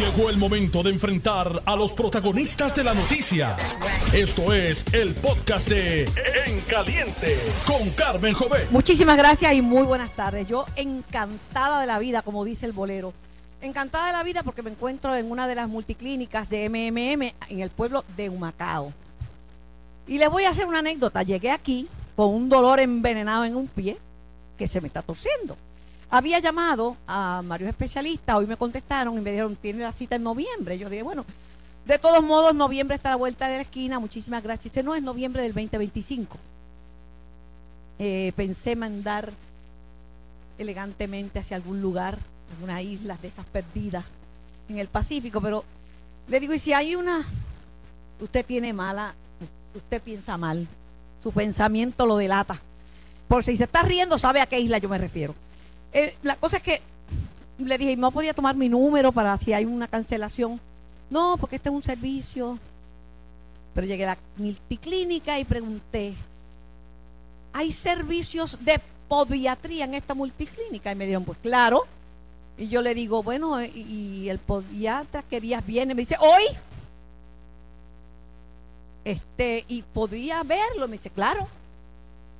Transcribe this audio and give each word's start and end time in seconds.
Llegó 0.00 0.30
el 0.30 0.38
momento 0.38 0.82
de 0.82 0.88
enfrentar 0.88 1.62
a 1.66 1.76
los 1.76 1.92
protagonistas 1.92 2.74
de 2.74 2.84
la 2.84 2.94
noticia. 2.94 3.58
Esto 4.14 4.54
es 4.54 4.82
el 4.94 5.14
podcast 5.14 5.68
de 5.68 6.04
En 6.46 6.62
Caliente 6.62 7.38
con 7.66 7.90
Carmen 7.90 8.32
Jovet. 8.32 8.70
Muchísimas 8.70 9.18
gracias 9.18 9.52
y 9.52 9.60
muy 9.60 9.82
buenas 9.82 10.10
tardes. 10.16 10.48
Yo 10.48 10.64
encantada 10.76 11.82
de 11.82 11.86
la 11.86 11.98
vida, 11.98 12.22
como 12.22 12.46
dice 12.46 12.64
el 12.64 12.72
bolero. 12.72 13.12
Encantada 13.60 14.06
de 14.06 14.12
la 14.14 14.22
vida 14.22 14.42
porque 14.42 14.62
me 14.62 14.70
encuentro 14.70 15.14
en 15.14 15.30
una 15.30 15.46
de 15.46 15.54
las 15.54 15.68
multiclínicas 15.68 16.48
de 16.48 16.70
MMM 16.70 17.34
en 17.50 17.60
el 17.60 17.68
pueblo 17.68 18.02
de 18.16 18.30
Humacao. 18.30 18.94
Y 20.08 20.16
les 20.16 20.30
voy 20.30 20.44
a 20.44 20.50
hacer 20.50 20.64
una 20.64 20.78
anécdota. 20.78 21.22
Llegué 21.24 21.50
aquí 21.50 21.88
con 22.16 22.30
un 22.30 22.48
dolor 22.48 22.80
envenenado 22.80 23.44
en 23.44 23.54
un 23.54 23.66
pie 23.66 23.98
que 24.56 24.66
se 24.66 24.80
me 24.80 24.86
está 24.86 25.02
torciendo. 25.02 25.58
Había 26.10 26.40
llamado 26.40 26.96
a 27.06 27.40
varios 27.44 27.68
especialistas, 27.68 28.34
hoy 28.34 28.46
me 28.46 28.56
contestaron 28.56 29.16
y 29.16 29.20
me 29.20 29.30
dijeron, 29.30 29.54
tiene 29.54 29.82
la 29.82 29.92
cita 29.92 30.16
en 30.16 30.24
noviembre. 30.24 30.76
Yo 30.76 30.90
dije, 30.90 31.04
bueno, 31.04 31.24
de 31.86 31.98
todos 31.98 32.22
modos, 32.22 32.54
noviembre 32.54 32.96
está 32.96 33.10
a 33.10 33.12
la 33.12 33.16
vuelta 33.16 33.48
de 33.48 33.56
la 33.56 33.62
esquina, 33.62 34.00
muchísimas 34.00 34.42
gracias. 34.42 34.66
Este 34.66 34.82
no 34.82 34.94
es 34.96 35.02
noviembre 35.02 35.42
del 35.42 35.52
2025. 35.52 36.36
Eh, 38.00 38.32
pensé 38.34 38.74
mandar 38.74 39.32
elegantemente 40.58 41.38
hacia 41.38 41.56
algún 41.56 41.80
lugar, 41.80 42.18
alguna 42.54 42.82
isla 42.82 43.16
de 43.22 43.28
esas 43.28 43.46
perdidas 43.46 44.04
en 44.68 44.78
el 44.78 44.88
Pacífico, 44.88 45.40
pero 45.40 45.64
le 46.28 46.40
digo, 46.40 46.54
y 46.54 46.58
si 46.58 46.72
hay 46.72 46.96
una, 46.96 47.24
usted 48.20 48.44
tiene 48.44 48.72
mala, 48.72 49.14
usted 49.74 50.02
piensa 50.02 50.36
mal, 50.36 50.66
su 51.22 51.30
pensamiento 51.32 52.04
lo 52.04 52.16
delata. 52.16 52.60
Por 53.28 53.44
si 53.44 53.56
se 53.56 53.64
está 53.64 53.82
riendo, 53.82 54.18
sabe 54.18 54.40
a 54.40 54.46
qué 54.46 54.58
isla 54.58 54.78
yo 54.78 54.88
me 54.88 54.98
refiero. 54.98 55.34
Eh, 55.92 56.16
la 56.22 56.36
cosa 56.36 56.58
es 56.58 56.62
que 56.62 56.80
le 57.58 57.78
dije, 57.78 57.96
no 57.96 58.10
podía 58.10 58.34
tomar 58.34 58.56
mi 58.56 58.68
número 58.68 59.12
para 59.12 59.36
si 59.38 59.52
hay 59.52 59.64
una 59.64 59.88
cancelación. 59.88 60.60
No, 61.10 61.36
porque 61.38 61.56
este 61.56 61.68
es 61.68 61.74
un 61.74 61.82
servicio. 61.82 62.58
Pero 63.74 63.86
llegué 63.86 64.04
a 64.04 64.14
la 64.14 64.18
multiclínica 64.36 65.38
y 65.38 65.44
pregunté, 65.44 66.14
¿hay 67.52 67.72
servicios 67.72 68.58
de 68.60 68.80
podiatría 69.08 69.84
en 69.84 69.94
esta 69.94 70.14
multiclínica? 70.14 70.92
Y 70.92 70.94
me 70.94 71.04
dijeron, 71.04 71.24
pues 71.24 71.38
claro. 71.38 71.84
Y 72.58 72.68
yo 72.68 72.82
le 72.82 72.94
digo, 72.94 73.22
bueno, 73.22 73.62
y, 73.62 74.28
el 74.28 74.38
podiatra 74.38 75.22
que 75.22 75.40
días 75.40 75.64
viene, 75.64 75.94
me 75.94 76.02
dice, 76.02 76.16
hoy. 76.20 76.44
Este, 79.04 79.64
y 79.66 79.82
podría 79.82 80.42
verlo, 80.42 80.86
me 80.86 80.98
dice, 80.98 81.10
claro 81.10 81.48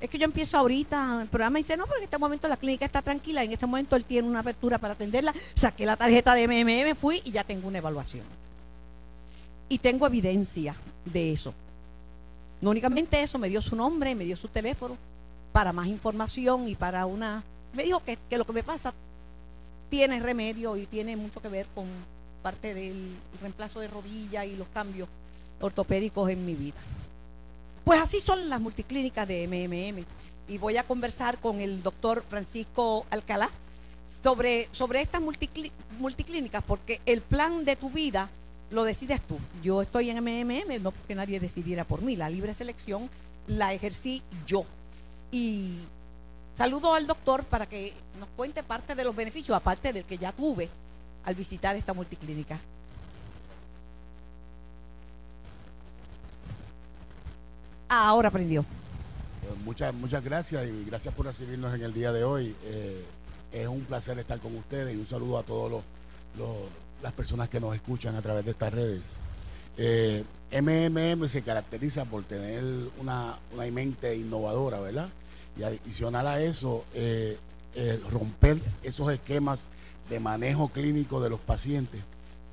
es 0.01 0.09
que 0.09 0.19
yo 0.19 0.25
empiezo 0.25 0.57
ahorita, 0.57 1.23
el 1.23 1.29
programa 1.29 1.59
dice, 1.59 1.77
no, 1.77 1.85
porque 1.85 1.99
en 1.99 2.05
este 2.05 2.19
momento 2.19 2.49
la 2.49 2.57
clínica 2.57 2.87
está 2.87 3.03
tranquila, 3.03 3.45
en 3.45 3.53
este 3.53 3.67
momento 3.67 3.97
él 3.97 4.05
tiene 4.05 4.27
una 4.27 4.41
apertura 4.41 4.79
para 4.79 4.95
atenderla, 4.95 5.35
saqué 5.55 5.85
la 5.85 5.97
tarjeta 5.97 6.35
de 6.35 6.49
MMM, 6.49 6.97
fui 6.97 7.21
y 7.25 7.31
ya 7.31 7.45
tengo 7.45 7.69
una 7.69 7.79
evaluación. 7.79 8.25
Y 9.69 9.79
tengo 9.79 10.07
evidencia 10.07 10.75
de 11.05 11.33
eso. 11.33 11.53
No 12.61 12.71
únicamente 12.71 13.23
eso, 13.23 13.39
me 13.39 13.49
dio 13.49 13.61
su 13.61 13.77
nombre, 13.77 14.15
me 14.15 14.25
dio 14.25 14.37
su 14.37 14.49
teléfono 14.49 14.97
para 15.53 15.73
más 15.73 15.87
información 15.87 16.67
y 16.69 16.75
para 16.75 17.05
una... 17.07 17.43
Me 17.75 17.85
dijo 17.85 18.03
que, 18.03 18.19
que 18.29 18.39
lo 18.39 18.45
que 18.45 18.53
me 18.53 18.63
pasa 18.63 18.93
tiene 19.91 20.19
remedio 20.21 20.77
y 20.77 20.87
tiene 20.87 21.17
mucho 21.17 21.41
que 21.41 21.49
ver 21.49 21.67
con 21.75 21.87
parte 22.43 22.75
del 22.75 23.17
reemplazo 23.41 23.81
de 23.81 23.89
rodilla 23.89 24.47
y 24.47 24.57
los 24.57 24.69
cambios 24.69 25.09
ortopédicos 25.61 26.31
en 26.31 26.47
mi 26.47 26.55
vida. 26.55 26.79
Pues 27.85 28.01
así 28.01 28.21
son 28.21 28.49
las 28.49 28.61
multiclínicas 28.61 29.27
de 29.27 29.47
MMM. 29.47 30.05
Y 30.53 30.59
voy 30.59 30.77
a 30.77 30.83
conversar 30.83 31.39
con 31.39 31.61
el 31.61 31.83
doctor 31.83 32.25
Francisco 32.29 33.07
Alcalá 33.11 33.51
sobre, 34.23 34.69
sobre 34.73 35.01
estas 35.03 35.21
multiclínicas, 35.21 36.65
porque 36.65 37.01
el 37.07 37.21
plan 37.21 37.65
de 37.65 37.77
tu 37.77 37.91
vida 37.91 38.29
lo 38.71 38.85
decides 38.85 39.21
tú. 39.23 39.39
Yo 39.63 39.83
estoy 39.83 40.11
en 40.11 40.19
MMM, 40.19 40.83
no 40.83 40.91
porque 40.91 41.15
nadie 41.15 41.41
decidiera 41.41 41.85
por 41.85 42.03
mí. 42.03 42.17
La 42.17 42.31
libre 42.31 42.55
selección 42.55 43.09
la 43.47 43.73
ejercí 43.73 44.23
yo. 44.47 44.65
Y 45.33 45.77
saludo 46.57 46.95
al 46.95 47.07
doctor 47.07 47.45
para 47.45 47.67
que 47.67 47.95
nos 48.19 48.29
cuente 48.31 48.63
parte 48.63 48.95
de 48.95 49.05
los 49.05 49.15
beneficios, 49.15 49.57
aparte 49.57 49.93
del 49.93 50.05
que 50.05 50.19
ya 50.19 50.33
tuve 50.33 50.69
al 51.25 51.35
visitar 51.35 51.77
esta 51.77 51.95
multiclínica. 51.95 52.59
Ahora 57.91 58.29
aprendió. 58.29 58.61
Eh, 58.63 59.55
muchas, 59.65 59.93
muchas 59.93 60.25
gracias 60.25 60.67
y 60.67 60.85
gracias 60.85 61.13
por 61.13 61.27
recibirnos 61.27 61.75
en 61.75 61.83
el 61.83 61.93
día 61.93 62.13
de 62.13 62.25
hoy. 62.25 62.55
Eh, 62.65 63.05
es 63.53 63.67
un 63.67 63.85
placer 63.85 64.19
estar 64.19 64.39
con 64.39 64.57
ustedes 64.57 64.95
y 64.95 64.99
un 64.99 65.07
saludo 65.07 65.39
a 65.39 65.43
todas 65.43 65.83
las 67.03 67.13
personas 67.13 67.49
que 67.49 67.59
nos 67.59 67.75
escuchan 67.75 68.15
a 68.15 68.23
través 68.23 68.45
de 68.45 68.53
estas 68.53 68.73
redes. 68.73 69.03
Eh, 69.77 70.25
MMM 70.53 71.29
se 71.29 71.43
caracteriza 71.43 72.05
por 72.05 72.23
tener 72.25 72.63
una, 72.99 73.35
una 73.53 73.67
mente 73.67 74.15
innovadora, 74.17 74.81
¿verdad? 74.81 75.09
Y 75.59 75.65
adicional 75.65 76.27
a 76.29 76.41
eso, 76.41 76.85
romper 78.11 78.61
esos 78.83 79.13
esquemas 79.13 79.69
de 80.09 80.21
manejo 80.21 80.69
clínico 80.69 81.21
de 81.21 81.31
los 81.31 81.41
pacientes. 81.41 82.03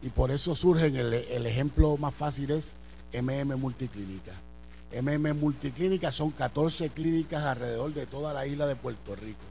Y 0.02 0.10
por 0.10 0.32
eso 0.32 0.56
surge 0.56 0.88
el, 0.88 1.14
el 1.14 1.46
ejemplo 1.46 1.96
más 1.98 2.14
fácil 2.14 2.52
es 2.52 2.74
MM 3.14 3.56
Multiclínica. 3.56 4.34
MM 4.92 5.34
Multiclínica 5.34 6.12
son 6.12 6.32
14 6.32 6.90
clínicas 6.90 7.44
alrededor 7.44 7.94
de 7.94 8.06
toda 8.06 8.34
la 8.34 8.48
isla 8.48 8.68
de 8.68 8.76
Puerto 8.76 9.16
Rico, 9.16 9.44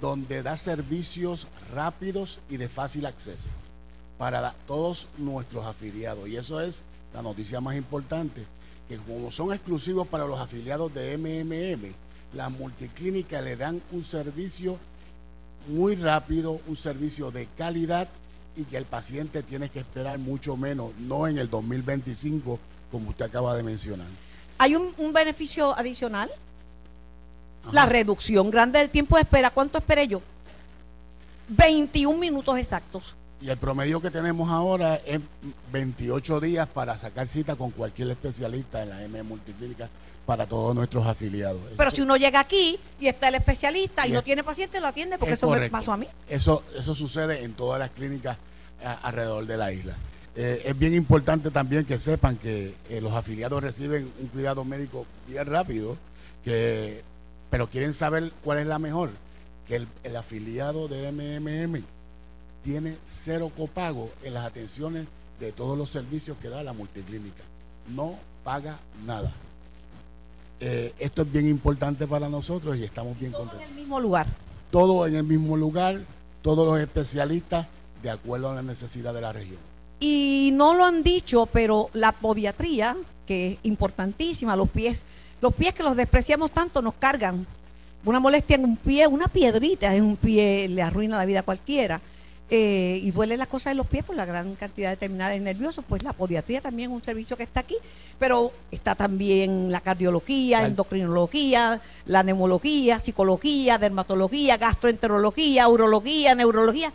donde 0.00 0.42
da 0.42 0.56
servicios 0.56 1.46
rápidos 1.74 2.40
y 2.48 2.56
de 2.56 2.68
fácil 2.68 3.06
acceso 3.06 3.48
para 4.18 4.52
todos 4.66 5.08
nuestros 5.18 5.66
afiliados. 5.66 6.28
Y 6.28 6.36
eso 6.36 6.60
es 6.60 6.84
la 7.12 7.22
noticia 7.22 7.60
más 7.60 7.76
importante, 7.76 8.44
que 8.88 8.96
como 8.96 9.30
son 9.30 9.52
exclusivos 9.52 10.08
para 10.08 10.26
los 10.26 10.38
afiliados 10.38 10.92
de 10.94 11.18
MMM, 11.18 11.94
las 12.34 12.50
multiclínicas 12.50 13.44
le 13.44 13.56
dan 13.56 13.82
un 13.92 14.04
servicio 14.04 14.78
muy 15.68 15.96
rápido, 15.96 16.60
un 16.66 16.76
servicio 16.76 17.30
de 17.30 17.46
calidad 17.58 18.08
y 18.56 18.64
que 18.64 18.76
el 18.76 18.84
paciente 18.86 19.42
tiene 19.42 19.68
que 19.68 19.80
esperar 19.80 20.18
mucho 20.18 20.56
menos, 20.56 20.92
no 20.98 21.28
en 21.28 21.38
el 21.38 21.50
2025 21.50 22.58
como 22.90 23.10
usted 23.10 23.26
acaba 23.26 23.54
de 23.54 23.62
mencionar. 23.62 24.25
Hay 24.58 24.74
un, 24.74 25.12
beneficio 25.12 25.76
adicional. 25.76 26.30
La 27.72 27.86
reducción 27.86 28.50
grande 28.50 28.78
del 28.78 28.90
tiempo 28.90 29.16
de 29.16 29.22
espera. 29.22 29.50
¿Cuánto 29.50 29.78
esperé 29.78 30.06
yo? 30.06 30.22
21 31.48 32.16
minutos 32.16 32.58
exactos. 32.58 33.14
Y 33.40 33.50
el 33.50 33.56
promedio 33.58 34.00
que 34.00 34.10
tenemos 34.10 34.48
ahora 34.48 34.96
es 35.04 35.20
28 35.72 36.40
días 36.40 36.68
para 36.68 36.96
sacar 36.96 37.28
cita 37.28 37.56
con 37.56 37.70
cualquier 37.70 38.10
especialista 38.10 38.82
en 38.82 38.90
la 38.90 39.02
M 39.02 39.22
Multiclínica 39.24 39.88
para 40.24 40.46
todos 40.46 40.74
nuestros 40.74 41.06
afiliados. 41.06 41.60
Pero 41.76 41.90
si 41.90 42.00
uno 42.00 42.16
llega 42.16 42.40
aquí 42.40 42.78
y 42.98 43.08
está 43.08 43.28
el 43.28 43.36
especialista 43.36 44.06
y, 44.06 44.12
no 44.12 44.22
tiene 44.22 44.42
paciente, 44.42 44.80
lo 44.80 44.86
atiende 44.86 45.18
porque 45.18 45.34
eso 45.34 45.50
me 45.50 45.68
pasó 45.68 45.92
a 45.92 45.96
mí. 45.96 46.06
Eso, 46.28 46.64
eso 46.76 46.94
sucede 46.94 47.44
en 47.44 47.54
todas 47.54 47.78
las 47.78 47.90
clínicas 47.90 48.38
alrededor 49.02 49.46
de 49.46 49.56
la 49.56 49.72
isla. 49.72 49.94
Eh, 50.38 50.62
es 50.66 50.78
bien 50.78 50.94
importante 50.94 51.50
también 51.50 51.86
que 51.86 51.98
sepan 51.98 52.36
que 52.36 52.74
eh, 52.90 53.00
los 53.00 53.14
afiliados 53.14 53.62
reciben 53.62 54.12
un 54.20 54.26
cuidado 54.28 54.66
médico 54.66 55.06
bien 55.26 55.46
rápido, 55.46 55.96
que, 56.44 57.02
pero 57.48 57.70
quieren 57.70 57.94
saber 57.94 58.30
cuál 58.44 58.58
es 58.58 58.66
la 58.66 58.78
mejor, 58.78 59.10
que 59.66 59.76
el, 60.04 60.16
afiliado 60.16 60.88
de 60.88 61.10
MMM 61.10 61.82
tiene 62.62 62.98
cero 63.06 63.50
copago 63.56 64.10
en 64.22 64.34
las 64.34 64.44
atenciones 64.44 65.06
de 65.40 65.52
todos 65.52 65.78
los 65.78 65.88
servicios 65.88 66.36
que 66.36 66.50
da 66.50 66.62
la 66.62 66.74
multiclínica. 66.74 67.42
No 67.88 68.18
paga 68.44 68.78
nada. 69.06 69.32
Eh, 70.60 70.92
esto 70.98 71.22
es 71.22 71.32
bien 71.32 71.48
importante 71.48 72.06
para 72.06 72.28
nosotros 72.28 72.76
y 72.76 72.84
estamos 72.84 73.18
bien 73.18 73.32
contentos. 73.32 73.58
Todo 73.58 73.64
en 73.64 73.70
el 73.70 73.80
mismo 73.80 74.00
lugar. 74.00 74.26
Todo 74.70 75.06
en 75.06 75.14
el 75.14 75.24
mismo 75.24 75.56
lugar, 75.56 76.00
todos 76.42 76.66
los 76.66 76.78
especialistas 76.78 77.68
de 78.02 78.10
acuerdo 78.10 78.50
a 78.50 78.54
la 78.56 78.62
necesidad 78.62 79.14
de 79.14 79.20
la 79.22 79.32
región. 79.32 79.75
Y 79.98 80.50
no 80.54 80.74
lo 80.74 80.84
han 80.84 81.02
dicho, 81.02 81.46
pero 81.46 81.90
la 81.92 82.12
podiatría, 82.12 82.96
que 83.26 83.52
es 83.52 83.58
importantísima, 83.62 84.56
los 84.56 84.68
pies, 84.68 85.02
los 85.40 85.54
pies 85.54 85.74
que 85.74 85.82
los 85.82 85.96
despreciamos 85.96 86.50
tanto 86.50 86.82
nos 86.82 86.94
cargan. 86.94 87.46
Una 88.04 88.20
molestia 88.20 88.56
en 88.56 88.64
un 88.64 88.76
pie, 88.76 89.06
una 89.06 89.26
piedrita 89.26 89.94
en 89.94 90.04
un 90.04 90.16
pie 90.16 90.68
le 90.68 90.82
arruina 90.82 91.16
la 91.16 91.24
vida 91.24 91.40
a 91.40 91.42
cualquiera. 91.42 92.00
Eh, 92.48 93.00
y 93.02 93.10
duele 93.10 93.36
las 93.36 93.48
cosas 93.48 93.72
en 93.72 93.78
los 93.78 93.88
pies 93.88 94.04
por 94.04 94.14
la 94.14 94.24
gran 94.24 94.54
cantidad 94.54 94.90
de 94.90 94.96
terminales 94.96 95.42
nerviosos, 95.42 95.84
pues 95.88 96.04
la 96.04 96.12
podiatría 96.12 96.60
también 96.60 96.90
es 96.90 96.94
un 96.94 97.02
servicio 97.02 97.36
que 97.36 97.42
está 97.42 97.58
aquí, 97.58 97.74
pero 98.20 98.52
está 98.70 98.94
también 98.94 99.72
la 99.72 99.80
cardiología, 99.80 100.64
endocrinología, 100.64 101.80
la 102.04 102.22
neumología, 102.22 103.00
psicología, 103.00 103.78
dermatología, 103.78 104.58
gastroenterología, 104.58 105.66
urología, 105.66 106.36
neurología 106.36 106.92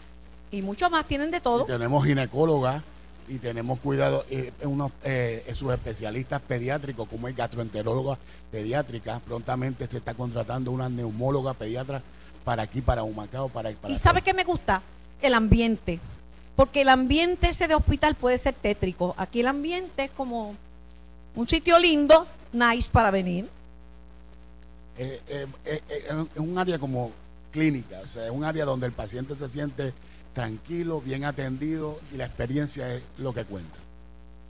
y 0.51 0.61
mucho 0.61 0.89
más, 0.89 1.05
tienen 1.05 1.31
de 1.31 1.39
todo. 1.39 1.65
tenemos 1.65 2.05
ginecóloga, 2.05 2.83
y 3.31 3.39
tenemos 3.39 3.79
cuidado, 3.79 4.25
eh, 4.29 4.51
unos, 4.63 4.91
eh, 5.05 5.49
sus 5.53 5.71
especialistas 5.71 6.41
pediátricos, 6.41 7.07
como 7.07 7.29
es 7.29 7.35
gastroenteróloga 7.35 8.17
pediátrica, 8.51 9.21
prontamente 9.25 9.87
se 9.87 9.97
está 9.97 10.13
contratando 10.13 10.69
una 10.69 10.89
neumóloga 10.89 11.53
pediatra 11.53 12.01
para 12.43 12.63
aquí, 12.63 12.81
para 12.81 13.03
Humacao, 13.03 13.47
para, 13.47 13.71
¿Y 13.87 13.97
sabe 13.97 14.21
qué 14.21 14.33
me 14.33 14.43
gusta? 14.43 14.81
El 15.21 15.33
ambiente. 15.33 15.99
porque 16.57 16.81
el 16.81 16.89
ambiente 16.89 17.49
ese 17.49 17.67
de 17.67 17.75
hospital 17.75 18.15
puede 18.15 18.37
ser 18.37 18.53
tétrico. 18.53 19.15
Aquí 19.17 19.39
el 19.39 19.47
ambiente 19.47 20.03
es 20.05 20.11
como 20.11 20.55
un 21.33 21.47
sitio 21.47 21.79
lindo, 21.79 22.27
nice 22.51 22.89
para 22.91 23.11
venir. 23.11 23.47
Eh, 24.97 25.21
eh, 25.29 25.47
eh, 25.65 25.81
es 26.35 26.39
un 26.39 26.57
área 26.57 26.77
como 26.77 27.11
clínica, 27.51 28.01
o 28.03 28.07
sea, 28.07 28.25
es 28.25 28.31
un 28.31 28.43
área 28.43 28.65
donde 28.65 28.85
el 28.85 28.91
paciente 28.91 29.35
se 29.35 29.47
siente 29.47 29.93
tranquilo, 30.33 31.01
bien 31.01 31.25
atendido 31.25 31.99
y 32.13 32.17
la 32.17 32.25
experiencia 32.25 32.93
es 32.93 33.01
lo 33.17 33.33
que 33.33 33.45
cuenta. 33.45 33.81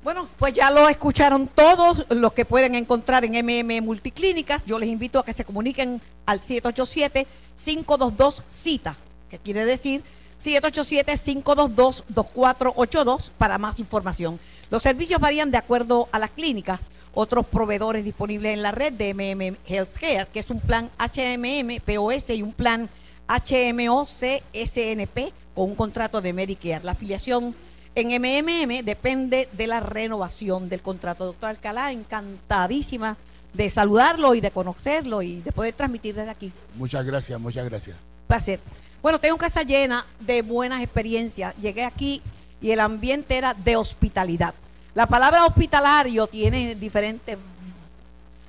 Bueno, 0.03 0.27
pues 0.37 0.53
ya 0.55 0.71
lo 0.71 0.89
escucharon 0.89 1.47
todos 1.47 2.07
los 2.09 2.33
que 2.33 2.43
pueden 2.43 2.73
encontrar 2.73 3.23
en 3.23 3.33
MM 3.33 3.81
Multiclínicas. 3.81 4.65
Yo 4.65 4.79
les 4.79 4.89
invito 4.89 5.19
a 5.19 5.25
que 5.25 5.33
se 5.33 5.45
comuniquen 5.45 6.01
al 6.25 6.41
787-522-CITA, 6.41 8.95
que 9.29 9.37
quiere 9.37 9.63
decir 9.63 10.01
787-522-2482 10.43 13.29
para 13.37 13.59
más 13.59 13.79
información. 13.79 14.39
Los 14.71 14.81
servicios 14.81 15.19
varían 15.19 15.51
de 15.51 15.59
acuerdo 15.59 16.09
a 16.11 16.17
las 16.17 16.31
clínicas. 16.31 16.79
Otros 17.13 17.45
proveedores 17.45 18.03
disponibles 18.03 18.53
en 18.53 18.63
la 18.63 18.71
red 18.71 18.93
de 18.93 19.13
MM 19.13 19.55
Healthcare, 19.67 20.29
que 20.33 20.39
es 20.39 20.49
un 20.49 20.61
plan 20.61 20.89
HMM, 20.97 21.79
POS 21.81 22.31
y 22.31 22.41
un 22.41 22.53
plan 22.53 22.89
HMO 23.27 24.05
CSNP 24.05 25.31
con 25.55 25.69
un 25.69 25.75
contrato 25.75 26.21
de 26.21 26.33
Medicare. 26.33 26.83
La 26.83 26.91
afiliación 26.93 27.55
en 27.95 28.07
MMM 28.07 28.83
depende 28.85 29.49
de 29.51 29.67
la 29.67 29.79
renovación 29.79 30.69
del 30.69 30.81
contrato. 30.81 31.25
Doctor 31.25 31.49
Alcalá, 31.49 31.91
encantadísima 31.91 33.17
de 33.53 33.69
saludarlo 33.69 34.33
y 34.33 34.41
de 34.41 34.51
conocerlo 34.51 35.21
y 35.21 35.41
de 35.41 35.51
poder 35.51 35.73
transmitir 35.73 36.15
desde 36.15 36.31
aquí. 36.31 36.53
Muchas 36.75 37.05
gracias, 37.05 37.39
muchas 37.39 37.65
gracias. 37.65 37.97
Placer. 38.27 38.59
Bueno, 39.01 39.19
tengo 39.19 39.37
casa 39.37 39.63
llena 39.63 40.05
de 40.19 40.41
buenas 40.41 40.81
experiencias. 40.81 41.55
Llegué 41.57 41.83
aquí 41.83 42.21
y 42.61 42.71
el 42.71 42.79
ambiente 42.79 43.35
era 43.35 43.53
de 43.53 43.75
hospitalidad. 43.75 44.53
La 44.93 45.07
palabra 45.07 45.45
hospitalario 45.45 46.27
tiene 46.27 46.75
diferentes 46.75 47.37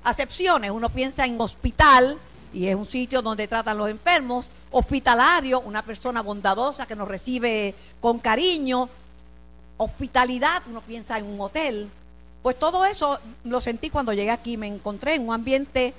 acepciones. 0.05 0.71
Uno 0.71 0.89
piensa 0.89 1.25
en 1.25 1.41
hospital 1.41 2.19
y 2.53 2.67
es 2.67 2.75
un 2.75 2.87
sitio 2.87 3.23
donde 3.23 3.49
tratan 3.49 3.79
los 3.79 3.89
enfermos. 3.89 4.49
Hospitalario, 4.71 5.61
una 5.61 5.83
persona 5.83 6.23
bondadosa 6.23 6.87
que 6.87 6.97
nos 6.97 7.09
recibe 7.09 7.75
con 8.01 8.19
cariño. 8.19 8.89
Hospitalidad, 9.77 10.63
uno 10.69 10.81
piensa 10.81 11.19
en 11.19 11.27
un 11.27 11.41
hotel. 11.41 11.89
Pues 12.43 12.59
todo 12.59 12.85
eso 12.85 13.19
lo 13.45 13.61
sentí 13.61 13.91
cuando 13.91 14.13
llegué 14.13 14.31
aquí. 14.31 14.57
Me 14.57 14.67
encontré 14.67 15.15
en 15.15 15.29
un 15.29 15.35
ambiente 15.35 15.95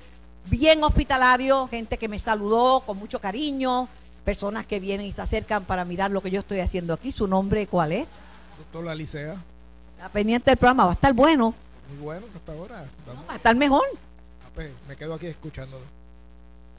bien 0.46 0.84
hospitalario, 0.84 1.68
gente 1.68 1.98
que 1.98 2.08
me 2.08 2.20
saludó 2.20 2.82
con 2.82 2.98
mucho 2.98 3.20
cariño, 3.20 3.88
personas 4.26 4.66
que 4.66 4.80
vienen 4.80 5.08
y 5.08 5.14
se 5.14 5.22
acercan 5.22 5.64
para 5.64 5.86
mirar 5.86 6.12
lo 6.12 6.22
que 6.22 6.32
yo 6.32 6.42
estoy 6.42 6.60
haciendo 6.60 6.94
aquí. 6.94 7.12
¿Su 7.12 7.28
nombre 7.28 7.68
cuál 7.68 7.94
es? 7.94 8.08
Doctor 8.58 8.90
Alicea. 8.90 9.36
La 10.00 10.10
pendiente 10.10 10.52
del 10.52 10.58
programa, 10.58 10.86
va 10.86 10.92
a 10.92 10.96
estar 10.96 11.14
bueno. 11.14 11.54
Muy 11.90 12.04
bueno 12.04 12.26
hasta 12.36 12.52
ahora. 12.52 12.86
va 13.08 13.34
a 13.34 13.36
estar 13.38 13.56
mejor. 13.56 13.84
Ah, 14.46 14.50
pues, 14.54 14.72
me 14.88 14.96
quedo 14.96 15.14
aquí 15.14 15.28
escuchándolo. 15.28 16.03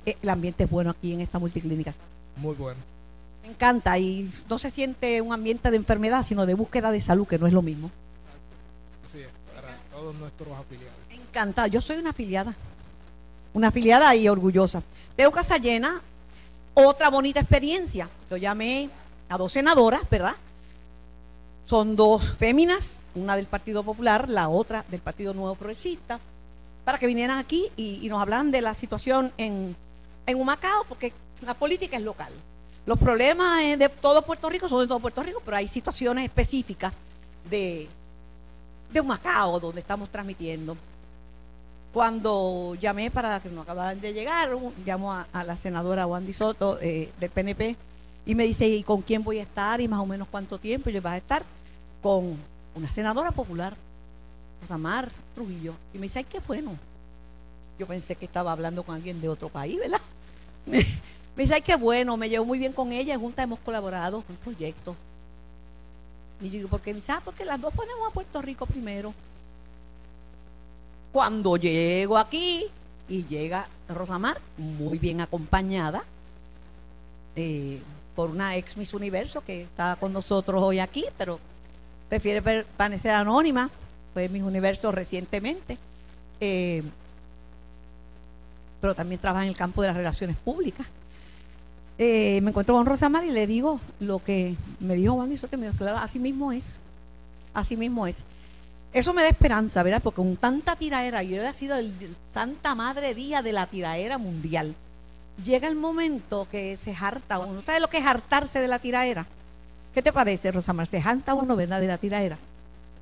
El 0.04 0.28
ambiente 0.28 0.64
es 0.64 0.70
bueno 0.70 0.90
aquí 0.90 1.12
en 1.12 1.20
esta 1.20 1.38
multiclínica. 1.38 1.94
Muy 2.36 2.54
bueno. 2.54 2.80
Me 3.42 3.50
encanta 3.50 3.98
y 3.98 4.30
no 4.48 4.58
se 4.58 4.70
siente 4.70 5.20
un 5.20 5.32
ambiente 5.32 5.70
de 5.70 5.76
enfermedad, 5.76 6.24
sino 6.24 6.46
de 6.46 6.54
búsqueda 6.54 6.90
de 6.90 7.00
salud, 7.00 7.26
que 7.26 7.38
no 7.38 7.46
es 7.46 7.52
lo 7.52 7.62
mismo. 7.62 7.90
Así 9.06 9.20
es, 9.20 9.28
para 9.54 9.76
todos 9.92 10.14
nuestros 10.14 10.48
afiliados. 10.58 10.94
Encantada, 11.10 11.68
yo 11.68 11.80
soy 11.80 11.98
una 11.98 12.10
afiliada. 12.10 12.54
Una 13.52 13.68
afiliada 13.68 14.14
y 14.16 14.28
orgullosa. 14.28 14.82
Tengo 15.14 15.30
casa 15.30 15.58
llena, 15.58 16.00
otra 16.74 17.08
bonita 17.10 17.40
experiencia. 17.40 18.08
Yo 18.30 18.36
llamé 18.36 18.90
a 19.28 19.38
dos 19.38 19.52
senadoras, 19.52 20.08
¿verdad? 20.10 20.34
Son 21.66 21.96
dos 21.96 22.36
féminas, 22.36 23.00
una 23.14 23.36
del 23.36 23.46
Partido 23.46 23.82
Popular, 23.82 24.28
la 24.28 24.48
otra 24.48 24.84
del 24.88 25.00
Partido 25.00 25.34
Nuevo 25.34 25.54
Progresista, 25.54 26.18
para 26.84 26.98
que 26.98 27.06
vinieran 27.06 27.38
aquí 27.38 27.70
y, 27.76 28.06
nos 28.08 28.20
hablan 28.20 28.50
de 28.50 28.60
la 28.60 28.74
situación 28.74 29.32
en, 29.38 29.76
en 30.26 30.40
Humacao, 30.40 30.84
porque 30.88 31.12
la 31.42 31.54
política 31.54 31.96
es 31.96 32.02
local. 32.02 32.32
Los 32.86 32.98
problemas 32.98 33.78
de 33.78 33.88
todo 33.88 34.22
Puerto 34.22 34.48
Rico 34.50 34.68
son 34.68 34.80
de 34.80 34.86
todo 34.86 35.00
Puerto 35.00 35.22
Rico, 35.22 35.40
pero 35.44 35.56
hay 35.56 35.68
situaciones 35.68 36.24
específicas 36.24 36.92
de, 37.48 37.88
de 38.92 39.00
Humacao 39.00 39.58
donde 39.58 39.80
estamos 39.80 40.10
transmitiendo. 40.10 40.76
Cuando 41.92 42.76
llamé 42.80 43.10
para 43.10 43.40
que 43.40 43.48
nos 43.48 43.62
acabaran 43.62 44.00
de 44.00 44.12
llegar, 44.12 44.50
llamo 44.84 45.12
a, 45.12 45.44
la 45.44 45.56
senadora 45.56 46.06
Wandy 46.06 46.32
Soto 46.32 46.78
eh, 46.80 47.10
del 47.20 47.30
PNP 47.30 47.76
y 48.26 48.34
me 48.34 48.44
dice, 48.44 48.66
¿y 48.66 48.82
con 48.82 49.02
quién 49.02 49.22
voy 49.22 49.38
a 49.38 49.42
estar? 49.42 49.80
Y 49.80 49.88
más 49.88 50.00
o 50.00 50.06
menos 50.06 50.28
cuánto 50.28 50.58
tiempo. 50.58 50.90
Yo, 50.90 51.00
vas 51.00 51.14
a 51.14 51.18
estar 51.18 51.42
con 52.02 52.36
una 52.74 52.92
senadora 52.92 53.30
popular, 53.30 53.74
Rosamar 54.62 55.08
Trujillo. 55.34 55.74
Y 55.92 55.98
me 55.98 56.04
dice, 56.04 56.20
ay, 56.20 56.24
qué 56.24 56.40
bueno. 56.46 56.76
Yo 57.78 57.86
pensé 57.86 58.14
que 58.16 58.24
estaba 58.24 58.52
hablando 58.52 58.82
con 58.82 58.94
alguien 58.94 59.20
de 59.20 59.28
otro 59.28 59.48
país, 59.48 59.78
¿verdad? 59.78 60.00
me 60.66 61.42
dice, 61.42 61.54
ay, 61.54 61.62
qué 61.62 61.76
bueno, 61.76 62.16
me 62.16 62.28
llevo 62.28 62.44
muy 62.44 62.58
bien 62.58 62.72
con 62.72 62.92
ella, 62.92 63.18
juntas 63.18 63.44
hemos 63.44 63.58
colaborado 63.60 64.24
un 64.28 64.36
proyecto. 64.36 64.96
Y 66.40 66.46
yo 66.46 66.52
digo, 66.52 66.68
¿por 66.68 66.80
qué? 66.80 66.92
Me 66.92 67.00
dice, 67.00 67.12
ah, 67.12 67.22
porque 67.24 67.44
las 67.44 67.60
dos 67.60 67.72
ponemos 67.72 68.08
a 68.08 68.12
Puerto 68.12 68.42
Rico 68.42 68.66
primero. 68.66 69.14
Cuando 71.12 71.56
llego 71.56 72.18
aquí 72.18 72.66
y 73.08 73.24
llega 73.26 73.68
Rosamar, 73.88 74.40
muy 74.56 74.98
bien 74.98 75.20
acompañada 75.20 76.04
eh, 77.36 77.80
por 78.14 78.30
una 78.30 78.56
ex 78.56 78.76
Miss 78.76 78.94
Universo 78.94 79.42
que 79.44 79.62
está 79.62 79.96
con 79.96 80.12
nosotros 80.12 80.62
hoy 80.62 80.78
aquí, 80.78 81.04
pero 81.18 81.38
prefiere 82.08 82.42
permanecer 82.42 83.12
anónima, 83.12 83.70
fue 84.12 84.28
Miss 84.28 84.42
Universo 84.42 84.92
recientemente, 84.92 85.78
eh, 86.40 86.82
pero 88.84 88.94
también 88.94 89.18
trabaja 89.18 89.44
en 89.44 89.48
el 89.48 89.56
campo 89.56 89.80
de 89.80 89.88
las 89.88 89.96
relaciones 89.96 90.36
públicas. 90.36 90.86
Eh, 91.96 92.38
me 92.42 92.50
encuentro 92.50 92.74
con 92.74 92.84
Rosamar 92.84 93.24
y 93.24 93.30
le 93.30 93.46
digo 93.46 93.80
lo 93.98 94.22
que 94.22 94.56
me 94.78 94.94
dijo 94.94 95.14
Juan 95.14 95.34
que 95.34 95.56
me 95.56 95.70
dijo, 95.70 95.86
así 95.86 96.18
mismo 96.18 96.52
es, 96.52 96.76
así 97.54 97.78
mismo 97.78 98.06
es. 98.06 98.16
Eso 98.92 99.14
me 99.14 99.22
da 99.22 99.30
esperanza, 99.30 99.82
¿verdad? 99.82 100.02
Porque 100.02 100.16
con 100.16 100.36
tanta 100.36 100.76
tiraera, 100.76 101.22
yo 101.22 101.42
he 101.42 101.52
sido 101.54 101.76
el 101.76 101.94
Santa 102.34 102.74
Madre 102.74 103.14
Día 103.14 103.40
de 103.40 103.52
la 103.52 103.64
tiraera 103.66 104.18
mundial. 104.18 104.74
Llega 105.42 105.66
el 105.66 105.76
momento 105.76 106.46
que 106.50 106.76
se 106.76 106.94
harta 106.94 107.38
uno. 107.38 107.62
¿Sabes 107.64 107.80
lo 107.80 107.88
que 107.88 107.96
es 107.96 108.04
hartarse 108.04 108.60
de 108.60 108.68
la 108.68 108.80
tiraera? 108.80 109.24
¿Qué 109.94 110.02
te 110.02 110.12
parece, 110.12 110.52
Rosamar? 110.52 110.88
¿Se 110.88 110.98
harta 110.98 111.32
uno, 111.32 111.56
verdad, 111.56 111.80
de 111.80 111.86
la 111.86 111.96
tiraera? 111.96 112.36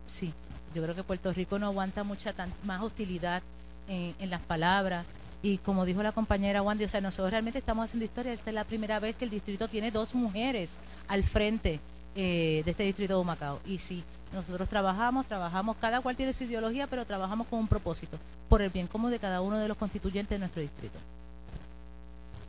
Sí, 0.07 0.33
yo 0.77 0.83
creo 0.85 0.95
que 0.95 1.03
Puerto 1.03 1.33
Rico 1.33 1.59
no 1.59 1.67
aguanta 1.67 2.05
mucha 2.05 2.33
más 2.63 2.83
hostilidad 2.83 3.43
en, 3.89 4.31
las 4.31 4.43
palabras. 4.43 5.05
Y 5.43 5.59
como 5.59 5.85
dijo 5.85 6.03
la 6.03 6.13
compañera 6.13 6.63
Wandy, 6.63 6.85
o 6.85 6.89
sea, 6.89 7.01
nosotros 7.01 7.33
realmente 7.33 7.59
estamos 7.59 7.85
haciendo 7.85 8.05
historia. 8.05 8.33
Esta 8.33 8.51
es 8.51 8.55
la 8.55 8.65
primera 8.65 9.01
vez 9.01 9.17
que 9.17 9.25
el 9.25 9.31
distrito 9.31 9.67
tiene 9.69 9.91
dos 9.91 10.15
mujeres 10.15 10.71
al 11.09 11.25
frente 11.25 11.81
eh, 12.15 12.63
de 12.65 12.71
este 12.71 12.85
distrito 12.85 13.19
de 13.19 13.25
Macao. 13.25 13.61
Y 13.67 13.79
sí, 13.79 14.05
nosotros 14.33 14.69
trabajamos, 14.69 15.27
trabajamos, 15.27 15.77
cada 15.77 16.01
cual 16.01 16.17
tiene 16.17 16.33
su 16.33 16.45
ideología, 16.45 16.87
pero 16.87 17.05
trabajamos 17.05 17.49
con 17.49 17.59
un 17.59 17.69
propósito, 17.69 18.19
por 18.49 18.63
el 18.63 18.71
bien 18.71 18.87
común 18.87 19.11
de 19.11 19.19
cada 19.19 19.41
uno 19.41 19.59
de 19.59 19.67
los 19.67 19.77
constituyentes 19.77 20.31
de 20.31 20.39
nuestro 20.39 20.63
distrito. 20.63 20.99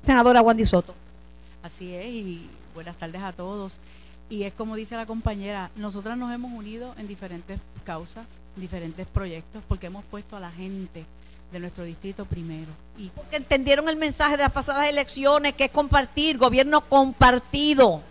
Senadora 0.04 0.42
Wandy 0.42 0.66
Soto. 0.66 0.94
Así 1.64 1.96
es, 1.96 2.06
y 2.06 2.50
buenas 2.76 2.98
tardes 2.98 3.22
a 3.22 3.34
todos. 3.34 3.80
Y 4.30 4.44
es 4.44 4.54
como 4.54 4.76
dice 4.76 4.96
la 4.96 5.06
compañera, 5.06 5.72
nosotras 5.76 6.18
nos 6.18 6.34
hemos 6.34 6.52
unido 6.52 6.94
en 6.98 7.08
diferentes 7.08 7.60
causas, 7.84 8.26
diferentes 8.56 9.08
proyectos, 9.08 9.64
porque 9.68 9.88
hemos 9.88 10.04
puesto 10.06 10.36
a 10.36 10.40
la 10.40 10.52
gente 10.52 11.06
de 11.54 11.60
nuestro 11.60 11.86
distrito 11.86 12.26
primero. 12.26 12.72
Y 12.98 13.08
porque 13.10 13.38
entendieron 13.38 13.88
el 13.88 13.96
mensaje 13.96 14.36
de 14.36 14.44
las 14.44 14.52
pasadas 14.52 14.90
elecciones, 14.90 15.54
que 15.54 15.66
es 15.66 15.72
compartir, 15.72 16.38
gobierno 16.38 16.82
compartido. 16.82 18.02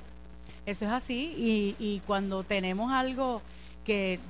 Eso 0.65 0.87
es 0.87 0.91
así, 0.91 1.35
y, 1.37 1.77
y 1.79 2.01
cuando 2.07 2.45
tenemos 2.45 2.93
algo 2.93 3.43
que 3.85 4.21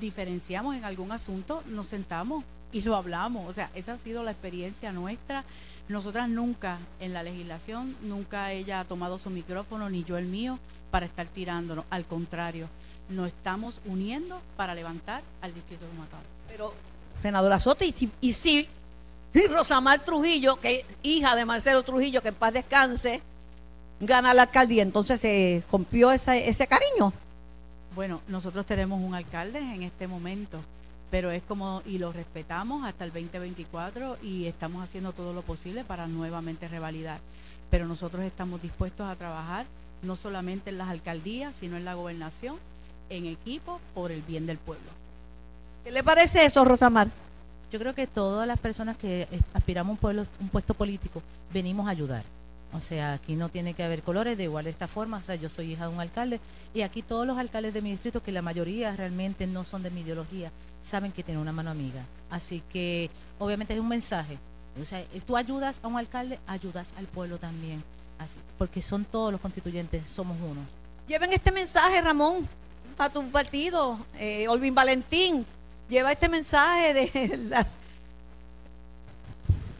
diferenciamos 0.00 0.74
en 0.74 0.84
algún 0.84 1.12
asunto, 1.12 1.62
nos 1.66 1.86
sentamos 1.86 2.44
y 2.72 2.80
lo 2.80 2.96
hablamos. 2.96 3.48
O 3.48 3.52
sea, 3.52 3.70
esa 3.74 3.92
ha 3.92 3.98
sido 3.98 4.24
la 4.24 4.32
experiencia 4.32 4.90
nuestra. 4.90 5.44
Nosotras 5.88 6.28
nunca 6.28 6.78
en 7.00 7.12
la 7.12 7.22
legislación, 7.22 7.96
nunca 8.02 8.52
ella 8.52 8.80
ha 8.80 8.84
tomado 8.84 9.18
su 9.18 9.30
micrófono, 9.30 9.90
ni 9.90 10.04
yo 10.04 10.16
el 10.16 10.26
mío, 10.26 10.58
para 10.90 11.06
estar 11.06 11.26
tirándonos. 11.26 11.84
Al 11.90 12.04
contrario, 12.06 12.68
nos 13.08 13.28
estamos 13.28 13.80
uniendo 13.84 14.40
para 14.56 14.74
levantar 14.74 15.22
al 15.40 15.52
distrito 15.54 15.86
de 15.86 15.92
Macao. 15.92 16.20
Pero, 16.48 16.72
senadora 17.22 17.60
Soto, 17.60 17.84
y 17.84 17.92
si, 17.92 18.10
y 18.20 18.32
si 18.32 18.68
Rosamar 19.50 20.00
Trujillo, 20.00 20.56
que 20.56 20.80
es 20.80 20.84
hija 21.02 21.34
de 21.36 21.44
Marcelo 21.44 21.82
Trujillo, 21.82 22.22
que 22.22 22.28
en 22.28 22.34
paz 22.34 22.52
descanse, 22.52 23.22
gana 24.00 24.34
la 24.34 24.42
alcaldía, 24.42 24.82
entonces 24.82 25.20
se 25.20 25.62
rompió 25.70 26.12
ese, 26.12 26.48
ese 26.48 26.66
cariño. 26.66 27.12
Bueno, 27.94 28.20
nosotros 28.28 28.66
tenemos 28.66 29.00
un 29.00 29.14
alcalde 29.14 29.58
en 29.58 29.82
este 29.82 30.08
momento, 30.08 30.58
pero 31.10 31.30
es 31.30 31.42
como, 31.42 31.82
y 31.86 31.98
lo 31.98 32.12
respetamos 32.12 32.84
hasta 32.84 33.04
el 33.04 33.12
2024 33.12 34.18
y 34.22 34.46
estamos 34.46 34.82
haciendo 34.82 35.12
todo 35.12 35.32
lo 35.32 35.42
posible 35.42 35.84
para 35.84 36.06
nuevamente 36.06 36.68
revalidar. 36.68 37.20
Pero 37.70 37.86
nosotros 37.86 38.24
estamos 38.24 38.60
dispuestos 38.60 39.06
a 39.08 39.16
trabajar 39.16 39.66
no 40.02 40.16
solamente 40.16 40.70
en 40.70 40.78
las 40.78 40.88
alcaldías, 40.88 41.54
sino 41.54 41.76
en 41.76 41.84
la 41.84 41.94
gobernación, 41.94 42.56
en 43.08 43.26
equipo, 43.26 43.80
por 43.94 44.10
el 44.10 44.22
bien 44.22 44.46
del 44.46 44.58
pueblo. 44.58 45.01
¿Qué 45.84 45.90
le 45.90 46.02
parece 46.04 46.44
eso, 46.44 46.64
Rosamar? 46.64 47.08
Yo 47.72 47.78
creo 47.78 47.94
que 47.94 48.06
todas 48.06 48.46
las 48.46 48.58
personas 48.58 48.96
que 48.96 49.26
aspiramos 49.54 49.90
a 49.90 49.92
un, 49.92 49.96
pueblo, 49.98 50.26
un 50.40 50.48
puesto 50.48 50.74
político 50.74 51.22
venimos 51.52 51.86
a 51.88 51.90
ayudar. 51.90 52.22
O 52.74 52.80
sea, 52.80 53.14
aquí 53.14 53.34
no 53.34 53.48
tiene 53.48 53.74
que 53.74 53.82
haber 53.82 54.02
colores 54.02 54.38
de 54.38 54.44
igual 54.44 54.64
de 54.64 54.70
esta 54.70 54.88
forma. 54.88 55.18
O 55.18 55.22
sea, 55.22 55.34
yo 55.34 55.48
soy 55.48 55.72
hija 55.72 55.88
de 55.88 55.94
un 55.94 56.00
alcalde 56.00 56.40
y 56.72 56.82
aquí 56.82 57.02
todos 57.02 57.26
los 57.26 57.36
alcaldes 57.36 57.74
de 57.74 57.82
mi 57.82 57.90
distrito, 57.90 58.22
que 58.22 58.32
la 58.32 58.42
mayoría 58.42 58.94
realmente 58.96 59.46
no 59.46 59.64
son 59.64 59.82
de 59.82 59.90
mi 59.90 60.02
ideología, 60.02 60.50
saben 60.88 61.12
que 61.12 61.22
tienen 61.22 61.42
una 61.42 61.52
mano 61.52 61.70
amiga. 61.70 62.04
Así 62.30 62.62
que 62.72 63.10
obviamente 63.38 63.74
es 63.74 63.80
un 63.80 63.88
mensaje. 63.88 64.38
O 64.80 64.84
sea, 64.84 65.00
eh, 65.00 65.20
tú 65.26 65.36
ayudas 65.36 65.76
a 65.82 65.88
un 65.88 65.98
alcalde, 65.98 66.38
ayudas 66.46 66.94
al 66.96 67.06
pueblo 67.06 67.38
también. 67.38 67.82
Así, 68.18 68.38
porque 68.56 68.80
son 68.80 69.04
todos 69.04 69.32
los 69.32 69.40
constituyentes, 69.40 70.06
somos 70.08 70.36
uno. 70.40 70.60
Lleven 71.08 71.32
este 71.32 71.52
mensaje, 71.52 72.00
Ramón, 72.00 72.48
a 72.96 73.10
tu 73.10 73.22
partido. 73.30 73.98
Eh, 74.18 74.46
Olvin 74.48 74.74
Valentín, 74.74 75.44
lleva 75.92 76.10
este 76.10 76.28
mensaje 76.28 76.94
de 76.94 77.36
las... 77.48 77.66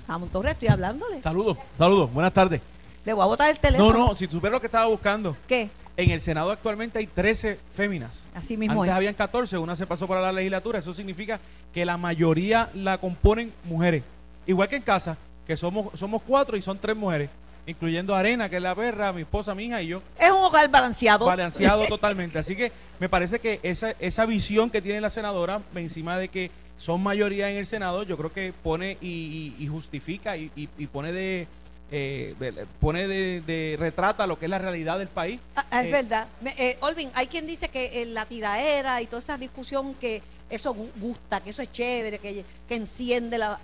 Ramón 0.07 0.28
Torres, 0.28 0.52
estoy 0.52 0.69
hablándole. 0.69 1.23
Saludos, 1.23 1.57
saludos, 1.78 2.12
buenas 2.12 2.33
tardes. 2.33 2.61
Le 3.04 3.12
voy 3.14 3.23
a 3.23 3.26
botar 3.26 3.50
el 3.50 3.59
teléfono. 3.59 3.92
No, 3.92 4.09
no, 4.09 4.14
si 4.14 4.26
tú 4.26 4.35
supieras 4.35 4.57
lo 4.57 4.61
que 4.61 4.66
estaba 4.66 4.87
buscando, 4.87 5.35
¿Qué? 5.49 5.71
en 5.97 6.11
el 6.11 6.21
Senado 6.21 6.50
actualmente 6.50 6.99
hay 6.99 7.07
13 7.07 7.59
féminas. 7.75 8.25
Así 8.35 8.57
mismo 8.57 8.83
Antes 8.83 8.92
es. 8.92 8.97
habían 8.97 9.14
14, 9.14 9.57
una 9.59 9.75
se 9.75 9.87
pasó 9.87 10.07
para 10.07 10.21
la 10.21 10.33
legislatura. 10.33 10.78
Eso 10.78 10.92
significa 10.92 11.40
que 11.73 11.85
la 11.85 11.97
mayoría 11.97 12.69
la 12.75 12.99
componen 12.99 13.52
mujeres. 13.64 14.02
Igual 14.47 14.69
que 14.69 14.76
en 14.76 14.83
casa, 14.83 15.16
que 15.47 15.57
somos, 15.57 15.99
somos 15.99 16.21
cuatro 16.23 16.57
y 16.57 16.62
son 16.62 16.78
tres 16.78 16.97
mujeres, 16.97 17.31
incluyendo 17.66 18.14
Arena, 18.14 18.49
que 18.49 18.57
es 18.57 18.62
la 18.62 18.75
perra, 18.75 19.12
mi 19.12 19.23
esposa, 19.23 19.54
mi 19.54 19.64
hija 19.64 19.81
y 19.83 19.88
yo. 19.88 20.02
Es 20.19 20.31
un 20.31 20.38
hogar 20.38 20.69
balanceado. 20.71 21.26
Balanceado 21.26 21.87
totalmente. 21.88 22.38
Así 22.38 22.57
que 22.57 22.73
me 22.99 23.09
parece 23.09 23.38
que 23.38 23.61
esa, 23.62 23.92
esa 24.00 24.26
visión 24.26 24.71
que 24.71 24.83
tiene 24.83 25.00
la 25.00 25.11
senadora, 25.11 25.61
encima 25.75 26.19
de 26.19 26.28
que 26.28 26.50
son 26.78 27.02
mayoría 27.02 27.50
en 27.50 27.57
el 27.59 27.66
Senado, 27.66 28.02
yo 28.02 28.16
creo 28.16 28.33
que 28.33 28.52
pone 28.62 28.99
y, 29.00 29.54
y- 29.59 29.64
y 29.64 29.69
justifica 29.69 30.37
y, 30.37 30.49
pone 30.92 31.12
de. 31.12 31.47
eh, 31.92 32.35
de- 32.40 32.66
pone 32.81 33.07
de, 33.07 33.40
de- 33.42 33.76
retrata 33.78 34.26
lo 34.26 34.38
que 34.38 34.47
es 34.47 34.50
la 34.50 34.59
realidad 34.59 34.99
del 34.99 35.09
país. 35.09 35.38
Ah, 35.54 35.64
ah, 35.71 35.81
es 35.83 35.87
Eh, 35.88 35.90
verdad. 35.92 36.26
Eh, 36.57 36.76
Olvin, 36.81 37.11
hay 37.14 37.26
quien 37.28 37.47
dice 37.47 37.69
que 37.69 38.02
eh, 38.02 38.07
la 38.07 38.26
tiraera 38.26 39.00
y 39.00 39.07
toda 39.07 39.23
esa 39.23 39.38
discusión 39.38 39.95
que 39.95 40.23
eso 40.50 40.75
gu- 40.75 40.90
gusta, 40.97 41.40
que 41.40 41.50
eso 41.50 41.62
es 41.62 41.71
chévere, 41.71 42.19
que, 42.19 42.45
que 42.66 42.75
enciende 42.75 43.38
la... 43.38 43.61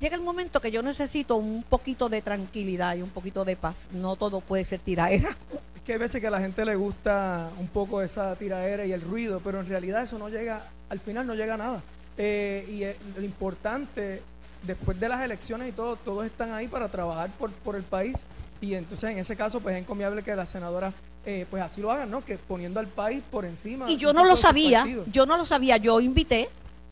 Llega 0.00 0.14
el 0.14 0.22
momento 0.22 0.60
que 0.60 0.70
yo 0.70 0.82
necesito 0.82 1.36
un 1.36 1.62
poquito 1.62 2.08
de 2.08 2.20
tranquilidad 2.20 2.96
y 2.96 3.02
un 3.02 3.10
poquito 3.10 3.44
de 3.44 3.56
paz. 3.56 3.88
No 3.92 4.16
todo 4.16 4.40
puede 4.40 4.64
ser 4.64 4.80
tiraera. 4.80 5.30
Es 5.74 5.82
que 5.82 5.94
hay 5.94 5.98
veces 5.98 6.20
que 6.20 6.26
a 6.26 6.30
la 6.30 6.40
gente 6.40 6.64
le 6.64 6.76
gusta 6.76 7.50
un 7.58 7.68
poco 7.68 8.02
esa 8.02 8.36
tiradera 8.36 8.84
y 8.84 8.92
el 8.92 9.00
ruido, 9.00 9.40
pero 9.42 9.60
en 9.60 9.68
realidad 9.68 10.02
eso 10.02 10.18
no 10.18 10.28
llega, 10.28 10.66
al 10.88 11.00
final 11.00 11.26
no 11.26 11.34
llega 11.34 11.54
a 11.54 11.58
nada. 11.58 11.82
Eh, 12.18 12.66
y 12.70 12.82
eh, 12.82 12.96
lo 13.16 13.24
importante, 13.24 14.22
después 14.62 14.98
de 15.00 15.08
las 15.08 15.22
elecciones 15.22 15.68
y 15.68 15.72
todo, 15.72 15.96
todos 15.96 16.26
están 16.26 16.52
ahí 16.52 16.68
para 16.68 16.88
trabajar 16.88 17.30
por, 17.38 17.50
por 17.52 17.76
el 17.76 17.84
país. 17.84 18.16
Y 18.60 18.74
entonces 18.74 19.10
en 19.10 19.18
ese 19.18 19.36
caso, 19.36 19.60
pues 19.60 19.76
es 19.76 19.82
encomiable 19.82 20.22
que 20.22 20.34
las 20.34 20.50
senadoras 20.50 20.92
eh, 21.28 21.44
pues 21.50 21.60
así 21.60 21.80
lo 21.80 21.90
hagan, 21.90 22.08
¿no? 22.08 22.24
Que 22.24 22.38
poniendo 22.38 22.78
al 22.78 22.86
país 22.86 23.20
por 23.32 23.44
encima. 23.44 23.90
Y 23.90 23.96
yo 23.96 24.12
no 24.12 24.24
lo 24.24 24.36
sabía, 24.36 24.86
yo 25.10 25.26
no 25.26 25.36
lo 25.36 25.44
sabía, 25.44 25.76
yo 25.76 26.00
invité, 26.00 26.48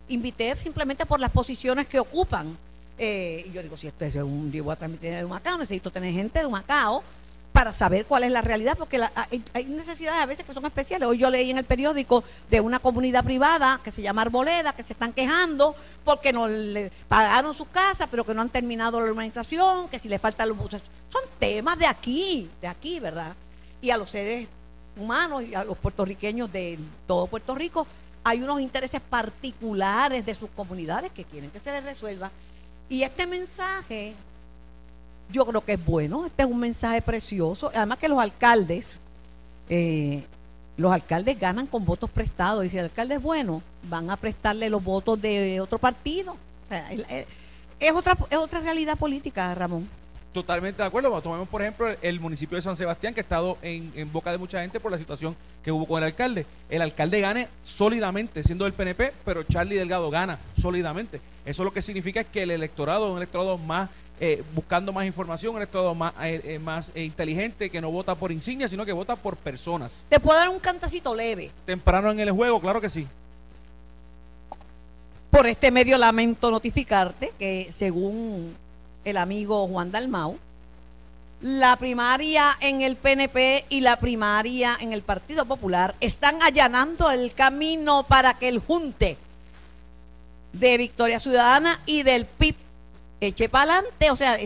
invité 0.08 0.56
simplemente 0.56 1.06
por 1.06 1.20
las 1.20 1.30
posiciones 1.30 1.87
que 1.87 2.00
ocupan. 2.00 2.58
Eh, 2.98 3.46
y 3.48 3.52
yo 3.52 3.62
digo, 3.62 3.76
si 3.76 3.86
esto 3.86 4.04
es 4.04 4.14
un, 4.16 4.52
yo 4.52 4.64
voy 4.64 4.72
a 4.72 4.76
transmitir 4.76 5.12
de 5.12 5.24
Humacao, 5.24 5.58
necesito 5.58 5.90
tener 5.90 6.12
gente 6.12 6.38
de 6.38 6.46
Humacao 6.46 7.02
para 7.54 7.72
saber 7.72 8.04
cuál 8.06 8.24
es 8.24 8.32
la 8.32 8.40
realidad, 8.40 8.76
porque 8.76 9.00
hay 9.52 9.64
necesidades 9.66 10.20
a 10.20 10.26
veces 10.26 10.44
que 10.44 10.52
son 10.52 10.64
especiales. 10.66 11.06
Hoy 11.06 11.18
yo 11.18 11.30
leí 11.30 11.52
en 11.52 11.58
el 11.58 11.64
periódico 11.64 12.24
de 12.50 12.60
una 12.60 12.80
comunidad 12.80 13.22
privada 13.22 13.80
que 13.84 13.92
se 13.92 14.02
llama 14.02 14.22
Arboleda, 14.22 14.72
que 14.72 14.82
se 14.82 14.92
están 14.92 15.12
quejando 15.12 15.76
porque 16.04 16.32
no 16.32 16.48
le 16.48 16.90
pagaron 17.06 17.54
sus 17.54 17.68
casas, 17.68 18.08
pero 18.10 18.26
que 18.26 18.34
no 18.34 18.42
han 18.42 18.48
terminado 18.48 19.00
la 19.00 19.06
urbanización, 19.06 19.88
que 19.88 20.00
si 20.00 20.08
les 20.08 20.20
faltan 20.20 20.48
los 20.48 20.58
buses. 20.58 20.82
Son 21.12 21.22
temas 21.38 21.78
de 21.78 21.86
aquí, 21.86 22.50
de 22.60 22.66
aquí, 22.66 22.98
¿verdad? 22.98 23.34
Y 23.80 23.90
a 23.90 23.96
los 23.98 24.10
seres 24.10 24.48
humanos 24.96 25.44
y 25.44 25.54
a 25.54 25.62
los 25.62 25.78
puertorriqueños 25.78 26.52
de 26.52 26.76
todo 27.06 27.28
Puerto 27.28 27.54
Rico, 27.54 27.86
hay 28.24 28.42
unos 28.42 28.60
intereses 28.60 29.00
particulares 29.00 30.26
de 30.26 30.34
sus 30.34 30.50
comunidades 30.50 31.12
que 31.12 31.22
quieren 31.22 31.50
que 31.50 31.60
se 31.60 31.70
les 31.70 31.84
resuelva. 31.84 32.32
Y 32.88 33.02
este 33.02 33.26
mensaje, 33.26 34.14
yo 35.30 35.46
creo 35.46 35.64
que 35.64 35.72
es 35.74 35.84
bueno, 35.84 36.26
este 36.26 36.42
es 36.42 36.48
un 36.48 36.58
mensaje 36.58 37.00
precioso. 37.02 37.70
Además 37.74 37.98
que 37.98 38.08
los 38.08 38.18
alcaldes, 38.18 38.86
eh, 39.68 40.24
los 40.76 40.92
alcaldes 40.92 41.38
ganan 41.38 41.66
con 41.66 41.84
votos 41.84 42.10
prestados. 42.10 42.64
Y 42.64 42.70
si 42.70 42.78
el 42.78 42.84
alcalde 42.84 43.16
es 43.16 43.22
bueno, 43.22 43.62
van 43.88 44.10
a 44.10 44.16
prestarle 44.16 44.68
los 44.68 44.82
votos 44.82 45.20
de 45.20 45.60
otro 45.60 45.78
partido. 45.78 46.32
O 46.32 46.68
sea, 46.68 46.90
es 46.92 47.92
otra, 47.92 48.16
es 48.30 48.38
otra 48.38 48.60
realidad 48.60 48.96
política, 48.96 49.54
Ramón. 49.54 49.88
Totalmente 50.34 50.82
de 50.82 50.88
acuerdo. 50.88 51.22
Tomemos, 51.22 51.48
por 51.48 51.62
ejemplo, 51.62 51.88
el, 51.88 51.96
el 52.02 52.18
municipio 52.18 52.56
de 52.56 52.62
San 52.62 52.76
Sebastián, 52.76 53.14
que 53.14 53.20
ha 53.20 53.22
estado 53.22 53.56
en, 53.62 53.92
en 53.94 54.12
boca 54.12 54.32
de 54.32 54.38
mucha 54.38 54.60
gente 54.60 54.80
por 54.80 54.90
la 54.90 54.98
situación 54.98 55.36
que 55.62 55.70
hubo 55.70 55.86
con 55.86 55.98
el 55.98 56.08
alcalde. 56.08 56.44
El 56.68 56.82
alcalde 56.82 57.20
gane 57.20 57.48
sólidamente, 57.62 58.42
siendo 58.42 58.64
del 58.64 58.72
PNP, 58.72 59.12
pero 59.24 59.44
Charlie 59.44 59.76
Delgado 59.76 60.10
gana 60.10 60.40
sólidamente. 60.60 61.20
Eso 61.46 61.62
lo 61.62 61.72
que 61.72 61.80
significa 61.80 62.22
es 62.22 62.26
que 62.26 62.42
el 62.42 62.50
electorado 62.50 63.06
es 63.06 63.12
un 63.12 63.18
electorado 63.18 63.56
más, 63.58 63.90
eh, 64.18 64.42
buscando 64.56 64.92
más 64.92 65.06
información, 65.06 65.54
un 65.54 65.58
electorado 65.58 65.94
más, 65.94 66.12
eh, 66.22 66.40
eh, 66.42 66.58
más 66.58 66.90
eh, 66.96 67.04
inteligente, 67.04 67.70
que 67.70 67.80
no 67.80 67.92
vota 67.92 68.16
por 68.16 68.32
insignia, 68.32 68.66
sino 68.66 68.84
que 68.84 68.92
vota 68.92 69.14
por 69.14 69.36
personas. 69.36 70.04
Te 70.08 70.18
puedo 70.18 70.36
dar 70.36 70.48
un 70.48 70.58
cantacito 70.58 71.14
leve. 71.14 71.52
Temprano 71.64 72.10
en 72.10 72.18
el 72.18 72.32
juego, 72.32 72.60
claro 72.60 72.80
que 72.80 72.90
sí. 72.90 73.06
Por 75.30 75.46
este 75.46 75.70
medio 75.70 75.96
lamento 75.96 76.50
notificarte 76.50 77.32
que 77.38 77.70
según 77.72 78.63
el 79.04 79.16
amigo 79.16 79.66
Juan 79.68 79.90
Dalmau, 79.92 80.38
la 81.40 81.76
primaria 81.76 82.56
en 82.61 82.80
el 82.80 82.96
PNP 82.96 83.66
y 83.68 83.80
la 83.80 83.96
primaria 83.96 84.76
en 84.80 84.92
el 84.92 85.02
Partido 85.02 85.44
Popular 85.44 85.94
están 86.00 86.42
allanando 86.42 87.11
el 87.11 87.34
camino 87.34 88.04
para 88.04 88.34
que 88.34 88.49
el 88.49 88.61
junte 88.61 89.18
de 90.54 90.78
Victoria 90.78 91.20
Ciudadana 91.20 91.80
y 91.84 92.02
del 92.02 92.25
PIB 92.25 92.56
eche 93.20 93.49
para 93.49 93.75
adelante. 93.75 94.11
O 94.11 94.16
sea, 94.16 94.38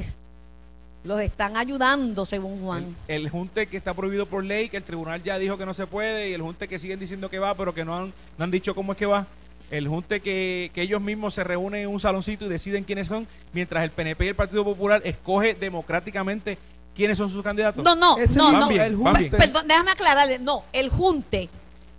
los 1.05 1.21
están 1.21 1.57
ayudando 1.57 2.27
según 2.27 2.61
Juan. 2.63 2.97
El, 3.07 3.27
el 3.27 3.31
junte 3.31 3.67
que 3.69 3.77
está 3.77 3.95
prohibido 3.95 4.27
por 4.27 4.45
ley, 4.45 4.69
que 4.69 4.79
el 4.79 4.83
tribunal 4.83 5.23
ya 5.23 5.39
dijo 5.39 5.57
que 5.57 5.67
no 5.67 5.75
se 5.75 5.87
puede, 5.87 6.31
y 6.31 6.33
el 6.33 6.43
junte 6.43 6.67
que 6.67 6.79
siguen 6.79 6.99
diciendo 6.99 7.31
que 7.31 7.39
va, 7.39 7.55
pero 7.55 7.73
que 7.73 7.85
no 7.85 7.97
han, 7.97 8.13
no 8.37 8.45
han 8.45 8.51
dicho 8.51 8.75
cómo 8.75 8.93
es 8.93 8.99
que 8.99 9.07
va. 9.07 9.27
El 9.71 9.87
junte 9.89 10.21
que, 10.21 10.71
que 10.75 10.83
ellos 10.83 11.01
mismos 11.01 11.35
se 11.35 11.45
reúnen 11.45 11.83
en 11.83 11.89
un 11.89 12.01
saloncito 12.01 12.47
y 12.47 12.49
deciden 12.49 12.85
quiénes 12.85 13.09
son, 13.09 13.27
mientras 13.53 13.85
el 13.85 13.91
PNP 13.91 14.25
y 14.25 14.29
el 14.29 14.35
Partido 14.35 14.65
Popular 14.65 15.03
escoge 15.05 15.55
democráticamente 15.55 16.57
quiénes 16.97 17.19
son 17.19 17.29
sus 17.29 17.43
candidatos. 17.45 17.85
No, 17.85 17.95
no, 17.95 18.17
Ese 18.19 18.39
no, 18.39 18.51
no. 18.53 18.69
bien, 18.69 18.81
el 18.83 18.97
junte- 18.97 19.31
Perdón, 19.31 19.69
déjame 19.69 19.91
aclararle. 19.91 20.39
No, 20.39 20.65
el 20.73 20.89
junte 20.89 21.49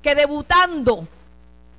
que 0.02 0.16
debutando 0.16 1.08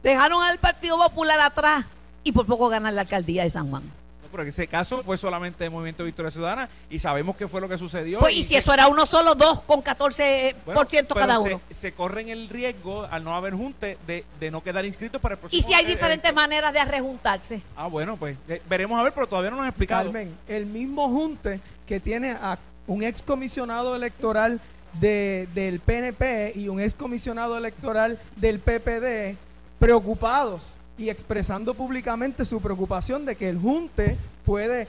dejaron 0.03 0.43
al 0.43 0.59
Partido 0.59 0.97
Popular 0.99 1.41
atrás 1.41 1.85
y 2.23 2.33
por 2.33 2.47
poco 2.47 2.69
ganan 2.69 2.95
la 2.95 3.01
alcaldía 3.03 3.43
de 3.43 3.51
San 3.51 3.69
Juan. 3.69 3.83
Pero 4.31 4.43
en 4.45 4.49
ese 4.49 4.67
caso 4.67 5.03
fue 5.03 5.17
solamente 5.19 5.65
el 5.65 5.71
Movimiento 5.71 6.05
Victoria 6.05 6.31
Ciudadana 6.31 6.69
y 6.89 6.99
sabemos 6.99 7.37
qué 7.37 7.49
fue 7.49 7.61
lo 7.61 7.69
que 7.69 7.79
sucedió. 7.79 8.21
Pues, 8.21 8.35
y 8.35 8.45
si 8.45 8.57
eso 8.57 8.73
era 8.73 8.89
uno 8.89 9.07
solo, 9.07 9.35
dos 9.35 9.61
con 9.63 9.83
14% 9.83 10.55
bueno, 10.65 10.87
pero 10.91 11.15
cada 11.15 11.43
se- 11.43 11.49
uno. 11.55 11.61
Se, 11.71 11.93
corren 11.93 12.29
el 12.29 12.49
riesgo, 12.49 13.07
al 13.11 13.25
no 13.25 13.35
haber 13.35 13.55
junte, 13.55 13.99
de, 14.07 14.25
de 14.39 14.51
no 14.51 14.63
quedar 14.63 14.85
inscritos 14.85 15.21
para 15.21 15.35
el 15.35 15.39
próximo 15.41 15.59
Y 15.59 15.63
si 15.63 15.75
hay 15.75 15.85
eh, 15.85 15.89
diferentes 15.89 16.31
eh, 16.31 16.35
maneras 16.35 16.73
de 16.73 16.85
rejuntarse. 16.85 17.63
Ah, 17.77 17.87
bueno, 17.87 18.17
pues 18.17 18.37
eh, 18.49 18.63
veremos 18.69 18.99
a 18.99 19.03
ver, 19.03 19.13
pero 19.13 19.27
todavía 19.27 19.51
no 19.51 19.57
nos 19.57 19.65
han 19.65 19.71
explicado. 19.71 20.05
Carmen, 20.05 20.37
el 20.49 20.67
mismo 20.67 21.09
junte 21.09 21.61
que 21.87 22.01
tiene 22.01 22.31
a 22.33 22.59
un 22.87 23.03
excomisionado 23.03 23.95
electoral 23.97 24.61
de, 24.95 25.49
del 25.55 25.81
PNP 25.81 26.53
y 26.55 26.69
un 26.69 26.81
excomisionado 26.81 27.57
electoral 27.57 28.19
del 28.37 28.59
PPD 28.59 29.37
preocupados 29.79 30.67
y 31.01 31.09
expresando 31.09 31.73
públicamente 31.73 32.45
su 32.45 32.61
preocupación 32.61 33.25
de 33.25 33.35
que 33.35 33.49
el 33.49 33.59
junte 33.59 34.19
puede, 34.45 34.87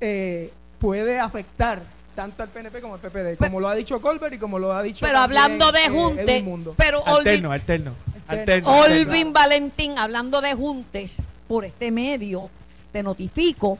eh, 0.00 0.52
puede 0.78 1.18
afectar 1.18 1.82
tanto 2.14 2.44
al 2.44 2.50
PNP 2.50 2.80
como 2.80 2.94
al 2.94 3.00
PPD, 3.00 3.36
como 3.36 3.58
lo 3.58 3.68
ha 3.68 3.74
dicho 3.74 4.00
Colbert 4.00 4.32
y 4.32 4.38
como 4.38 4.60
lo 4.60 4.72
ha 4.72 4.80
dicho 4.80 5.04
Pero 5.04 5.18
también, 5.18 5.42
hablando 5.42 5.72
de 5.72 5.84
eh, 5.84 5.88
junte, 5.88 6.22
Edwin 6.22 6.44
Mundo. 6.44 6.74
pero 6.76 7.00
Olvin, 7.00 7.16
Alterno, 7.16 7.52
alterno. 7.52 7.94
Alterno. 8.28 8.70
Alterno. 8.70 9.06
Olvin 9.08 9.32
Valentín, 9.32 9.98
hablando 9.98 10.40
de 10.40 10.54
juntes, 10.54 11.16
por 11.48 11.64
este 11.64 11.90
medio, 11.90 12.48
te 12.92 13.02
notifico 13.02 13.76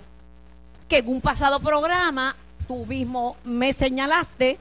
que 0.88 0.98
en 0.98 1.08
un 1.08 1.20
pasado 1.20 1.60
programa 1.60 2.34
tú 2.66 2.84
mismo 2.84 3.36
me 3.44 3.72
señalaste, 3.72 4.58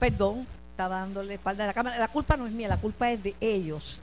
perdón, 0.00 0.44
estaba 0.72 0.98
dándole 0.98 1.34
espalda 1.34 1.62
a 1.62 1.66
la 1.68 1.72
cámara, 1.72 1.98
la 1.98 2.08
culpa 2.08 2.36
no 2.36 2.48
es 2.48 2.52
mía, 2.52 2.66
la 2.66 2.78
culpa 2.78 3.12
es 3.12 3.22
de 3.22 3.36
ellos. 3.40 3.98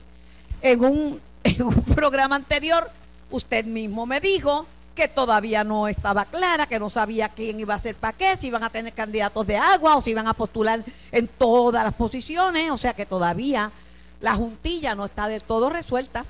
En 0.62 0.84
un, 0.84 1.22
en 1.44 1.62
un 1.64 1.82
programa 1.84 2.36
anterior, 2.36 2.90
usted 3.30 3.66
mismo 3.66 4.06
me 4.06 4.20
dijo 4.20 4.66
que 4.96 5.08
todavía 5.08 5.64
no 5.64 5.88
estaba 5.88 6.26
clara, 6.26 6.68
que 6.68 6.78
no 6.80 6.90
sabía 6.90 7.30
quién 7.30 7.60
iba 7.60 7.74
a 7.76 7.80
ser 7.80 7.96
para 7.96 8.16
qué, 8.18 8.36
si 8.38 8.48
iban 8.48 8.64
a 8.64 8.70
tener 8.70 8.94
candidatos 8.94 9.48
de 9.48 9.56
agua 9.58 9.96
o 9.96 10.02
si 10.02 10.12
iban 10.12 10.28
a 10.28 10.34
postular 10.34 10.84
en 11.12 11.28
todas 11.28 11.84
las 11.84 11.94
posiciones, 11.94 12.70
o 12.72 12.78
sea 12.78 12.94
que 12.94 13.06
todavía 13.06 13.72
la 14.20 14.36
juntilla 14.36 14.94
no 14.94 15.06
está 15.06 15.28
del 15.28 15.42
todo 15.44 15.70
resuelta. 15.70 16.26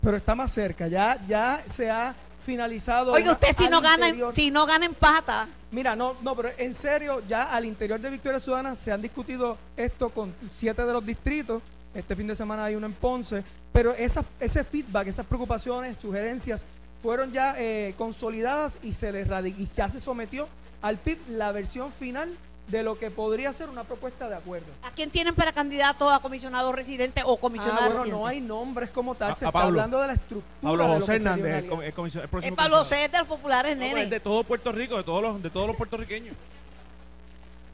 Pero 0.00 0.16
está 0.16 0.36
más 0.36 0.52
cerca, 0.52 0.86
ya, 0.86 1.18
ya 1.26 1.62
se 1.70 1.90
ha 1.90 2.14
finalizado. 2.46 3.12
Oiga, 3.12 3.32
usted 3.32 3.54
si 3.58 3.68
no 3.68 3.80
gana, 3.80 4.06
interior- 4.08 4.34
si 4.34 4.50
no 4.52 4.64
gana 4.64 4.86
empata. 4.86 5.48
Mira, 5.72 5.96
no, 5.96 6.14
no, 6.22 6.34
pero 6.36 6.50
en 6.56 6.74
serio, 6.74 7.22
ya 7.28 7.42
al 7.52 7.64
interior 7.64 7.98
de 8.00 8.08
Victoria 8.08 8.38
Ciudadana 8.40 8.76
se 8.76 8.92
han 8.92 9.02
discutido 9.02 9.58
esto 9.76 10.08
con 10.10 10.32
siete 10.56 10.86
de 10.86 10.92
los 10.92 11.04
distritos. 11.04 11.60
Este 11.98 12.14
fin 12.16 12.26
de 12.28 12.36
semana 12.36 12.64
hay 12.64 12.74
uno 12.76 12.86
en 12.86 12.92
Ponce. 12.92 13.42
Pero 13.72 13.92
esa, 13.92 14.24
ese 14.40 14.64
feedback, 14.64 15.08
esas 15.08 15.26
preocupaciones, 15.26 15.98
sugerencias, 15.98 16.62
fueron 17.02 17.32
ya 17.32 17.54
eh, 17.58 17.94
consolidadas 17.98 18.76
y 18.82 18.92
se 18.94 19.12
les 19.12 19.28
y 19.58 19.68
ya 19.76 19.88
se 19.88 20.00
sometió 20.00 20.48
al 20.82 20.96
PIB 20.96 21.18
la 21.30 21.52
versión 21.52 21.92
final 21.92 22.28
de 22.68 22.82
lo 22.82 22.98
que 22.98 23.10
podría 23.10 23.52
ser 23.52 23.68
una 23.70 23.82
propuesta 23.84 24.28
de 24.28 24.36
acuerdo. 24.36 24.66
¿A 24.82 24.90
quién 24.90 25.10
tienen 25.10 25.34
para 25.34 25.52
candidato 25.52 26.10
a 26.10 26.20
comisionado 26.20 26.70
residente 26.70 27.22
o 27.24 27.38
comisionado 27.38 27.78
Ah, 27.80 27.86
bueno, 27.86 27.98
residente? 28.02 28.20
no 28.20 28.26
hay 28.26 28.40
nombres 28.40 28.90
como 28.90 29.14
tal, 29.14 29.32
A- 29.32 29.34
se 29.36 29.44
a 29.44 29.48
está 29.48 29.52
Pablo. 29.52 29.68
hablando 29.80 30.00
de 30.00 30.06
la 30.08 30.12
estructura. 30.12 30.52
Pablo 30.62 31.00
José 31.00 31.14
Hernández, 31.16 31.54
el, 31.64 31.66
com- 31.68 31.82
el 31.82 31.94
comisio- 31.94 32.18
el 32.20 32.24
Es 32.24 32.30
próximo 32.30 32.56
Pablo 32.56 32.76
comisionado. 32.76 32.84
José 32.84 33.04
es 33.06 33.12
de 33.12 33.18
los 33.18 33.26
populares, 33.26 33.76
No, 33.76 33.82
nene. 33.84 34.02
es 34.02 34.10
de 34.10 34.20
todo 34.20 34.44
Puerto 34.44 34.70
Rico, 34.72 34.96
de 34.98 35.02
todos 35.04 35.22
los, 35.22 35.42
de 35.42 35.50
todos 35.50 35.66
los 35.66 35.76
puertorriqueños. 35.76 36.34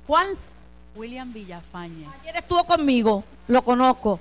Juan, 0.06 0.28
William 0.94 1.32
Villafañe. 1.32 2.06
ayer 2.22 2.36
estuvo 2.36 2.64
conmigo, 2.64 3.24
lo 3.48 3.62
conozco. 3.62 4.20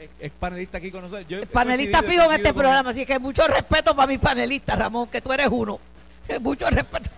Es, 0.00 0.10
es 0.20 0.32
panelista 0.32 0.78
aquí 0.78 0.90
con 0.90 1.02
nosotros. 1.02 1.26
Yo 1.28 1.44
panelista 1.46 2.02
fijo 2.02 2.24
en 2.24 2.32
este 2.32 2.48
él. 2.48 2.54
programa, 2.54 2.90
así 2.90 3.06
que 3.06 3.18
mucho 3.18 3.46
respeto 3.46 3.94
para 3.94 4.06
mis 4.06 4.18
panelistas, 4.18 4.78
Ramón, 4.78 5.08
que 5.08 5.20
tú 5.20 5.32
eres 5.32 5.48
uno. 5.50 5.78
Mucho 6.40 6.68
respeto. 6.70 7.10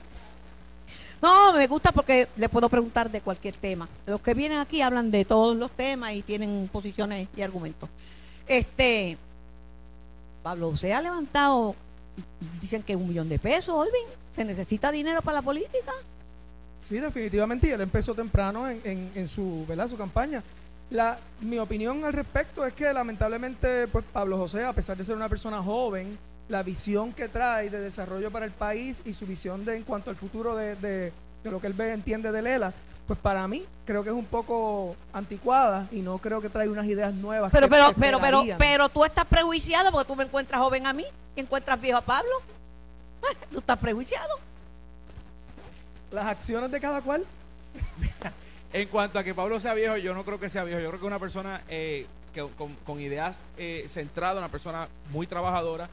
No, 1.22 1.52
me 1.54 1.66
gusta 1.66 1.92
porque 1.92 2.28
le 2.36 2.48
puedo 2.48 2.68
preguntar 2.68 3.10
de 3.10 3.20
cualquier 3.20 3.54
tema. 3.54 3.88
Los 4.06 4.20
que 4.20 4.34
vienen 4.34 4.58
aquí 4.58 4.82
hablan 4.82 5.10
de 5.10 5.24
todos 5.24 5.56
los 5.56 5.70
temas 5.70 6.12
y 6.14 6.22
tienen 6.22 6.68
posiciones 6.72 7.28
y 7.36 7.42
argumentos. 7.42 7.88
Este, 8.46 9.16
Pablo, 10.42 10.76
se 10.76 10.92
ha 10.92 11.00
levantado, 11.00 11.74
dicen 12.60 12.82
que 12.82 12.96
un 12.96 13.08
millón 13.08 13.28
de 13.28 13.38
pesos, 13.38 13.74
Olvin. 13.74 14.06
¿Se 14.34 14.44
necesita 14.44 14.92
dinero 14.92 15.22
para 15.22 15.36
la 15.36 15.42
política? 15.42 15.92
Sí, 16.88 16.98
definitivamente, 16.98 17.68
y 17.68 17.70
él 17.72 17.80
empezó 17.80 18.14
temprano 18.14 18.68
en, 18.68 18.80
en- 18.84 19.12
en 19.14 19.28
su, 19.28 19.64
¿verdad? 19.68 19.88
su 19.88 19.96
campaña. 19.96 20.42
La, 20.90 21.18
mi 21.40 21.58
opinión 21.58 22.04
al 22.04 22.12
respecto 22.12 22.64
es 22.64 22.72
que 22.72 22.92
lamentablemente 22.92 23.88
pues 23.88 24.04
Pablo 24.12 24.36
José, 24.38 24.64
a 24.64 24.72
pesar 24.72 24.96
de 24.96 25.04
ser 25.04 25.16
una 25.16 25.28
persona 25.28 25.60
joven, 25.62 26.16
la 26.48 26.62
visión 26.62 27.12
que 27.12 27.28
trae 27.28 27.70
de 27.70 27.80
desarrollo 27.80 28.30
para 28.30 28.44
el 28.46 28.52
país 28.52 29.02
y 29.04 29.12
su 29.12 29.26
visión 29.26 29.64
de 29.64 29.76
en 29.76 29.82
cuanto 29.82 30.10
al 30.10 30.16
futuro 30.16 30.54
de, 30.54 30.76
de- 30.76 31.12
de 31.42 31.50
lo 31.50 31.60
que 31.60 31.66
él 31.66 31.72
ve, 31.72 31.92
entiende 31.92 32.30
de 32.30 32.40
Lela, 32.42 32.72
pues 33.08 33.18
para 33.18 33.46
mí 33.48 33.64
creo 33.84 34.02
que 34.04 34.10
es 34.10 34.14
un 34.16 34.24
poco 34.26 34.94
anticuada 35.12 35.88
y 35.90 36.00
no 36.02 36.18
creo 36.18 36.40
que 36.40 36.48
trae 36.50 36.68
unas 36.68 36.86
ideas 36.86 37.12
nuevas. 37.14 37.50
Pero, 37.52 37.66
que 37.66 37.70
pero, 37.70 37.86
pero, 37.94 37.96
pero, 37.98 38.16
esperarían. 38.38 38.58
pero 38.58 38.88
tú 38.88 39.04
estás 39.04 39.24
prejuiciado 39.24 39.90
porque 39.90 40.06
tú 40.06 40.14
me 40.16 40.24
encuentras 40.24 40.60
joven 40.60 40.86
a 40.86 40.92
mí 40.92 41.04
y 41.34 41.40
encuentras 41.40 41.80
viejo 41.80 41.98
a 41.98 42.02
Pablo. 42.02 42.30
Tú 43.50 43.58
estás 43.58 43.78
prejuiciado. 43.78 44.28
Las 46.16 46.26
acciones 46.28 46.70
de 46.70 46.80
cada 46.80 47.02
cual 47.02 47.26
En 48.72 48.88
cuanto 48.88 49.18
a 49.18 49.22
que 49.24 49.34
Pablo 49.34 49.60
sea 49.60 49.74
viejo, 49.74 49.98
yo 49.98 50.14
no 50.14 50.24
creo 50.24 50.40
que 50.40 50.48
sea 50.48 50.64
viejo. 50.64 50.80
Yo 50.80 50.88
creo 50.88 51.00
que 51.00 51.06
una 51.06 51.18
persona 51.18 51.60
eh, 51.68 52.06
que, 52.32 52.40
con, 52.56 52.74
con 52.86 52.98
ideas 53.00 53.36
eh, 53.58 53.84
centradas, 53.90 54.38
una 54.38 54.48
persona 54.48 54.88
muy 55.12 55.26
trabajadora. 55.26 55.88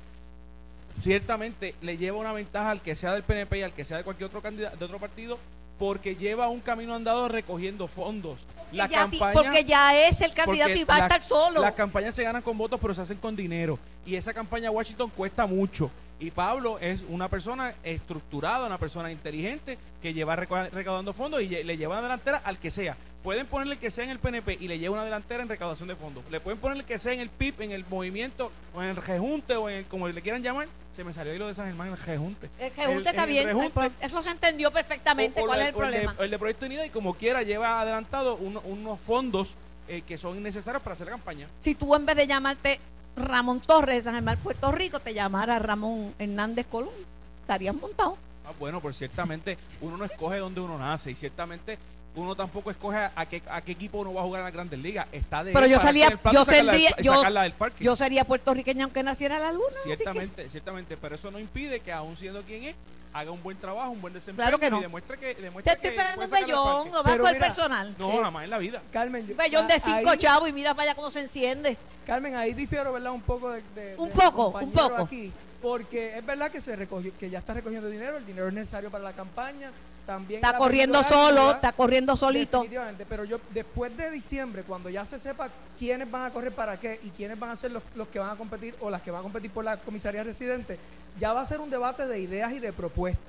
Ciertamente 1.02 1.76
le 1.82 1.98
lleva 1.98 2.18
una 2.20 2.32
ventaja 2.32 2.72
al 2.72 2.82
que 2.82 2.96
sea 2.96 3.14
del 3.14 3.24
PNP 3.24 3.60
y 3.60 3.62
al 3.64 3.74
que 3.74 3.84
sea 3.84 3.98
de 3.98 4.04
cualquier 4.06 4.28
otro 4.28 4.42
candidato, 4.42 4.78
de 4.78 4.86
otro 4.86 4.98
partido, 5.00 5.40
porque 5.78 6.16
lleva 6.16 6.48
un 6.48 6.62
camino 6.62 6.96
andado 6.96 7.28
recogiendo 7.28 7.88
fondos. 7.88 8.40
La 8.72 8.88
Ya 8.88 9.10
ti- 9.10 9.18
campaña, 9.20 9.34
porque 9.44 9.66
ya 9.66 10.08
es 10.08 10.22
el 10.22 10.34
candidato 10.34 10.70
porque 10.70 10.80
y 10.82 10.84
va 10.86 10.96
a 10.96 11.00
la- 11.00 11.06
estar 11.08 11.22
solo. 11.22 11.62
Las 11.62 11.74
campañas 11.74 12.16
se 12.16 12.24
ganan 12.24 12.42
con 12.42 12.58
votos, 12.58 12.80
pero 12.82 12.94
se 12.94 13.02
hacen 13.02 13.18
con 13.18 13.36
dinero. 13.36 13.78
Y 14.06 14.16
esa 14.16 14.34
campaña 14.34 14.72
Washington 14.72 15.12
cuesta 15.16 15.46
mucho. 15.46 15.92
Y 16.20 16.32
Pablo 16.32 16.80
es 16.80 17.04
una 17.10 17.28
persona 17.28 17.74
estructurada, 17.84 18.66
una 18.66 18.78
persona 18.78 19.12
inteligente 19.12 19.78
que 20.02 20.14
lleva 20.14 20.36
reca- 20.36 20.70
recaudando 20.72 21.12
fondos 21.14 21.42
y 21.42 21.48
le 21.48 21.78
lleva 21.78 21.96
una 21.96 22.04
delantera 22.04 22.42
al 22.46 22.58
que 22.60 22.72
sea. 22.72 22.96
Pueden 23.24 23.46
ponerle 23.48 23.76
el 23.76 23.80
que 23.80 23.90
sea 23.90 24.04
en 24.04 24.10
el 24.10 24.20
PNP 24.20 24.58
y 24.60 24.68
le 24.68 24.78
lleva 24.80 24.96
una 24.96 25.06
delantera 25.06 25.44
en 25.44 25.50
recaudación 25.50 25.88
de 25.88 25.96
fondos. 25.96 26.24
Le 26.30 26.40
pueden 26.42 26.60
poner 26.60 26.78
el 26.78 26.84
que 26.86 26.98
sea 27.00 27.14
en 27.14 27.22
el 27.22 27.30
PIB, 27.30 27.62
en 27.62 27.72
el 27.72 27.86
movimiento, 27.90 28.52
o 28.76 28.82
en 28.84 28.90
el 28.90 28.96
rejunte, 28.98 29.56
o 29.56 29.70
en 29.70 29.78
el, 29.78 29.86
como 29.86 30.08
le 30.08 30.22
quieran 30.22 30.44
llamar. 30.44 30.68
Se 30.94 31.04
me 31.06 31.14
salió 31.14 31.32
ahí 31.32 31.40
lo 31.40 31.48
de 31.48 31.56
San 31.56 31.66
Germán, 31.68 31.88
el 31.90 31.98
rejunte. 31.98 32.50
el 32.60 32.70
rejunte 32.76 33.00
El- 33.02 33.08
está 33.08 33.24
el 33.24 33.30
bien. 33.30 33.46
rejunte- 33.48 33.80
ay, 33.82 33.90
pues, 34.00 34.12
Eso 34.12 34.22
se 34.22 34.30
entendió 34.30 34.72
perfectamente. 34.72 35.40
o- 35.40 35.46
o 35.46 35.48
¿Cuál 35.48 35.62
es 35.62 35.68
el 35.68 35.74
de- 35.74 35.78
problema? 35.78 36.16
El 36.20 36.32
de, 36.32 36.40
Proyecto 36.40 36.66
Unida 36.66 36.86
y 36.86 36.90
como 36.90 37.14
quiera 37.16 37.42
lleva 37.44 37.80
adelantado 37.82 38.36
uno- 38.36 38.62
unos 38.66 39.00
fondos 39.00 39.56
eh, 39.88 40.02
que 40.08 40.18
son 40.18 40.42
necesarios 40.44 40.82
para 40.84 40.94
hacer 40.94 41.08
la 41.08 41.12
campaña. 41.12 41.48
Si 41.62 41.76
tú 41.76 41.94
en 41.96 42.06
vez 42.06 42.16
de 42.16 42.26
llamarte 42.28 42.80
Ramón 43.16 43.60
Torres 43.62 43.98
de 43.98 44.04
San 44.04 44.14
Germán, 44.16 44.38
Puerto 44.40 44.72
Rico, 44.72 45.00
te 45.00 45.14
llamara 45.14 45.60
Ramón 45.60 46.14
Hernández 46.18 46.66
Colón, 46.70 46.94
estarías 47.42 47.76
montado. 47.76 48.18
Ah, 48.46 48.52
bueno, 48.60 48.82
pues 48.82 48.98
ciertamente 48.98 49.58
uno 49.82 49.98
no 49.98 50.06
escoge 50.06 50.38
dónde 50.38 50.60
uno 50.62 50.78
nace 50.78 51.12
y 51.12 51.16
ciertamente 51.16 51.78
uno 52.16 52.36
tampoco 52.36 52.70
escoge 52.70 52.98
a, 53.16 53.26
qué, 53.26 53.42
a 53.50 53.62
qué 53.62 53.72
equipo 53.72 54.00
uno 54.00 54.14
va 54.14 54.22
a 54.22 54.24
jugar 54.24 54.40
en 54.42 54.46
las 54.46 54.54
grandes 54.54 54.80
ligas. 54.80 55.08
Está 55.12 55.44
de 55.44 55.52
Pero 55.54 55.66
yo 55.66 55.78
para 55.78 55.88
salía- 55.90 56.10
yo 56.32 56.46
saldría- 56.46 56.96
y 57.00 57.04
yo- 57.04 57.16
sacarla 57.16 57.44
del 57.44 57.54
parque. 57.54 57.84
Yo 57.84 57.96
sería 57.96 58.24
puertorriqueña 58.26 58.84
aunque 58.84 59.02
naciera 59.04 59.38
en 59.38 59.44
la 59.44 59.52
luna. 59.52 59.66
que- 59.84 59.96
ciertamente, 59.96 60.50
ciertamente, 60.50 60.98
pero 60.98 61.16
eso 61.16 61.32
no 61.32 61.40
impide 61.40 61.80
que 61.80 61.92
aún 61.92 62.16
siendo 62.18 62.42
quien 62.44 62.64
es, 62.66 62.76
haga 63.14 63.32
un 63.32 63.42
buen 63.42 63.58
trabajo, 63.58 63.92
un 63.92 64.02
buen 64.02 64.14
desempeño 64.14 64.44
Claro 64.44 64.60
que 64.60 64.70
no. 64.72 64.80
y 64.80 64.82
demuestre 64.82 65.18
que 65.20 65.36
Te 65.36 65.42
demuestre 65.42 65.74
estoy 65.74 65.90
que 65.90 65.96
esperando 65.96 66.28
puede 66.30 66.42
un 66.44 66.48
bellón, 66.48 66.92
no 66.92 67.04
con 67.04 67.28
el 67.28 67.40
personal. 67.40 67.96
No, 67.98 68.22
jamás 68.22 68.44
en 68.44 68.50
la 68.50 68.58
vida. 68.58 68.82
Carmen, 68.92 69.26
yo- 69.26 69.32
Un 69.32 69.38
bellón 69.38 69.68
de 69.68 69.74
ah, 69.76 69.80
cinco 69.84 70.10
ahí- 70.12 70.18
chavos 70.18 70.50
y 70.50 70.52
mira 70.52 70.74
vaya 70.74 70.94
cómo 70.96 71.10
se 71.12 71.22
enciende. 71.22 71.78
Carmen, 72.06 72.36
ahí 72.36 72.54
difiero, 72.54 72.92
¿verdad? 72.94 73.12
Un 73.12 73.22
poco 73.22 73.52
de, 73.52 73.62
de- 73.76 73.96
Un 73.98 74.10
del 74.10 74.18
poco, 74.18 74.48
un 74.60 74.72
poco. 74.72 75.04
Aquí, 75.04 75.32
porque 75.62 76.18
es 76.18 76.26
verdad 76.26 76.52
que 76.52 76.60
se 76.62 76.76
recogió, 76.76 77.12
que 77.18 77.30
ya 77.30 77.40
está 77.40 77.54
recogiendo 77.54 77.88
dinero, 77.90 78.18
el 78.18 78.26
dinero 78.26 78.48
es 78.50 78.54
necesario 78.54 78.90
para 78.92 79.04
la 79.04 79.14
campaña, 79.14 79.72
también 80.06 80.44
Está 80.44 80.58
corriendo 80.58 81.02
solo, 81.04 81.52
está 81.52 81.72
corriendo 81.72 82.18
solito. 82.18 82.58
Definitivamente, 82.58 83.06
pero 83.08 83.24
yo 83.24 83.40
después 83.54 83.96
de 83.96 84.12
diciembre, 84.12 84.64
cuando 84.64 84.90
ya 84.90 85.06
se 85.06 85.18
sepa 85.18 85.50
quiénes 85.80 86.12
van 86.12 86.26
a 86.26 86.32
correr 86.32 86.52
para 86.54 86.78
qué 86.78 87.00
y 87.04 87.10
quiénes 87.12 87.40
van 87.40 87.52
a 87.52 87.56
ser 87.56 87.72
los, 87.72 87.82
los 87.96 88.10
que 88.10 88.20
van 88.20 88.32
a 88.32 88.36
competir 88.36 88.76
o 88.82 88.90
las 88.90 89.02
que 89.02 89.12
van 89.12 89.22
a 89.22 89.24
competir 89.24 89.52
por 89.52 89.64
la 89.64 89.78
comisaría 89.78 90.22
residente, 90.24 90.78
ya 91.18 91.32
va 91.32 91.42
a 91.42 91.46
ser 91.46 91.62
un 91.62 91.70
debate 91.70 92.06
de 92.06 92.20
ideas 92.20 92.52
y 92.52 92.60
de 92.60 92.74
propuestas. 92.74 93.24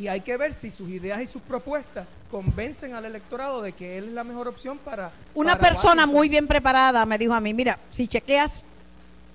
Y 0.00 0.08
hay 0.08 0.22
que 0.22 0.34
ver 0.38 0.54
si 0.54 0.70
sus 0.70 0.88
ideas 0.88 1.20
y 1.20 1.26
sus 1.26 1.42
propuestas 1.42 2.06
convencen 2.30 2.94
al 2.94 3.04
electorado 3.04 3.60
de 3.60 3.72
que 3.72 3.98
él 3.98 4.04
es 4.04 4.12
la 4.12 4.24
mejor 4.24 4.48
opción 4.48 4.78
para... 4.78 5.12
Una 5.34 5.58
para 5.58 5.68
persona 5.68 5.88
Washington. 5.88 6.14
muy 6.14 6.28
bien 6.30 6.46
preparada 6.46 7.04
me 7.04 7.18
dijo 7.18 7.34
a 7.34 7.40
mí, 7.40 7.52
mira, 7.52 7.78
si 7.90 8.08
chequeas 8.08 8.64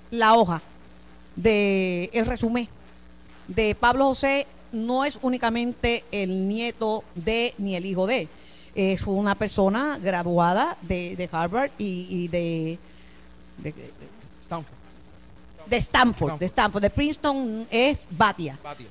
la 0.10 0.34
hoja 0.34 0.64
de 1.36 2.10
el 2.14 2.26
resumen 2.26 2.68
de 3.48 3.76
Pablo 3.76 4.06
José, 4.06 4.48
no 4.72 5.06
es 5.06 5.20
únicamente 5.22 6.04
el 6.12 6.48
nieto 6.48 7.04
de 7.14 7.54
ni 7.60 7.76
el 7.76 7.86
hijo 7.86 8.08
de, 8.08 8.28
es 8.74 9.06
una 9.06 9.36
persona 9.36 10.00
graduada 10.02 10.78
de, 10.82 11.16
de 11.16 11.30
Harvard 11.32 11.70
y, 11.78 12.08
y 12.10 12.28
de, 12.28 12.80
de, 13.60 13.74
Stanford, 14.42 14.76
de 15.68 15.78
Stanford, 15.78 16.40
de 16.40 16.46
Stanford, 16.48 16.82
de 16.82 16.90
Princeton 16.90 17.68
es 17.70 18.08
Batia. 18.10 18.58
Batia. 18.64 18.88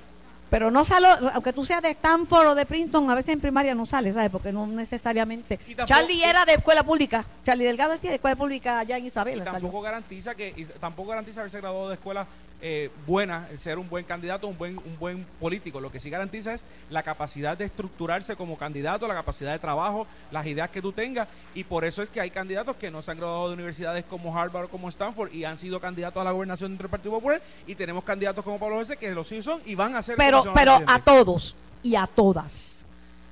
Pero 0.55 0.71
no 0.71 0.85
sale, 0.85 1.09
aunque 1.33 1.53
tú 1.53 1.65
seas 1.65 1.83
de 1.83 1.91
Stanford 1.91 2.47
o 2.47 2.55
de 2.55 2.65
Princeton, 2.65 3.11
a 3.11 3.17
veces 3.17 3.35
en 3.35 3.41
primaria 3.41 3.75
no 3.75 3.87
sale, 3.87 4.13
¿sabes? 4.13 4.31
Porque 4.31 4.53
no 4.53 4.69
necesariamente. 4.69 5.59
Y 5.67 5.75
tampoco- 5.75 5.87
Charlie 5.99 6.23
era 6.23 6.45
de 6.45 6.53
escuela 6.55 6.85
pública. 6.85 7.25
Charlie 7.45 7.65
Delgado 7.65 7.91
decía 7.95 8.11
de 8.11 8.17
escuela 8.17 8.37
pública 8.37 8.79
allá 8.79 8.97
en 8.97 9.03
Y 9.03 9.09
Isabela. 9.09 9.43
salió. 9.43 9.61
tampoco 9.63 9.81
garantiza 9.83 10.37
que 10.37 10.55
y 10.57 10.65
tampoco 10.65 11.09
garantiza 11.11 11.41
haberse 11.41 11.59
graduado 11.61 11.89
de 11.89 11.95
escuelas 11.95 12.29
eh, 12.61 12.91
buenas, 13.07 13.51
el 13.51 13.59
ser 13.59 13.79
un 13.79 13.89
buen 13.89 14.05
candidato, 14.05 14.47
un 14.47 14.57
buen 14.57 14.79
un 14.79 14.99
buen 14.99 15.27
político. 15.41 15.81
Lo 15.81 15.93
que 15.93 16.01
sí 16.01 16.11
garantiza 16.11 16.55
es 16.55 16.63
la 16.91 17.03
capacidad 17.03 17.59
de 17.59 17.67
estructurarse 17.67 18.37
como 18.37 18.57
candidato, 18.57 19.07
la 19.07 19.15
capacidad 19.15 19.53
de 19.53 19.59
trabajo, 19.59 20.07
las 20.31 20.47
ideas 20.47 20.71
que 20.71 20.81
tú 20.81 20.93
tengas 20.93 21.29
y 21.55 21.65
por 21.65 21.85
eso 21.85 22.03
es 22.03 22.09
que 22.09 22.21
hay 22.21 22.31
candidatos 22.31 22.77
que 22.77 22.91
no 22.91 23.03
se 23.03 23.11
han 23.11 23.19
graduado 23.19 23.49
de 23.49 23.55
universidades 23.55 24.05
como 24.05 24.37
Harvard 24.39 24.65
o 24.65 24.69
como 24.69 24.89
Stanford 24.89 25.33
y 25.33 25.45
han 25.45 25.59
sido 25.59 25.81
candidatos 25.81 26.21
a 26.21 26.25
la 26.25 26.33
gobernación 26.33 26.71
dentro 26.71 26.85
del 26.85 26.91
Partido 26.91 27.13
Popular 27.13 27.43
y 27.67 27.75
tenemos 27.75 28.05
candidatos 28.05 28.45
como 28.45 28.59
Pablo 28.59 28.77
José 28.77 28.97
que 28.97 29.11
los 29.15 29.29
sí 29.29 29.43
son 29.43 29.61
y 29.67 29.75
van 29.75 29.95
a 29.97 30.03
ser 30.03 30.17
Pero, 30.17 30.45
pero 30.55 30.81
a 30.87 30.99
todos 31.01 31.57
y 31.83 31.97
a 31.97 32.07
todas. 32.07 32.83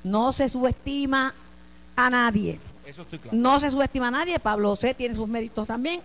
No 0.05 0.33
se 0.33 0.49
subestima 0.49 1.35
a 1.97 2.11
nadie. 2.11 2.61
Eso 2.85 3.03
estoy 3.03 3.19
claro. 3.19 3.37
No 3.37 3.61
se 3.61 3.71
subestima 3.71 4.09
a 4.09 4.11
nadie. 4.11 4.39
Pablo 4.39 4.71
José 4.71 4.95
tiene 4.95 5.15
sus 5.15 5.29
méritos 5.29 5.67
también. 5.67 6.01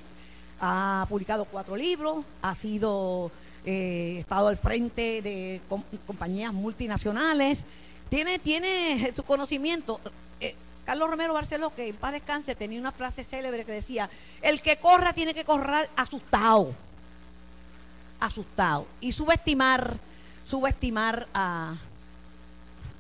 Ha 0.59 1.05
publicado 1.07 1.45
cuatro 1.45 1.75
libros, 1.75 2.25
ha 2.41 2.55
sido 2.55 3.31
eh, 3.65 4.17
estado 4.21 4.47
al 4.47 4.57
frente 4.57 5.21
de 5.21 5.61
com- 5.69 5.83
compañías 6.07 6.51
multinacionales. 6.51 7.63
Tiene, 8.09 8.39
tiene 8.39 9.11
su 9.15 9.23
conocimiento. 9.23 9.99
Eh, 10.39 10.55
Carlos 10.85 11.09
Romero 11.09 11.33
Barceló, 11.33 11.75
que 11.75 11.89
en 11.89 11.95
paz 11.95 12.13
descanse, 12.13 12.55
tenía 12.55 12.79
una 12.79 12.91
frase 12.91 13.23
célebre 13.23 13.65
que 13.65 13.71
decía: 13.73 14.09
el 14.41 14.61
que 14.61 14.77
corra 14.77 15.13
tiene 15.13 15.33
que 15.33 15.45
correr 15.45 15.89
asustado. 15.95 16.73
Asustado. 18.19 18.87
Y 18.99 19.11
subestimar, 19.11 19.97
subestimar 20.47 21.27
a, 21.35 21.75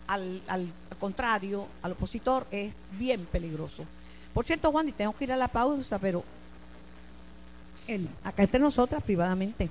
al, 0.07 0.41
al 0.47 0.69
contrario, 0.99 1.67
al 1.81 1.93
opositor, 1.93 2.45
es 2.51 2.71
bien 2.99 3.25
peligroso. 3.25 3.83
Por 4.33 4.45
cierto, 4.45 4.71
Juan, 4.71 4.89
y 4.89 4.91
tengo 4.91 5.15
que 5.15 5.23
ir 5.23 5.31
a 5.31 5.37
la 5.37 5.47
pausa, 5.47 5.97
pero 5.97 6.23
el- 7.87 8.09
acá 8.23 8.43
entre 8.43 8.59
nosotras, 8.59 9.01
privadamente, 9.03 9.69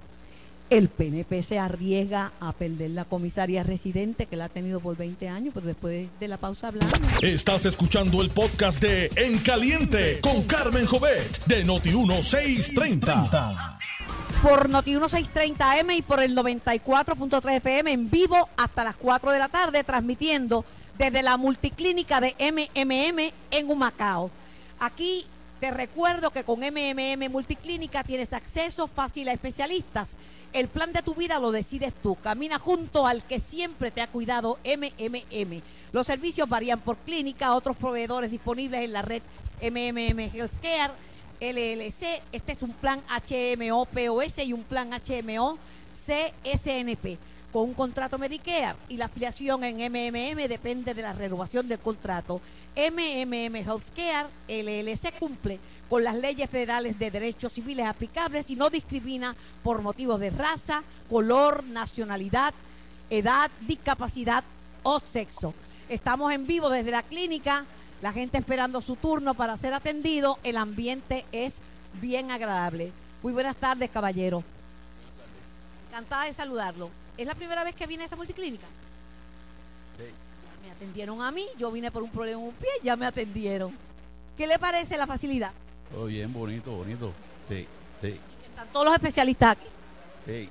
el 0.68 0.88
PNP 0.88 1.44
se 1.44 1.60
arriesga 1.60 2.32
a 2.40 2.52
perder 2.52 2.90
la 2.90 3.04
comisaría 3.04 3.62
residente 3.62 4.26
que 4.26 4.34
la 4.36 4.46
ha 4.46 4.48
tenido 4.48 4.80
por 4.80 4.96
20 4.96 5.28
años, 5.28 5.52
pero 5.54 5.66
después 5.66 6.08
de 6.18 6.28
la 6.28 6.38
pausa 6.38 6.68
hablamos. 6.68 6.98
Estás 7.22 7.66
escuchando 7.66 8.20
el 8.20 8.30
podcast 8.30 8.80
de 8.82 9.08
En 9.14 9.38
Caliente 9.38 10.18
con 10.20 10.42
Carmen 10.42 10.86
Jovet 10.86 11.44
de 11.46 11.64
Noti1630. 11.64 13.78
por 14.42 14.68
Noti 14.68 14.94
1630M 14.94 15.96
y 15.96 16.02
por 16.02 16.22
el 16.22 16.34
94.3 16.36 17.56
FM 17.56 17.90
en 17.92 18.10
vivo 18.10 18.48
hasta 18.56 18.84
las 18.84 18.96
4 18.96 19.30
de 19.32 19.38
la 19.38 19.48
tarde, 19.48 19.82
transmitiendo 19.84 20.64
desde 20.98 21.22
la 21.22 21.36
multiclínica 21.36 22.20
de 22.20 22.34
MMM 22.40 23.32
en 23.50 23.70
Humacao. 23.70 24.30
Aquí 24.80 25.24
te 25.60 25.70
recuerdo 25.70 26.30
que 26.30 26.44
con 26.44 26.60
MMM 26.60 27.30
Multiclínica 27.30 28.04
tienes 28.04 28.32
acceso 28.32 28.86
fácil 28.86 29.28
a 29.28 29.32
especialistas. 29.32 30.10
El 30.52 30.68
plan 30.68 30.92
de 30.92 31.02
tu 31.02 31.14
vida 31.14 31.38
lo 31.38 31.50
decides 31.50 31.92
tú. 32.02 32.14
Camina 32.16 32.58
junto 32.58 33.06
al 33.06 33.24
que 33.24 33.40
siempre 33.40 33.90
te 33.90 34.00
ha 34.00 34.06
cuidado 34.06 34.58
MMM. 34.64 35.62
Los 35.92 36.06
servicios 36.06 36.48
varían 36.48 36.80
por 36.80 36.96
clínica, 36.98 37.54
otros 37.54 37.76
proveedores 37.76 38.30
disponibles 38.30 38.82
en 38.82 38.92
la 38.92 39.02
red 39.02 39.22
MMM 39.62 40.30
Healthcare 40.34 40.92
LLC. 41.40 42.22
Este 42.32 42.52
es 42.52 42.62
un 42.62 42.72
plan 42.72 43.02
HMO 43.08 43.86
POS 43.86 44.38
y 44.38 44.52
un 44.52 44.62
plan 44.62 44.90
HMO 44.90 45.58
CSNP 46.06 47.18
con 47.56 47.70
un 47.70 47.72
contrato 47.72 48.18
Medicare 48.18 48.76
y 48.86 48.98
la 48.98 49.06
afiliación 49.06 49.64
en 49.64 49.76
MMM 49.78 50.46
depende 50.46 50.92
de 50.92 51.00
la 51.00 51.14
renovación 51.14 51.66
del 51.66 51.78
contrato. 51.78 52.42
MMM 52.76 53.56
Healthcare 53.56 54.28
LLC 54.46 55.18
cumple 55.18 55.58
con 55.88 56.04
las 56.04 56.16
leyes 56.16 56.50
federales 56.50 56.98
de 56.98 57.10
derechos 57.10 57.54
civiles 57.54 57.86
aplicables 57.86 58.50
y 58.50 58.56
no 58.56 58.68
discrimina 58.68 59.34
por 59.62 59.80
motivos 59.80 60.20
de 60.20 60.28
raza, 60.28 60.82
color, 61.08 61.64
nacionalidad, 61.64 62.52
edad, 63.08 63.50
discapacidad 63.62 64.44
o 64.82 65.00
sexo. 65.00 65.54
Estamos 65.88 66.34
en 66.34 66.46
vivo 66.46 66.68
desde 66.68 66.90
la 66.90 67.04
clínica, 67.04 67.64
la 68.02 68.12
gente 68.12 68.36
esperando 68.36 68.82
su 68.82 68.96
turno 68.96 69.32
para 69.32 69.56
ser 69.56 69.72
atendido, 69.72 70.38
el 70.42 70.58
ambiente 70.58 71.24
es 71.32 71.54
bien 72.02 72.30
agradable. 72.30 72.92
Muy 73.22 73.32
buenas 73.32 73.56
tardes, 73.56 73.88
caballero. 73.88 74.44
Encantada 75.88 76.24
de 76.24 76.34
saludarlo. 76.34 76.90
¿Es 77.16 77.26
la 77.26 77.34
primera 77.34 77.64
vez 77.64 77.74
que 77.74 77.86
viene 77.86 78.02
a 78.02 78.06
esta 78.06 78.16
multiclínica? 78.16 78.66
Me 80.62 80.70
atendieron 80.72 81.22
a 81.22 81.30
mí, 81.30 81.46
yo 81.58 81.70
vine 81.70 81.90
por 81.90 82.02
un 82.02 82.10
problema 82.10 82.40
en 82.40 82.46
un 82.48 82.54
pie, 82.54 82.68
ya 82.82 82.96
me 82.96 83.06
atendieron. 83.06 83.72
¿Qué 84.36 84.46
le 84.46 84.58
parece 84.58 84.98
la 84.98 85.06
facilidad? 85.06 85.52
Todo 85.90 86.06
bien, 86.06 86.32
bonito, 86.32 86.70
bonito. 86.72 87.12
Sí, 87.48 87.66
sí, 88.02 88.20
Están 88.44 88.68
todos 88.72 88.84
los 88.86 88.94
especialistas 88.94 89.52
aquí. 89.52 89.66
sí. 90.26 90.48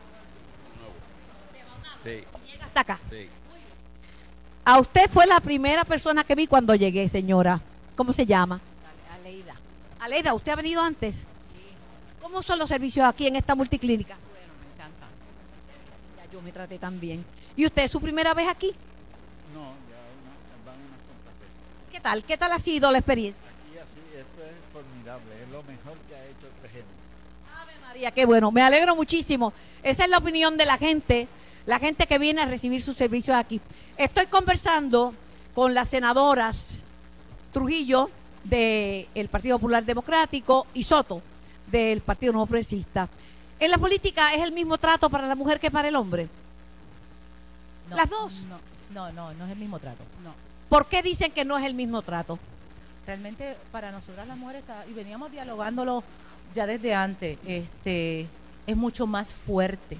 Sí, 2.03 2.23
Llega 2.51 2.65
hasta 2.65 2.81
acá. 2.81 2.99
sí. 3.09 3.27
A 4.63 4.79
usted 4.79 5.09
fue 5.11 5.25
la 5.27 5.39
primera 5.39 5.83
persona 5.85 6.23
que 6.23 6.35
vi 6.35 6.45
cuando 6.47 6.73
llegué, 6.75 7.09
señora. 7.09 7.59
¿Cómo 7.95 8.13
se 8.13 8.25
llama? 8.27 8.59
Aleida. 9.19 9.55
Aleida, 9.99 10.33
¿usted 10.35 10.51
ha 10.51 10.55
venido 10.55 10.81
antes? 10.81 11.15
¿Cómo 12.21 12.41
son 12.43 12.59
los 12.59 12.69
servicios 12.69 13.05
aquí 13.07 13.25
en 13.27 13.35
esta 13.35 13.53
multiclínica? 13.55 14.15
Bueno, 14.15 14.53
me 14.59 14.73
encanta. 14.73 15.05
Ya 16.17 16.24
yo 16.35 16.41
me 16.41 16.51
traté 16.51 16.77
tan 16.77 16.99
bien. 16.99 17.23
¿Y 17.55 17.65
usted 17.65 17.83
es 17.85 17.91
su 17.91 18.01
primera 18.01 18.33
vez 18.33 18.45
aquí? 18.49 18.67
No, 19.53 19.61
ya 19.61 20.01
una- 20.19 20.65
van 20.65 20.75
unas 20.81 20.99
cuantas 21.07 21.33
veces. 21.39 21.55
¿Qué 21.93 21.99
tal? 22.01 22.23
¿Qué 22.25 22.37
tal 22.37 22.51
ha 22.51 22.59
sido 22.59 22.91
la 22.91 22.97
experiencia? 22.97 23.41
Y 23.73 23.77
así, 23.77 23.99
esto 24.13 24.43
es 24.43 24.73
formidable, 24.73 25.31
es 25.41 25.49
lo 25.49 25.63
mejor 25.63 25.97
que 26.09 26.13
ha 26.15 26.25
hecho 26.25 26.47
el 26.47 26.69
PGM. 26.69 27.61
Ave 27.61 27.71
María, 27.87 28.11
qué 28.11 28.25
bueno, 28.25 28.51
me 28.51 28.61
alegro 28.61 28.97
muchísimo. 28.97 29.53
Esa 29.81 30.03
es 30.03 30.09
la 30.09 30.17
opinión 30.17 30.57
de 30.57 30.65
la 30.65 30.77
gente, 30.77 31.29
la 31.65 31.79
gente 31.79 32.05
que 32.05 32.17
viene 32.19 32.41
a 32.41 32.45
recibir 32.45 32.81
sus 32.81 32.97
servicios 32.97 33.37
aquí. 33.37 33.61
Estoy 33.97 34.25
conversando 34.25 35.13
con 35.53 35.73
las 35.73 35.87
senadoras 35.87 36.79
Trujillo 37.53 38.09
del 38.43 39.29
Partido 39.31 39.57
Popular 39.57 39.85
Democrático 39.85 40.67
y 40.73 40.83
Soto 40.83 41.21
del 41.71 42.01
Partido 42.01 42.33
Nuevo 42.33 42.47
Progresista. 42.47 43.07
En 43.59 43.71
la 43.71 43.77
política 43.77 44.33
es 44.33 44.41
el 44.41 44.51
mismo 44.51 44.77
trato 44.77 45.09
para 45.09 45.27
la 45.27 45.35
mujer 45.35 45.59
que 45.59 45.71
para 45.71 45.87
el 45.87 45.95
hombre. 45.95 46.27
No, 47.89 47.95
Las 47.95 48.09
dos. 48.09 48.33
No, 48.49 48.59
no, 48.93 49.11
no, 49.13 49.33
no 49.33 49.45
es 49.45 49.51
el 49.51 49.57
mismo 49.57 49.79
trato. 49.79 50.03
No. 50.23 50.33
¿Por 50.69 50.87
qué 50.87 51.01
dicen 51.01 51.31
que 51.31 51.45
no 51.45 51.57
es 51.57 51.63
el 51.65 51.73
mismo 51.73 52.01
trato? 52.01 52.37
Realmente 53.07 53.55
para 53.71 53.91
nosotras 53.91 54.27
las 54.27 54.37
mujeres, 54.37 54.61
está- 54.61 54.85
y 54.87 54.93
veníamos 54.93 55.31
dialogándolo 55.31 56.03
ya 56.53 56.65
desde 56.65 56.93
antes, 56.95 57.37
este, 57.45 58.27
es 58.67 58.75
mucho 58.75 59.05
más 59.07 59.33
fuerte. 59.33 59.97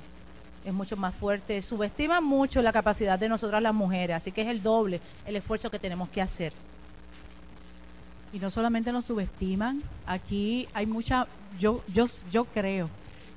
Es 0.66 0.74
mucho 0.74 0.98
más 0.98 1.14
fuerte. 1.14 1.62
Subestiman 1.62 2.24
mucho 2.24 2.62
la 2.62 2.74
capacidad 2.74 3.20
de 3.20 3.30
nosotras 3.30 3.62
las 3.62 3.74
mujeres, 3.74 4.16
así 4.18 4.32
que 4.32 4.42
es 4.42 4.48
el 4.48 4.64
doble 4.64 5.00
el 5.28 5.36
esfuerzo 5.36 5.70
que 5.70 5.78
tenemos 5.80 6.10
que 6.10 6.22
hacer. 6.22 6.52
Y 8.34 8.40
no 8.40 8.50
solamente 8.50 8.92
nos 8.92 9.06
subestiman, 9.06 9.82
aquí 10.08 10.68
hay 10.74 10.86
mucha, 10.88 11.28
yo, 11.60 11.84
yo, 11.94 12.08
yo 12.32 12.46
creo 12.46 12.90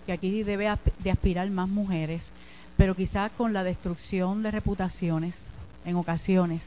que 0.08 0.14
aquí 0.14 0.42
debe 0.42 0.72
de 1.00 1.10
aspirar 1.10 1.50
más 1.50 1.68
mujeres, 1.68 2.28
pero 2.78 2.96
quizás 2.96 3.30
con 3.36 3.52
la 3.52 3.62
destrucción 3.62 4.42
de 4.42 4.50
reputaciones 4.50 5.34
en 5.84 5.96
ocasiones, 5.96 6.62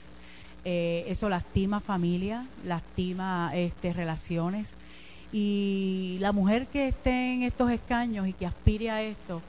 eh, 0.64 1.06
eso 1.08 1.28
lastima 1.28 1.80
familia, 1.80 2.46
lastima 2.64 3.50
este, 3.56 3.94
relaciones. 3.94 4.68
Y 5.34 6.18
la 6.20 6.34
mujer 6.34 6.68
que 6.68 6.90
esté 6.90 7.34
en 7.34 7.42
estos 7.42 7.72
escaños 7.72 8.28
y 8.28 8.34
que 8.34 8.46
aspire 8.46 8.92
a 8.92 9.02
esto, 9.02 9.42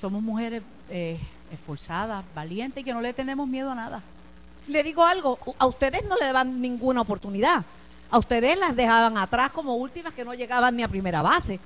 somos 0.00 0.22
mujeres 0.22 0.62
eh, 0.88 1.18
esforzadas, 1.52 2.24
valientes 2.32 2.82
y 2.82 2.84
que 2.84 2.94
no 2.94 3.00
le 3.00 3.12
tenemos 3.12 3.48
miedo 3.48 3.72
a 3.72 3.74
nada. 3.74 4.00
Le 4.68 4.84
digo 4.84 5.04
algo, 5.04 5.40
a 5.58 5.66
ustedes 5.66 6.04
no 6.08 6.16
le 6.18 6.30
dan 6.30 6.60
ninguna 6.60 7.00
oportunidad. 7.00 7.64
A 8.12 8.18
ustedes 8.18 8.56
las 8.56 8.76
dejaban 8.76 9.18
atrás 9.18 9.50
como 9.50 9.74
últimas 9.74 10.14
que 10.14 10.24
no 10.24 10.34
llegaban 10.34 10.76
ni 10.76 10.84
a 10.84 10.88
primera 10.88 11.20
base. 11.20 11.58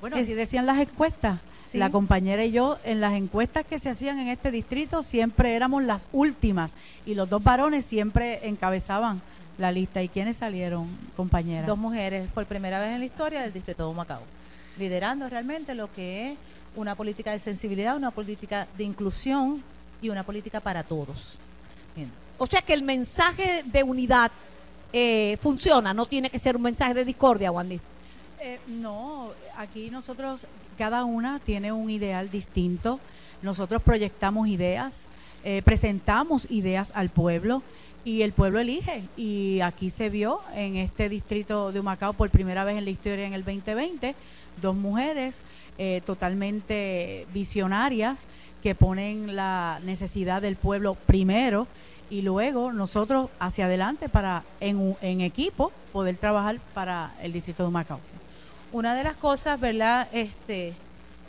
Bueno, 0.00 0.16
Es- 0.16 0.24
así 0.24 0.34
decían 0.34 0.66
las 0.66 0.78
encuestas. 0.78 1.38
Sí. 1.70 1.78
La 1.78 1.90
compañera 1.90 2.44
y 2.44 2.52
yo, 2.52 2.78
en 2.84 3.00
las 3.00 3.14
encuestas 3.14 3.64
que 3.66 3.78
se 3.80 3.88
hacían 3.90 4.18
en 4.20 4.28
este 4.28 4.50
distrito, 4.52 5.02
siempre 5.02 5.54
éramos 5.56 5.82
las 5.82 6.06
últimas. 6.12 6.76
Y 7.04 7.14
los 7.14 7.28
dos 7.28 7.42
varones 7.42 7.84
siempre 7.84 8.46
encabezaban 8.48 9.20
la 9.58 9.72
lista. 9.72 10.00
¿Y 10.02 10.08
quiénes 10.08 10.36
salieron, 10.36 10.86
compañera? 11.16 11.66
Dos 11.66 11.76
mujeres 11.78 12.28
por 12.32 12.46
primera 12.46 12.78
vez 12.78 12.90
en 12.92 13.00
la 13.00 13.04
historia 13.06 13.42
del 13.42 13.52
distrito 13.52 13.84
de 13.84 13.90
Humacao, 13.90 14.22
liderando 14.78 15.28
realmente 15.28 15.74
lo 15.74 15.92
que 15.92 16.32
es 16.32 16.38
una 16.76 16.94
política 16.94 17.32
de 17.32 17.40
sensibilidad, 17.40 17.96
una 17.96 18.10
política 18.12 18.68
de 18.78 18.84
inclusión 18.84 19.62
y 20.00 20.08
una 20.10 20.22
política 20.22 20.60
para 20.60 20.82
todos. 20.84 21.36
Bien. 21.96 22.12
O 22.38 22.46
sea 22.46 22.60
que 22.62 22.74
el 22.74 22.82
mensaje 22.82 23.62
de 23.64 23.82
unidad 23.82 24.30
eh, 24.92 25.36
funciona, 25.42 25.92
no 25.92 26.06
tiene 26.06 26.30
que 26.30 26.38
ser 26.38 26.54
un 26.54 26.62
mensaje 26.62 26.94
de 26.94 27.04
discordia, 27.04 27.50
Wandy. 27.50 27.80
Eh, 28.40 28.58
no, 28.66 29.30
aquí 29.56 29.90
nosotros, 29.90 30.46
cada 30.76 31.04
una 31.04 31.38
tiene 31.38 31.72
un 31.72 31.88
ideal 31.88 32.30
distinto. 32.30 33.00
Nosotros 33.42 33.82
proyectamos 33.82 34.48
ideas, 34.48 35.06
eh, 35.42 35.62
presentamos 35.64 36.46
ideas 36.50 36.92
al 36.94 37.08
pueblo 37.08 37.62
y 38.04 38.22
el 38.22 38.32
pueblo 38.32 38.60
elige. 38.60 39.04
Y 39.16 39.60
aquí 39.60 39.90
se 39.90 40.10
vio 40.10 40.40
en 40.54 40.76
este 40.76 41.08
distrito 41.08 41.72
de 41.72 41.80
Humacao 41.80 42.12
por 42.12 42.28
primera 42.30 42.64
vez 42.64 42.76
en 42.76 42.84
la 42.84 42.90
historia 42.90 43.26
en 43.26 43.32
el 43.32 43.44
2020, 43.44 44.14
dos 44.60 44.76
mujeres 44.76 45.38
eh, 45.78 46.02
totalmente 46.04 47.26
visionarias 47.32 48.18
que 48.62 48.74
ponen 48.74 49.34
la 49.34 49.80
necesidad 49.84 50.42
del 50.42 50.56
pueblo 50.56 50.94
primero 51.06 51.66
y 52.10 52.22
luego 52.22 52.72
nosotros 52.72 53.30
hacia 53.40 53.66
adelante 53.66 54.08
para 54.08 54.42
en, 54.60 54.96
en 55.00 55.20
equipo 55.20 55.72
poder 55.92 56.16
trabajar 56.16 56.58
para 56.74 57.12
el 57.22 57.32
distrito 57.32 57.62
de 57.62 57.68
Humacao. 57.68 58.00
Una 58.72 58.94
de 58.94 59.04
las 59.04 59.16
cosas, 59.16 59.58
¿verdad? 59.58 60.08
Este, 60.12 60.74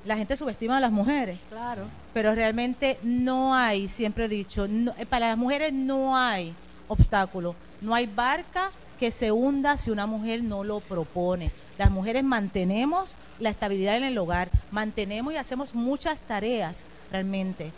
la 0.05 0.17
gente 0.17 0.37
subestima 0.37 0.77
a 0.77 0.79
las 0.79 0.91
mujeres. 0.91 1.39
Claro. 1.49 1.83
pero 2.13 2.33
realmente 2.33 2.97
no 3.03 3.53
hay, 3.53 3.87
siempre 3.87 4.25
he 4.25 4.27
dicho, 4.27 4.67
no- 4.67 4.93
eh, 4.97 5.05
para 5.05 5.27
las 5.29 5.37
mujeres 5.37 5.71
no 5.71 6.17
hay 6.17 6.53
obstáculo, 6.87 7.55
no 7.81 7.93
hay 7.93 8.07
barca 8.07 8.71
que 8.99 9.11
se 9.11 9.31
hunda 9.31 9.77
si 9.77 9.91
una 9.91 10.07
mujer 10.07 10.41
no 10.43 10.63
lo 10.63 10.79
propone. 10.79 11.51
Las 11.77 11.91
mujeres 11.91 12.23
mantenemos 12.23 13.15
la 13.39 13.51
estabilidad 13.51 13.97
en 13.97 14.03
el 14.03 14.17
hogar, 14.17 14.49
mantenemos 14.71 15.31
y 15.33 15.37
hacemos 15.37 15.75
muchas 15.75 16.19
tareas 16.21 16.75
realmente. 17.11 17.71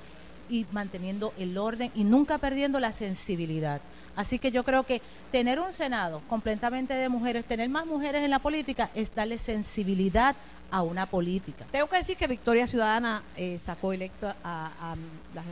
Y 0.49 0.65
manteniendo 0.71 1.33
el 1.37 1.57
orden 1.57 1.91
y 1.95 2.03
nunca 2.03 2.37
perdiendo 2.37 2.79
la 2.79 2.91
sensibilidad. 2.91 3.81
Así 4.15 4.39
que 4.39 4.51
yo 4.51 4.63
creo 4.63 4.83
que 4.83 5.01
tener 5.31 5.59
un 5.59 5.71
Senado 5.71 6.21
completamente 6.27 6.93
de 6.93 7.07
mujeres, 7.07 7.45
tener 7.45 7.69
más 7.69 7.85
mujeres 7.85 8.23
en 8.23 8.31
la 8.31 8.39
política, 8.39 8.89
es 8.93 9.13
darle 9.15 9.37
sensibilidad 9.37 10.35
a 10.71 10.81
una 10.81 11.05
política. 11.05 11.65
Tengo 11.71 11.87
que 11.87 11.97
decir 11.97 12.17
que 12.17 12.27
Victoria 12.27 12.67
Ciudadana 12.67 13.23
eh, 13.37 13.59
sacó 13.63 13.93
electa 13.93 14.35
a, 14.43 14.91
a 14.91 14.95
la 15.33 15.43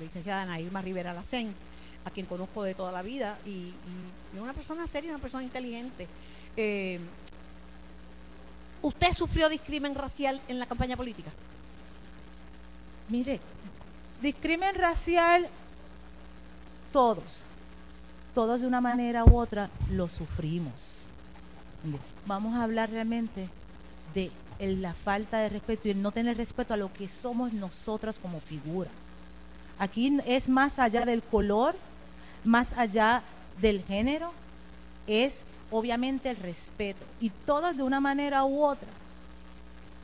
licenciada 0.00 0.42
Ana 0.42 0.60
Irma 0.60 0.82
Rivera 0.82 1.14
Lacén, 1.14 1.54
a 2.04 2.10
quien 2.10 2.26
conozco 2.26 2.62
de 2.62 2.74
toda 2.74 2.92
la 2.92 3.02
vida, 3.02 3.38
y, 3.46 3.50
y 3.50 3.74
es 4.34 4.40
una 4.40 4.52
persona 4.52 4.86
seria, 4.86 5.10
una 5.10 5.20
persona 5.20 5.44
inteligente. 5.44 6.08
Eh, 6.56 7.00
¿Usted 8.82 9.12
sufrió 9.14 9.48
discrimen 9.48 9.94
racial 9.94 10.40
en 10.48 10.58
la 10.58 10.66
campaña 10.66 10.96
política? 10.96 11.30
Mire, 13.08 13.40
discrimen 14.20 14.74
racial, 14.74 15.48
todos, 16.92 17.40
todos 18.34 18.60
de 18.60 18.66
una 18.66 18.80
manera 18.80 19.24
u 19.24 19.38
otra 19.38 19.70
lo 19.90 20.08
sufrimos. 20.08 20.72
Vamos 22.26 22.54
a 22.54 22.62
hablar 22.62 22.90
realmente 22.90 23.48
de 24.14 24.30
la 24.58 24.94
falta 24.94 25.38
de 25.38 25.50
respeto 25.50 25.88
y 25.88 25.90
el 25.92 26.02
no 26.02 26.12
tener 26.12 26.36
respeto 26.36 26.74
a 26.74 26.76
lo 26.76 26.92
que 26.92 27.08
somos 27.08 27.52
nosotras 27.52 28.18
como 28.18 28.40
figura. 28.40 28.90
Aquí 29.78 30.18
es 30.26 30.48
más 30.48 30.78
allá 30.78 31.04
del 31.04 31.22
color, 31.22 31.74
más 32.44 32.72
allá 32.72 33.22
del 33.60 33.82
género, 33.84 34.32
es 35.06 35.42
obviamente 35.70 36.30
el 36.30 36.36
respeto. 36.36 37.04
Y 37.20 37.30
todos 37.30 37.76
de 37.76 37.82
una 37.82 38.00
manera 38.00 38.44
u 38.44 38.64
otra 38.64 38.88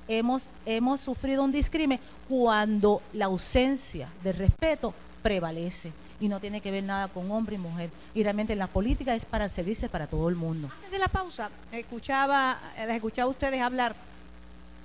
hemos, 0.09 0.49
hemos 0.67 1.01
sufrido 1.01 1.43
un 1.43 1.53
discrimen 1.53 2.01
cuando 2.29 3.03
la 3.13 3.27
ausencia 3.27 4.09
de 4.23 4.33
respeto 4.33 4.95
prevalece 5.23 5.93
y 6.21 6.29
no 6.29 6.39
tiene 6.39 6.61
que 6.61 6.71
ver 6.71 6.85
nada 6.85 7.09
con 7.09 7.31
hombre 7.31 7.57
y 7.57 7.59
mujer. 7.59 7.91
Y 8.15 8.23
realmente 8.23 8.55
la 8.55 8.69
política 8.69 9.15
es 9.15 9.25
para 9.25 9.49
servirse 9.49 9.89
para 9.89 10.07
todo 10.07 10.29
el 10.29 10.37
mundo. 10.37 10.69
Antes 10.77 10.91
de 10.93 10.99
la 10.99 11.09
pausa, 11.09 11.51
escuchaba, 11.73 12.59
las 12.77 12.91
escuchaba 12.91 13.27
a 13.27 13.31
ustedes 13.31 13.61
hablar, 13.61 13.95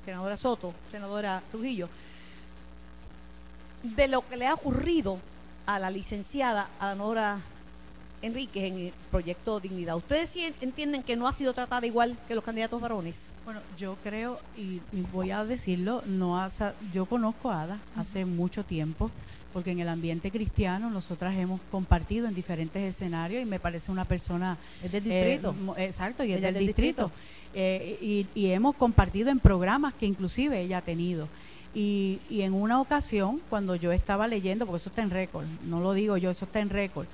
senadora 0.04 0.38
Soto, 0.38 0.74
senadora 0.92 1.44
Trujillo, 1.52 1.90
de 3.84 4.08
lo 4.08 4.28
que 4.28 4.38
le 4.38 4.48
ha 4.48 4.54
ocurrido 4.54 5.20
a 5.66 5.80
la 5.80 5.92
licenciada 5.92 6.70
Anora 6.80 7.40
Enríquez 8.22 8.64
en 8.64 8.78
el 8.80 8.94
proyecto 9.12 9.60
Dignidad. 9.60 9.96
¿Ustedes 9.96 10.30
sí 10.32 10.42
en- 10.42 10.56
entienden 10.62 11.04
que 11.04 11.16
no 11.16 11.28
ha 11.28 11.34
sido 11.34 11.54
tratada 11.54 11.86
igual 11.86 12.18
que 12.28 12.36
los 12.36 12.44
candidatos 12.44 12.82
varones? 12.82 13.16
Bueno, 13.46 13.60
yo 13.78 13.96
creo, 14.04 14.40
y, 14.58 14.82
y 14.92 15.02
voy 15.14 15.32
a 15.32 15.44
decirlo, 15.46 16.02
no 16.06 16.42
ha 16.42 16.50
sa- 16.50 16.74
yo 16.94 17.06
conozco 17.06 17.52
a 17.52 17.62
Ada 17.64 17.78
hace 17.96 18.26
mucho 18.26 18.64
tiempo, 18.64 19.12
porque 19.54 19.72
en 19.72 19.80
el 19.80 19.90
ambiente 19.90 20.30
cristiano 20.32 20.90
nosotras 20.90 21.36
hemos 21.36 21.60
compartido 21.72 22.28
en 22.28 22.36
diferentes 22.36 22.82
escenarios 22.84 23.42
y 23.42 23.46
me 23.46 23.60
parece 23.60 23.92
una 23.92 24.06
persona... 24.06 24.58
Es 24.84 24.92
del 24.92 25.10
eh, 25.12 25.26
distrito. 25.40 25.56
exacto, 25.78 26.24
y 26.24 26.32
es 26.34 26.40
Ella 26.40 26.48
del, 26.48 26.56
es 26.56 26.60
del 26.60 26.68
distrito. 26.68 27.12
Eh, 27.54 27.98
y, 28.02 28.28
y 28.40 28.52
hemos 28.52 28.76
compartido 28.76 29.30
en 29.30 29.40
programas 29.40 29.94
que 29.94 30.06
inclusive 30.06 30.60
ella 30.62 30.80
ha 30.80 30.82
tenido. 30.82 31.28
Y, 31.74 32.20
y 32.30 32.42
en 32.42 32.54
una 32.54 32.82
ocasión, 32.82 33.42
cuando 33.50 33.76
yo 33.76 33.92
estaba 33.92 34.28
leyendo, 34.28 34.66
porque 34.66 34.82
eso 34.82 34.90
está 34.90 35.02
en 35.02 35.12
récord, 35.12 35.46
no 35.66 35.80
lo 35.80 35.94
digo 35.94 36.18
yo, 36.18 36.30
eso 36.32 36.46
está 36.46 36.60
en 36.60 36.70
récord, 36.70 37.08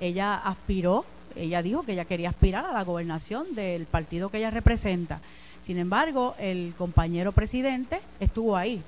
ella 0.00 0.34
aspiró, 0.36 1.04
ella 1.36 1.62
dijo 1.62 1.82
que 1.82 1.92
ella 1.92 2.04
quería 2.04 2.30
aspirar 2.30 2.64
a 2.64 2.72
la 2.72 2.82
gobernación 2.82 3.54
del 3.54 3.86
partido 3.86 4.30
que 4.30 4.38
ella 4.38 4.50
representa. 4.50 5.20
Sin 5.62 5.78
embargo, 5.78 6.34
el 6.38 6.74
compañero 6.76 7.32
presidente 7.32 8.00
estuvo 8.18 8.56
ahí 8.56 8.82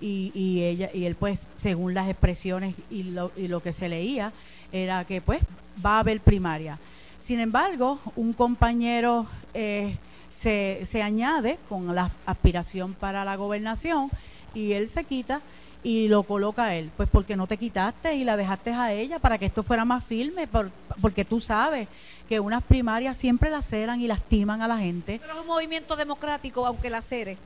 y, 0.00 0.30
y 0.34 0.62
ella 0.62 0.90
y 0.92 1.04
él 1.04 1.16
pues 1.16 1.46
según 1.56 1.94
las 1.94 2.08
expresiones 2.08 2.74
y 2.90 3.04
lo, 3.04 3.32
y 3.36 3.48
lo 3.48 3.60
que 3.60 3.72
se 3.72 3.88
leía 3.88 4.32
era 4.70 5.04
que 5.04 5.20
pues 5.20 5.40
va 5.84 5.96
a 5.96 6.00
haber 6.00 6.20
primaria. 6.20 6.78
Sin 7.20 7.40
embargo, 7.40 7.98
un 8.14 8.32
compañero 8.32 9.26
eh, 9.54 9.96
se, 10.30 10.82
se 10.84 11.02
añade 11.02 11.58
con 11.68 11.94
la 11.94 12.10
aspiración 12.26 12.94
para 12.94 13.24
la 13.24 13.36
gobernación 13.36 14.10
y 14.54 14.72
él 14.72 14.88
se 14.88 15.04
quita 15.04 15.40
y 15.82 16.08
lo 16.08 16.22
coloca 16.24 16.64
a 16.64 16.74
él. 16.74 16.90
Pues 16.96 17.08
porque 17.08 17.36
no 17.36 17.46
te 17.46 17.56
quitaste 17.56 18.14
y 18.14 18.24
la 18.24 18.36
dejaste 18.36 18.70
a 18.72 18.92
ella 18.92 19.18
para 19.18 19.38
que 19.38 19.46
esto 19.46 19.62
fuera 19.62 19.84
más 19.84 20.04
firme, 20.04 20.46
por- 20.46 20.70
porque 21.00 21.24
tú 21.24 21.40
sabes 21.40 21.88
que 22.28 22.40
unas 22.40 22.62
primarias 22.62 23.16
siempre 23.16 23.48
laceran 23.50 24.00
y 24.00 24.06
lastiman 24.06 24.60
a 24.62 24.68
la 24.68 24.78
gente. 24.78 25.18
Pero 25.20 25.34
es 25.34 25.40
un 25.40 25.46
movimiento 25.46 25.96
democrático, 25.96 26.66
aunque 26.66 26.90
la 26.90 27.00
cere. 27.02 27.36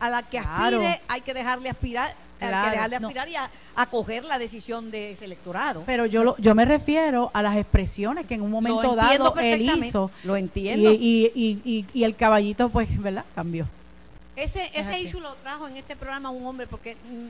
A 0.00 0.08
la 0.10 0.22
que 0.22 0.38
Claro. 0.38 0.78
aspire 0.78 1.00
hay 1.08 1.20
que 1.20 1.32
dejarle 1.34 1.70
aspirar, 1.70 2.14
hay 2.40 2.48
que 2.64 2.70
dejarle 2.72 2.98
no. 3.00 3.06
aspirar 3.06 3.28
y 3.28 3.36
a, 3.36 3.48
acoger 3.76 4.24
la 4.24 4.38
decisión 4.40 4.90
de 4.90 5.12
ese 5.12 5.24
electorado. 5.26 5.84
Pero 5.86 6.04
yo 6.06 6.24
lo, 6.24 6.36
yo 6.38 6.54
me 6.56 6.64
refiero 6.64 7.30
a 7.32 7.42
las 7.42 7.56
expresiones 7.56 8.26
que 8.26 8.34
en 8.34 8.42
un 8.42 8.50
momento 8.50 8.96
dado 8.96 9.34
él 9.38 9.70
hizo. 9.78 10.10
Lo 10.24 10.36
entiendo. 10.36 10.90
Y, 10.92 10.96
y, 10.96 11.32
y, 11.34 11.60
y- 11.64 11.86
y 11.94 12.04
el 12.04 12.16
caballito, 12.16 12.70
pues, 12.70 12.88
¿verdad? 13.00 13.24
Cambió. 13.36 13.66
Ese, 14.36 14.68
ese 14.74 14.98
issue 15.00 15.20
lo 15.20 15.32
trajo 15.36 15.68
en 15.68 15.76
este 15.76 15.94
programa 15.94 16.30
un 16.30 16.44
hombre 16.44 16.66
porque 16.66 16.96
mm, 16.96 17.28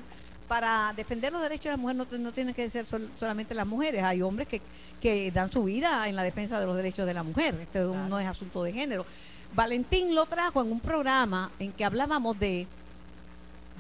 para 0.49 0.93
defender 0.95 1.33
los 1.33 1.43
derechos 1.43 1.65
de 1.65 1.71
la 1.73 1.77
mujer 1.77 1.97
no, 1.97 2.07
no 2.19 2.33
tienen 2.33 2.55
que 2.55 2.69
ser 2.71 2.87
sol- 2.87 3.11
solamente 3.19 3.55
las 3.55 3.67
mujeres, 3.67 4.03
hay 4.05 4.21
hombres 4.23 4.47
que, 4.49 4.61
que 5.01 5.31
dan 5.31 5.51
su 5.51 5.65
vida 5.65 6.09
en 6.09 6.17
la 6.17 6.23
defensa 6.23 6.61
de 6.61 6.67
los 6.67 6.77
derechos 6.77 7.07
de 7.07 7.15
la 7.15 7.23
mujer, 7.23 7.55
este 7.61 7.81
es 7.81 7.87
un- 7.87 8.09
no 8.09 8.19
es 8.21 8.27
asunto 8.29 8.63
de 8.63 8.73
género. 8.73 9.07
Valentín 9.55 10.15
lo 10.15 10.27
trajo 10.27 10.61
en 10.63 10.73
un 10.73 10.81
programa 10.81 11.51
en 11.59 11.73
que 11.73 11.85
hablábamos 11.85 12.39
de 12.39 12.67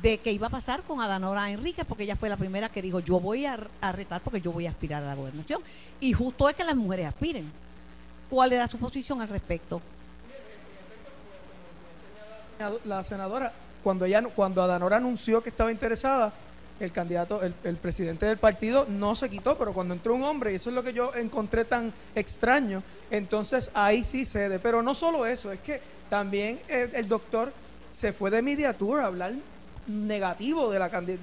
de 0.02 0.18
qué 0.18 0.32
iba 0.32 0.48
a 0.48 0.50
pasar 0.50 0.82
con 0.82 1.00
Adanora 1.00 1.50
Enríquez, 1.50 1.86
porque 1.86 2.02
ella 2.02 2.14
fue 2.16 2.28
la 2.28 2.36
primera 2.36 2.68
que 2.68 2.82
dijo, 2.82 3.00
yo 3.00 3.20
voy 3.20 3.46
a, 3.46 3.56
a 3.80 3.90
retar 3.92 4.20
porque 4.20 4.38
yo 4.40 4.52
voy 4.52 4.66
a 4.66 4.70
aspirar 4.70 5.02
a 5.02 5.06
la 5.06 5.14
gobernación. 5.14 5.62
Y 5.98 6.12
justo 6.12 6.46
es 6.50 6.54
que 6.56 6.62
las 6.64 6.76
mujeres 6.76 7.06
aspiren. 7.06 7.50
¿Cuál 8.28 8.52
era 8.52 8.68
su 8.68 8.76
posición 8.76 9.22
al 9.22 9.28
respecto? 9.28 9.80
la 12.84 13.02
senadora, 13.02 13.52
cuando 13.82 14.04
ella 14.04 14.22
cuando 14.34 14.62
Adanora 14.62 14.98
anunció 14.98 15.42
que 15.42 15.48
estaba 15.50 15.72
interesada, 15.72 16.32
el 16.80 16.90
candidato, 16.92 17.42
el, 17.42 17.54
el 17.64 17.76
presidente 17.76 18.26
del 18.26 18.36
partido 18.38 18.86
no 18.88 19.14
se 19.14 19.30
quitó, 19.30 19.56
pero 19.56 19.72
cuando 19.72 19.94
entró 19.94 20.14
un 20.14 20.24
hombre, 20.24 20.52
y 20.52 20.56
eso 20.56 20.70
es 20.70 20.74
lo 20.74 20.82
que 20.82 20.92
yo 20.92 21.14
encontré 21.14 21.64
tan 21.64 21.92
extraño, 22.14 22.82
entonces 23.10 23.70
ahí 23.74 24.02
sí 24.04 24.24
cede. 24.24 24.58
Pero 24.58 24.82
no 24.82 24.94
solo 24.94 25.24
eso, 25.26 25.52
es 25.52 25.60
que 25.60 25.80
también 26.10 26.58
el, 26.68 27.08
doctor 27.08 27.52
se 27.94 28.12
fue 28.12 28.30
de 28.30 28.42
media 28.42 28.72
tour 28.72 29.00
a 29.00 29.06
hablar 29.06 29.32
negativo 29.86 30.70
de 30.70 30.78
la, 30.78 30.88
de, 30.88 31.16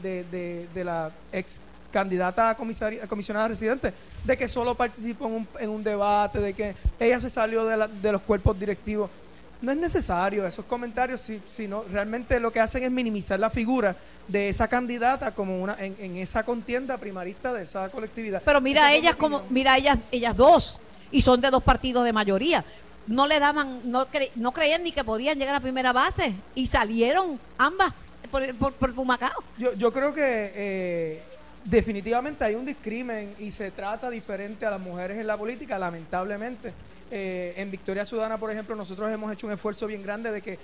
de- 0.74 0.84
la 0.84 1.12
ex 1.32 1.60
candidata 1.92 2.48
a, 2.50 2.52
a 2.52 3.08
comisionada 3.08 3.48
residente, 3.50 3.94
de 4.24 4.38
que 4.38 4.48
solo 4.48 4.76
participó 4.76 5.26
en 5.28 5.34
un, 5.34 5.48
en 5.60 5.70
un 5.70 5.84
debate, 5.84 6.40
de 6.40 6.54
que 6.54 6.76
ella 7.00 7.20
se 7.20 7.30
salió 7.30 7.66
de, 7.66 7.76
la- 7.76 7.88
de 7.90 8.12
los 8.14 8.22
cuerpos 8.22 8.58
directivos. 8.58 9.10
No 9.62 9.72
es 9.72 9.78
necesario 9.78 10.48
esos 10.48 10.66
comentarios, 10.66 11.22
si, 11.22 11.40
sino 11.48 11.84
realmente 11.92 12.40
lo 12.40 12.52
que 12.52 12.60
hacen 12.60 12.82
es 12.84 12.90
minimizar 12.92 13.40
la 13.40 13.50
figura 13.52 13.96
de 14.28 14.50
esa 14.50 14.68
candidata 14.68 15.36
como 15.36 15.62
una 15.62 15.76
en, 15.80 15.96
en 16.00 16.16
esa 16.18 16.44
contienda 16.44 16.98
primarista 16.98 17.54
de 17.54 17.64
esa 17.64 17.90
colectividad. 17.90 18.42
Pero 18.44 18.60
mira 18.60 18.90
Esa 18.90 18.98
ellas 18.98 19.16
como, 19.16 19.44
mira 19.50 19.78
ellas, 19.78 20.00
ellas 20.12 20.36
dos, 20.36 20.80
y 21.12 21.22
son 21.22 21.42
de 21.42 21.52
dos 21.52 21.62
partidos 21.62 22.06
de 22.06 22.12
mayoría. 22.14 22.66
No 23.06 23.28
le 23.28 23.40
daban, 23.40 23.82
no, 23.92 24.08
cre- 24.08 24.32
no 24.36 24.52
creían 24.52 24.84
ni 24.84 24.92
que 24.92 25.04
podían 25.04 25.38
llegar 25.38 25.56
a 25.56 25.60
primera 25.60 25.92
base 25.94 26.34
y 26.56 26.66
salieron 26.68 27.40
ambas 27.58 27.94
por, 28.32 28.56
por, 28.56 28.74
por 28.74 28.92
Humacao. 28.98 29.44
Yo, 29.58 29.74
yo 29.74 29.92
creo 29.92 30.14
que 30.14 30.52
eh, 30.56 31.24
definitivamente 31.66 32.44
hay 32.46 32.56
un 32.56 32.66
discrimen 32.66 33.36
y 33.40 33.52
se 33.52 33.70
trata 33.72 34.10
diferente 34.10 34.66
a 34.66 34.72
las 34.72 34.80
mujeres 34.80 35.18
en 35.20 35.28
la 35.28 35.38
política, 35.38 35.78
lamentablemente. 35.78 36.74
Eh, 37.14 37.54
en 37.58 37.70
Victoria 37.70 38.06
Ciudadana, 38.06 38.38
por 38.38 38.52
ejemplo, 38.52 38.74
nosotros 38.74 39.12
hemos 39.12 39.32
hecho 39.34 39.46
un 39.46 39.54
esfuerzo 39.54 39.86
bien 39.86 40.02
grande 40.02 40.32
de 40.32 40.42
que, 40.42 40.58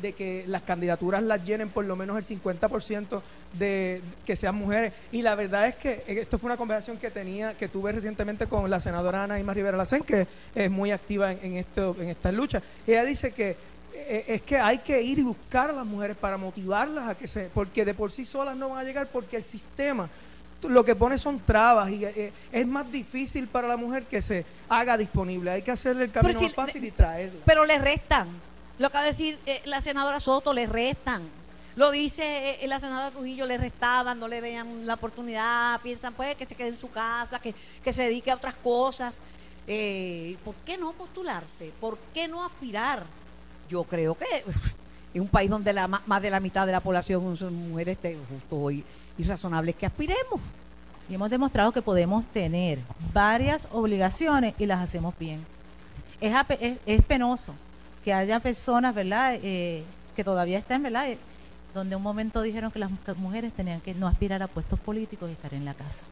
de 0.00 0.12
que 0.12 0.44
las 0.46 0.62
candidaturas 0.62 1.20
las 1.22 1.44
llenen 1.44 1.68
por 1.68 1.84
lo 1.84 1.96
menos 1.96 2.16
el 2.16 2.40
50% 2.40 3.20
de 3.58 4.00
que 4.24 4.36
sean 4.36 4.54
mujeres. 4.54 4.92
Y 5.10 5.22
la 5.22 5.34
verdad 5.34 5.66
es 5.66 5.74
que 5.74 6.04
eh, 6.06 6.20
esto 6.20 6.38
fue 6.38 6.46
una 6.48 6.56
conversación 6.56 6.96
que 6.96 7.10
tenía, 7.10 7.56
que 7.56 7.68
tuve 7.68 7.90
recientemente 7.90 8.46
con 8.46 8.70
la 8.70 8.78
senadora 8.78 9.24
Ana 9.24 9.40
Ima 9.40 9.52
Rivera 9.52 9.76
Lacén, 9.76 10.04
que 10.04 10.28
es 10.54 10.70
muy 10.70 10.92
activa 10.92 11.32
en, 11.32 11.38
en 11.42 11.56
esto, 11.56 11.96
en 11.98 12.08
esta 12.08 12.30
lucha. 12.30 12.62
Ella 12.86 13.04
dice 13.04 13.32
que 13.32 13.56
eh, 13.92 14.24
es 14.28 14.42
que 14.42 14.56
hay 14.56 14.78
que 14.78 15.02
ir 15.02 15.18
y 15.18 15.22
buscar 15.22 15.70
a 15.70 15.72
las 15.72 15.86
mujeres 15.86 16.16
para 16.16 16.36
motivarlas 16.36 17.08
a 17.08 17.14
que 17.16 17.26
se, 17.26 17.50
porque 17.52 17.84
de 17.84 17.94
por 17.94 18.12
sí 18.12 18.24
solas 18.24 18.56
no 18.56 18.70
van 18.70 18.78
a 18.78 18.84
llegar 18.84 19.08
porque 19.08 19.36
el 19.36 19.44
sistema 19.44 20.08
lo 20.62 20.84
que 20.84 20.94
pone 20.94 21.16
son 21.18 21.40
trabas 21.40 21.90
y 21.90 22.04
eh, 22.04 22.32
es 22.52 22.66
más 22.66 22.90
difícil 22.90 23.48
para 23.48 23.66
la 23.68 23.76
mujer 23.76 24.04
que 24.04 24.20
se 24.20 24.44
haga 24.68 24.96
disponible. 24.96 25.50
Hay 25.50 25.62
que 25.62 25.70
hacerle 25.70 26.04
el 26.04 26.10
camino 26.10 26.38
si- 26.38 26.46
más 26.46 26.54
fácil 26.54 26.84
y 26.84 26.90
traerla. 26.90 27.40
Pero 27.44 27.64
le 27.64 27.78
restan. 27.78 28.28
Lo 28.78 28.86
acaba 28.88 29.04
de 29.04 29.10
decir 29.10 29.38
eh, 29.46 29.62
la 29.64 29.80
senadora 29.80 30.20
Soto, 30.20 30.52
le 30.52 30.66
restan. 30.66 31.22
Lo 31.76 31.90
dice 31.90 32.62
eh, 32.62 32.66
la 32.68 32.80
senadora 32.80 33.10
Trujillo, 33.10 33.46
le 33.46 33.56
restaban, 33.56 34.18
no 34.18 34.28
le 34.28 34.40
vean 34.40 34.86
la 34.86 34.94
oportunidad, 34.94 35.80
piensan 35.80 36.12
pues 36.14 36.34
que 36.34 36.46
se 36.46 36.54
quede 36.54 36.68
en 36.68 36.78
su 36.80 36.90
casa, 36.90 37.38
que, 37.38 37.54
que 37.82 37.92
se 37.92 38.02
dedique 38.02 38.30
a 38.30 38.34
otras 38.34 38.54
cosas. 38.54 39.16
¿Por 40.44 40.54
qué 40.66 40.76
no 40.78 40.92
postularse? 40.92 41.70
¿Por 41.80 41.96
qué 42.12 42.26
no 42.26 42.44
aspirar? 42.44 43.04
Yo 43.68 43.84
creo 43.84 44.16
que 44.18 44.26
en 45.14 45.22
un 45.22 45.28
país 45.28 45.48
donde 45.48 45.72
la, 45.72 45.86
más 45.86 46.22
de 46.22 46.30
la 46.30 46.40
mitad 46.40 46.66
de 46.66 46.72
la 46.72 46.80
población 46.80 47.36
son 47.36 47.54
mujeres, 47.54 47.96
justo 48.28 48.70
y, 48.72 48.84
y 49.20 49.24
razonable 49.24 49.70
es 49.72 49.76
que 49.76 49.86
aspiremos. 49.86 50.40
y 51.08 51.14
hemos 51.14 51.28
demostrado 51.28 51.72
que 51.72 51.82
podemos 51.82 52.24
tener 52.26 52.78
varias 53.12 53.66
obligaciones 53.72 54.54
y 54.58 54.66
las 54.66 54.80
hacemos 54.80 55.12
bien. 55.18 55.44
Es, 56.20 56.32
es, 56.86 57.04
penoso 57.04 57.52
que 58.04 58.12
haya 58.12 58.38
personas, 58.40 58.94
¿verdad?, 58.94 59.34
Eh, 59.42 59.82
que 60.14 60.22
todavía 60.24 60.58
están, 60.58 60.82
¿verdad?, 60.84 61.08
Eh, 61.10 61.18
donde 61.74 61.96
un 61.96 62.02
momento 62.02 62.42
dijeron 62.42 62.70
que 62.70 62.78
las 62.78 62.90
mu- 62.90 62.98
mujeres 63.16 63.52
tenían 63.52 63.80
que 63.80 63.92
no 63.94 64.06
aspirar 64.06 64.40
a 64.42 64.46
puestos 64.48 64.78
políticos 64.80 65.28
y 65.28 65.32
estar 65.32 65.52
en 65.54 65.64
la 65.64 65.74
casa. 65.74 66.04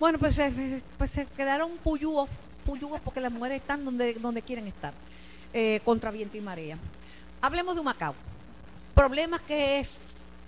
Bueno, 0.00 0.18
pues, 0.18 0.34
se- 0.34 0.82
pues 0.98 1.10
se 1.10 1.26
quedaron 1.26 1.70
puyúos, 1.84 2.28
puyúos 2.64 3.00
porque 3.04 3.20
las 3.20 3.32
mujeres 3.32 3.60
están 3.60 3.84
donde, 3.84 4.14
donde 4.14 4.40
quieren 4.42 4.66
estar, 4.66 4.92
eh, 5.52 5.80
contra 5.84 6.10
viento 6.10 6.36
y 6.36 6.40
marea. 6.40 6.76
Hablemos 7.42 7.74
de 7.74 7.80
Humacao. 7.82 8.14
Problemas 8.94 9.42
que 9.42 9.86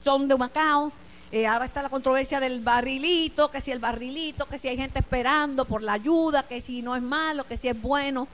son 0.05 0.27
de 0.29 0.35
Humacao. 0.35 0.91
Eh, 1.31 1.47
ahora 1.47 1.67
está 1.67 1.83
la 1.83 1.91
controversia 1.91 2.41
del 2.41 2.61
barrilito, 2.61 3.51
que 3.51 3.61
si 3.61 3.71
el 3.71 3.79
barrilito, 3.79 4.47
que 4.47 4.59
si 4.59 4.69
hay 4.69 4.77
gente 4.77 5.01
esperando 5.01 5.67
por 5.67 5.83
la 5.83 5.93
ayuda, 5.93 6.43
que 6.45 6.61
si 6.61 6.81
no 6.81 6.97
es 6.97 7.03
malo, 7.03 7.45
que 7.45 7.59
si 7.59 7.69
es 7.69 7.81
bueno. 7.81 8.27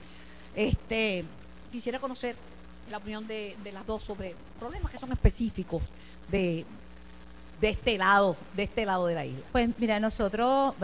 Este, 0.54 1.24
quisiera 1.72 1.98
conocer 1.98 2.36
la 2.90 2.98
opinión 2.98 3.26
de, 3.26 3.56
las 3.72 3.84
dos 3.84 4.04
sobre 4.04 4.36
problemas 4.60 4.92
que 4.92 4.98
son 4.98 5.10
específicos 5.10 5.82
de, 6.30 6.64
de 7.60 7.68
este 7.68 7.98
lado, 7.98 8.36
de 8.54 8.62
este 8.62 8.86
lado 8.86 9.06
de 9.06 9.14
la 9.16 9.26
isla. 9.26 9.44
Pues 9.50 9.70
mira, 9.78 9.98
nosotros, 9.98 10.74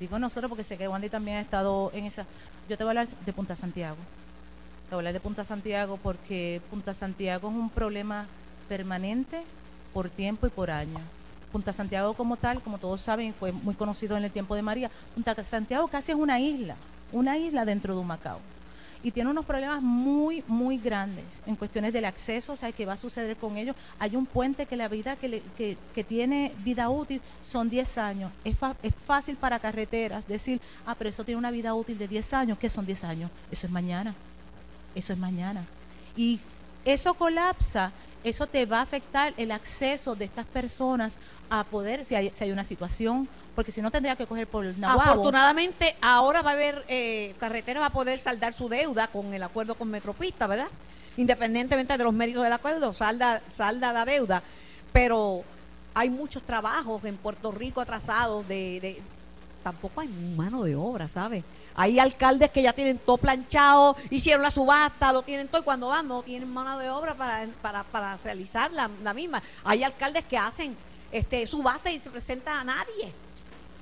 digo 0.00 0.18
nosotros 0.18 0.48
porque 0.48 0.64
sé 0.64 0.76
que 0.76 0.88
Wandy 0.88 1.08
también 1.08 1.36
ha 1.36 1.40
estado 1.40 1.92
en 1.94 2.06
esa. 2.06 2.26
Yo 2.68 2.76
te 2.76 2.82
voy 2.82 2.96
a 2.96 3.00
hablar 3.02 3.08
de 3.08 3.32
Punta 3.32 3.54
Santiago. 3.54 3.96
Te 4.88 4.96
voy 4.96 4.96
a 4.96 4.98
hablar 4.98 5.12
de 5.12 5.20
Punta 5.20 5.44
Santiago 5.44 6.00
porque 6.02 6.60
Punta 6.68 6.94
Santiago 6.94 7.48
es 7.48 7.54
un 7.54 7.70
problema 7.70 8.26
permanente 8.68 9.44
por 9.92 10.10
tiempo 10.10 10.48
y 10.48 10.50
por 10.50 10.72
año. 10.72 10.98
Punta 11.52 11.72
Santiago 11.72 12.14
como 12.14 12.36
tal, 12.36 12.60
como 12.62 12.78
todos 12.78 13.00
saben, 13.00 13.34
fue 13.34 13.52
muy 13.52 13.74
conocido 13.74 14.16
en 14.16 14.24
el 14.24 14.30
tiempo 14.30 14.54
de 14.54 14.62
María. 14.62 14.90
Punta 15.14 15.34
Santiago 15.44 15.88
casi 15.88 16.12
es 16.12 16.18
una 16.18 16.38
isla, 16.40 16.76
una 17.12 17.36
isla 17.38 17.64
dentro 17.64 17.94
de 17.94 18.00
Humacao. 18.00 18.38
Y 19.02 19.12
tiene 19.12 19.30
unos 19.30 19.46
problemas 19.46 19.80
muy, 19.82 20.44
muy 20.46 20.76
grandes 20.76 21.24
en 21.46 21.56
cuestiones 21.56 21.94
del 21.94 22.04
acceso, 22.04 22.52
o 22.52 22.56
sea, 22.56 22.70
qué 22.70 22.84
va 22.84 22.92
a 22.92 22.96
suceder 22.98 23.34
con 23.36 23.56
ellos. 23.56 23.74
Hay 23.98 24.14
un 24.14 24.26
puente 24.26 24.66
que 24.66 24.76
la 24.76 24.88
vida 24.88 25.16
que, 25.16 25.26
le- 25.28 25.42
que, 25.56 25.78
que 25.94 26.04
tiene 26.04 26.52
vida 26.62 26.90
útil 26.90 27.22
son 27.42 27.70
10 27.70 27.96
años. 27.96 28.30
Es, 28.44 28.58
es 28.82 28.92
fácil 29.06 29.36
para 29.36 29.58
carreteras 29.58 30.28
decir, 30.28 30.60
ah, 30.84 30.94
pero 30.98 31.08
eso 31.08 31.24
tiene 31.24 31.38
una 31.38 31.50
vida 31.50 31.74
útil 31.74 31.96
de 31.96 32.08
10 32.08 32.34
años. 32.34 32.58
¿Qué 32.58 32.68
son 32.68 32.84
10 32.84 33.04
años? 33.04 33.30
Eso 33.50 33.66
es 33.66 33.72
mañana. 33.72 34.14
Eso 34.94 35.14
es 35.14 35.18
mañana. 35.18 35.64
Y 36.14 36.38
eso 36.84 37.14
colapsa, 37.14 37.92
eso 38.24 38.46
te 38.46 38.66
va 38.66 38.78
a 38.78 38.82
afectar 38.82 39.32
el 39.36 39.50
acceso 39.50 40.14
de 40.14 40.24
estas 40.26 40.46
personas 40.46 41.12
a 41.48 41.64
poder, 41.64 42.04
si 42.04 42.14
hay, 42.14 42.30
si 42.36 42.44
hay 42.44 42.52
una 42.52 42.64
situación, 42.64 43.28
porque 43.54 43.72
si 43.72 43.82
no 43.82 43.90
tendría 43.90 44.14
que 44.16 44.26
coger 44.26 44.46
por 44.46 44.64
Nahuabo. 44.78 45.10
Afortunadamente, 45.12 45.96
ahora 46.00 46.42
va 46.42 46.50
a 46.50 46.54
haber, 46.54 46.84
eh, 46.88 47.34
carretera 47.40 47.80
va 47.80 47.86
a 47.86 47.90
poder 47.90 48.18
saldar 48.18 48.52
su 48.52 48.68
deuda 48.68 49.08
con 49.08 49.32
el 49.34 49.42
acuerdo 49.42 49.74
con 49.74 49.90
Metropista, 49.90 50.46
¿verdad? 50.46 50.68
Independientemente 51.16 51.96
de 51.98 52.04
los 52.04 52.12
méritos 52.14 52.42
del 52.44 52.52
acuerdo, 52.52 52.92
salda, 52.92 53.42
salda 53.56 53.92
la 53.92 54.04
deuda. 54.04 54.42
Pero 54.92 55.42
hay 55.94 56.08
muchos 56.10 56.42
trabajos 56.44 57.04
en 57.04 57.16
Puerto 57.16 57.50
Rico 57.52 57.80
atrasados 57.80 58.46
de- 58.46 59.02
tampoco 59.62 60.00
hay 60.00 60.08
mano 60.36 60.62
de 60.62 60.74
obra, 60.76 61.08
¿sabes? 61.08 61.44
Hay 61.74 61.98
alcaldes 61.98 62.50
que 62.50 62.62
ya 62.62 62.72
tienen 62.72 62.98
todo 62.98 63.16
planchado, 63.16 63.96
hicieron 64.10 64.42
la 64.42 64.50
subasta, 64.50 65.12
lo 65.12 65.22
tienen 65.22 65.48
todo 65.48 65.60
y 65.60 65.64
cuando 65.64 65.88
van 65.88 66.08
no 66.08 66.22
tienen 66.22 66.52
mano 66.52 66.78
de 66.78 66.90
obra 66.90 67.14
para, 67.14 67.46
para, 67.62 67.84
para 67.84 68.16
realizar 68.24 68.70
la, 68.72 68.90
la 69.02 69.14
misma. 69.14 69.42
Hay 69.64 69.82
alcaldes 69.82 70.24
que 70.24 70.36
hacen 70.36 70.74
este 71.12 71.46
subasta 71.46 71.90
y 71.90 71.98
se 72.00 72.10
presenta 72.10 72.60
a 72.60 72.64
nadie. 72.64 73.12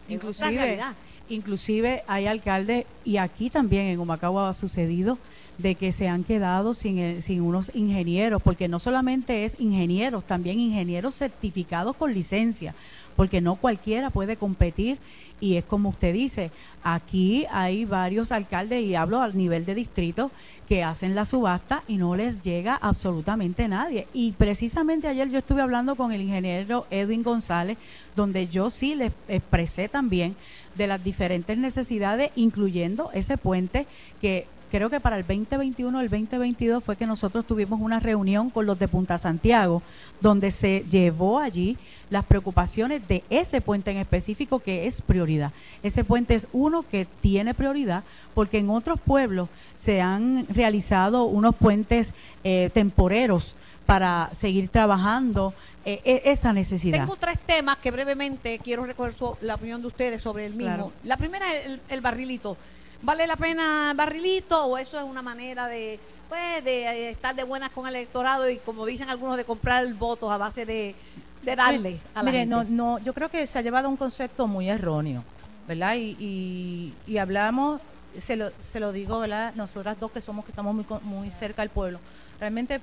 Inclusive, 0.09 0.51
realidad. 0.51 0.95
inclusive 1.29 2.03
hay 2.07 2.27
alcaldes, 2.27 2.87
y 3.05 3.17
aquí 3.19 3.51
también 3.51 3.87
en 3.87 4.01
Humacao 4.01 4.39
ha 4.41 4.55
sucedido, 4.55 5.19
de 5.59 5.75
que 5.75 5.91
se 5.93 6.07
han 6.09 6.23
quedado 6.25 6.73
sin, 6.73 6.99
el- 6.99 7.23
sin 7.23 7.43
unos 7.43 7.73
ingenieros, 7.75 8.41
porque 8.41 8.69
no 8.69 8.79
solamente 8.79 9.45
es 9.45 9.59
ingenieros, 9.59 10.25
también 10.25 10.61
ingenieros 10.61 11.17
certificados 11.17 11.97
con 11.97 12.15
licencia, 12.15 12.75
porque 13.17 13.41
no 13.41 13.57
cualquiera 13.57 14.11
puede 14.11 14.37
competir. 14.37 14.99
Y 15.41 15.57
es 15.57 15.65
como 15.65 15.91
usted 15.91 16.13
dice, 16.13 16.51
aquí 16.83 17.47
hay 17.51 17.85
varios 17.85 18.33
alcaldes, 18.33 18.83
y 18.83 18.95
hablo 18.95 19.21
al 19.21 19.37
nivel 19.37 19.65
de 19.65 19.75
distrito, 19.75 20.31
que 20.69 20.85
hacen 20.85 21.15
la 21.15 21.25
subasta 21.25 21.83
y 21.89 21.97
no 21.97 22.15
les 22.15 22.43
llega 22.43 22.75
absolutamente 22.75 23.69
nadie. 23.69 24.07
Y 24.13 24.33
precisamente 24.33 25.09
ayer 25.09 25.31
yo 25.31 25.39
estuve 25.39 25.63
hablando 25.63 25.97
con 25.97 26.13
el 26.13 26.21
ingeniero 26.21 26.87
Edwin 26.91 27.23
González, 27.23 27.79
donde 28.15 28.49
yo 28.49 28.69
sí 28.69 28.95
les 28.95 29.13
expresé 29.29 29.89
también 29.89 30.37
de 30.77 30.87
las 30.87 31.03
diferentes 31.03 31.57
necesidades, 31.57 32.31
incluyendo 32.37 33.11
ese 33.13 33.37
puente 33.39 33.87
que 34.21 34.47
creo 34.71 34.91
que 34.91 35.01
para 35.01 35.17
el 35.17 35.27
2021 35.27 36.01
el 36.01 36.09
2022 36.09 36.83
fue 36.83 36.97
que 36.97 37.07
nosotros 37.07 37.47
tuvimos 37.47 37.81
una 37.81 38.01
reunión 38.01 38.51
con 38.51 38.67
los 38.67 38.79
de 38.79 38.89
Punta 38.89 39.19
Santiago, 39.19 39.83
donde 40.21 40.51
se 40.51 40.85
llevó 40.91 41.39
allí 41.39 41.77
las 42.11 42.25
preocupaciones 42.25 43.07
de 43.07 43.23
ese 43.31 43.61
puente 43.61 43.91
en 43.91 43.99
específico 43.99 44.61
que 44.61 44.87
es 44.87 45.03
prioridad. 45.03 45.53
Ese 45.83 46.05
puente 46.05 46.35
es 46.35 46.49
uno 46.53 46.85
que 46.89 47.07
tiene 47.21 47.55
prioridad 47.55 48.05
porque 48.35 48.59
en 48.59 48.71
otros 48.71 49.01
pueblos 49.01 49.49
se 49.77 50.01
han 50.01 50.47
realizado 50.49 51.25
unos 51.25 51.55
puentes 51.57 52.13
eh, 52.45 52.71
temporeros 52.73 53.55
para 53.87 54.31
seguir 54.39 54.69
trabajando 54.69 55.55
eh, 55.85 56.01
eh, 56.05 56.23
esa 56.27 56.53
necesidad. 56.53 56.99
Tengo 56.99 57.17
tres 57.17 57.39
temas 57.39 57.79
que 57.79 57.91
brevemente 57.91 58.59
quiero 58.59 58.85
recoger 58.85 59.15
la 59.41 59.55
opinión 59.55 59.81
de 59.81 59.87
ustedes 59.87 60.21
sobre 60.21 60.45
el 60.45 60.53
mismo. 60.53 60.75
Claro. 60.75 60.93
La 61.05 61.17
primera 61.17 61.55
es 61.55 61.67
el, 61.67 61.81
el 61.89 62.01
barrilito. 62.03 62.59
¿Vale 63.03 63.27
la 63.27 63.37
pena 63.37 63.93
barrilito 63.95 64.67
o 64.67 64.77
eso 64.77 64.99
es 64.99 65.05
una 65.05 65.23
manera 65.23 65.69
de, 65.69 66.01
pues, 66.29 66.65
de 66.65 66.83
eh, 66.85 67.11
estar 67.11 67.35
de 67.35 67.45
buenas 67.45 67.71
con 67.71 67.87
el 67.87 67.95
electorado 67.95 68.51
y 68.51 68.59
como 68.59 68.85
dicen 68.85 69.09
algunos 69.09 69.37
de 69.37 69.45
comprar 69.45 69.87
votos 69.95 70.31
a 70.33 70.37
base 70.37 70.67
de, 70.67 70.95
de 71.43 71.57
darle 71.57 72.01
a 72.15 72.23
la 72.23 72.31
Mire, 72.31 72.39
gente? 72.41 72.55
no, 72.55 72.65
no, 72.65 72.99
yo 72.99 73.15
creo 73.15 73.29
que 73.31 73.47
se 73.47 73.59
ha 73.59 73.63
llevado 73.63 73.89
un 73.89 73.97
concepto 73.97 74.47
muy 74.49 74.69
erróneo, 74.69 75.23
¿verdad? 75.69 75.95
Y, 75.95 76.17
y, 76.19 76.95
y 77.07 77.19
hablamos, 77.19 77.81
se 78.21 78.35
lo, 78.35 78.51
se 78.61 78.81
lo 78.81 78.91
digo, 78.91 79.21
¿verdad? 79.21 79.55
Nosotras 79.55 79.99
dos 80.01 80.11
que 80.11 80.21
somos, 80.21 80.45
que 80.45 80.51
estamos 80.51 80.75
muy, 80.75 80.85
muy 81.03 81.31
cerca 81.31 81.63
al 81.63 81.71
pueblo. 81.71 82.01
Realmente 82.41 82.81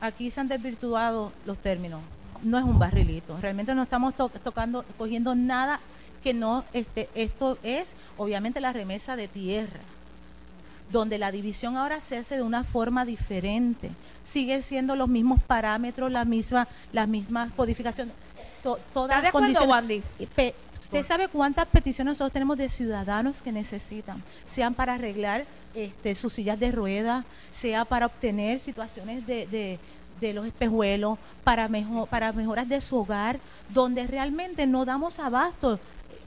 aquí 0.00 0.30
se 0.30 0.40
han 0.40 0.48
desvirtuado 0.48 1.32
los 1.46 1.56
términos. 1.56 2.00
No 2.42 2.58
es 2.58 2.64
un 2.64 2.78
barrilito. 2.78 3.38
Realmente 3.40 3.74
no 3.74 3.82
estamos 3.84 4.14
to- 4.14 4.28
tocando, 4.28 4.84
cogiendo 4.98 5.34
nada 5.34 5.80
que 6.24 6.34
no, 6.34 6.64
este, 6.72 7.08
esto 7.14 7.58
es 7.62 7.88
obviamente 8.18 8.60
la 8.60 8.72
remesa 8.72 9.14
de 9.14 9.28
tierra 9.28 9.78
donde 10.90 11.18
la 11.18 11.30
división 11.30 11.76
ahora 11.76 12.00
se 12.00 12.16
hace 12.18 12.36
de 12.36 12.42
una 12.42 12.62
forma 12.64 13.04
diferente. 13.04 13.90
Sigue 14.24 14.62
siendo 14.62 14.96
los 14.96 15.08
mismos 15.08 15.42
parámetros, 15.42 16.10
la 16.10 16.24
misma, 16.24 16.66
las 16.92 17.06
mismas 17.08 17.50
codificaciones. 17.52 18.14
to- 18.62 18.78
todas 18.94 19.10
¿Estás 19.18 19.22
de 19.22 19.26
las 19.26 19.32
condiciones- 19.32 19.68
pe- 20.34 20.54
¿Usted 20.82 21.04
sabe 21.04 21.28
cuántas 21.28 21.66
peticiones 21.68 22.12
nosotros 22.12 22.32
tenemos 22.32 22.56
de 22.58 22.68
ciudadanos 22.68 23.42
que 23.42 23.52
necesitan? 23.52 24.22
Sean 24.44 24.74
para 24.74 24.94
arreglar 24.94 25.44
este, 25.74 26.14
sus 26.14 26.32
sillas 26.34 26.58
de 26.60 26.70
ruedas, 26.72 27.24
sea 27.52 27.84
para 27.84 28.06
obtener 28.06 28.60
situaciones 28.60 29.26
de, 29.26 29.46
de- 29.48 29.78
de 30.20 30.32
los 30.32 30.46
espejuelos, 30.46 31.18
para, 31.42 31.68
mejor, 31.68 32.06
para 32.08 32.32
mejoras 32.32 32.68
de 32.68 32.80
su 32.80 32.96
hogar, 32.98 33.38
donde 33.70 34.06
realmente 34.06 34.66
no 34.66 34.84
damos 34.84 35.18
abasto 35.18 35.80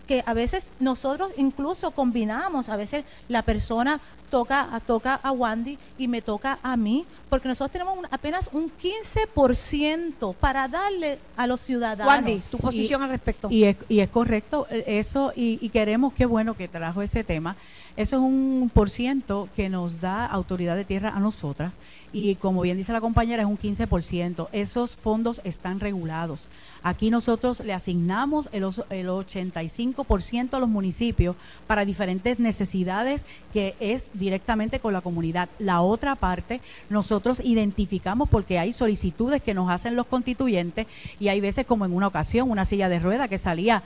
que 0.07 0.23
a 0.25 0.33
veces 0.33 0.65
nosotros 0.79 1.31
incluso 1.37 1.91
combinamos, 1.91 2.69
a 2.69 2.75
veces 2.77 3.03
la 3.27 3.41
persona 3.43 3.99
toca, 4.31 4.81
toca 4.85 5.15
a 5.21 5.31
Wandy 5.31 5.77
y 5.97 6.07
me 6.07 6.21
toca 6.21 6.59
a 6.63 6.75
mí, 6.77 7.05
porque 7.29 7.47
nosotros 7.47 7.71
tenemos 7.71 7.97
un- 7.97 8.07
apenas 8.11 8.49
un 8.51 8.69
15% 8.71 10.33
para 10.33 10.67
darle 10.67 11.19
a 11.35 11.47
los 11.47 11.61
ciudadanos. 11.61 12.07
Wandy, 12.13 12.41
tu 12.51 12.57
posición 12.57 13.03
al 13.03 13.09
respecto. 13.09 13.47
Y 13.49 13.65
es, 13.65 13.77
y 13.89 13.99
es 13.99 14.09
correcto 14.09 14.67
eh, 14.69 14.83
eso, 14.87 15.31
y, 15.35 15.59
y 15.61 15.69
queremos, 15.69 16.13
qué 16.13 16.25
bueno 16.25 16.55
que 16.55 16.67
trajo 16.67 17.01
ese 17.01 17.23
tema. 17.23 17.55
Eso 17.95 18.17
es 18.17 18.21
un 18.21 18.69
por 18.73 18.89
ciento 18.89 19.49
que 19.55 19.69
nos 19.69 20.01
da 20.01 20.25
autoridad 20.25 20.75
de 20.75 20.85
tierra 20.85 21.09
a 21.15 21.19
nosotras. 21.19 21.71
Y 22.13 22.35
como 22.35 22.61
bien 22.61 22.77
dice 22.77 22.93
la 22.93 23.01
compañera, 23.01 23.43
es 23.43 23.49
un 23.49 23.57
15%. 23.57 24.47
Esos 24.51 24.95
fondos 24.95 25.41
están 25.43 25.79
regulados. 25.79 26.41
Aquí 26.87 27.11
nosotros 27.11 27.59
le 27.59 27.73
asignamos 27.73 28.47
el, 28.53 28.63
el 28.63 29.07
85% 29.09 30.53
a 30.53 30.59
los 30.59 30.69
municipios 30.69 31.35
para 31.67 31.83
diferentes 31.83 32.39
necesidades 32.39 33.25
que 33.51 33.75
es 33.81 34.09
directamente 34.13 34.79
con 34.79 34.93
la 34.93 35.01
comunidad. 35.01 35.49
La 35.59 35.81
otra 35.81 36.15
parte 36.15 36.61
nosotros 36.89 37.41
identificamos 37.43 38.29
porque 38.29 38.57
hay 38.57 38.71
solicitudes 38.71 39.41
que 39.41 39.53
nos 39.53 39.69
hacen 39.69 39.97
los 39.97 40.07
constituyentes 40.07 40.87
y 41.19 41.27
hay 41.27 41.41
veces 41.41 41.65
como 41.65 41.85
en 41.85 41.93
una 41.93 42.07
ocasión 42.07 42.49
una 42.49 42.63
silla 42.63 42.87
de 42.87 42.99
rueda 42.99 43.27
que 43.27 43.37
salía 43.37 43.83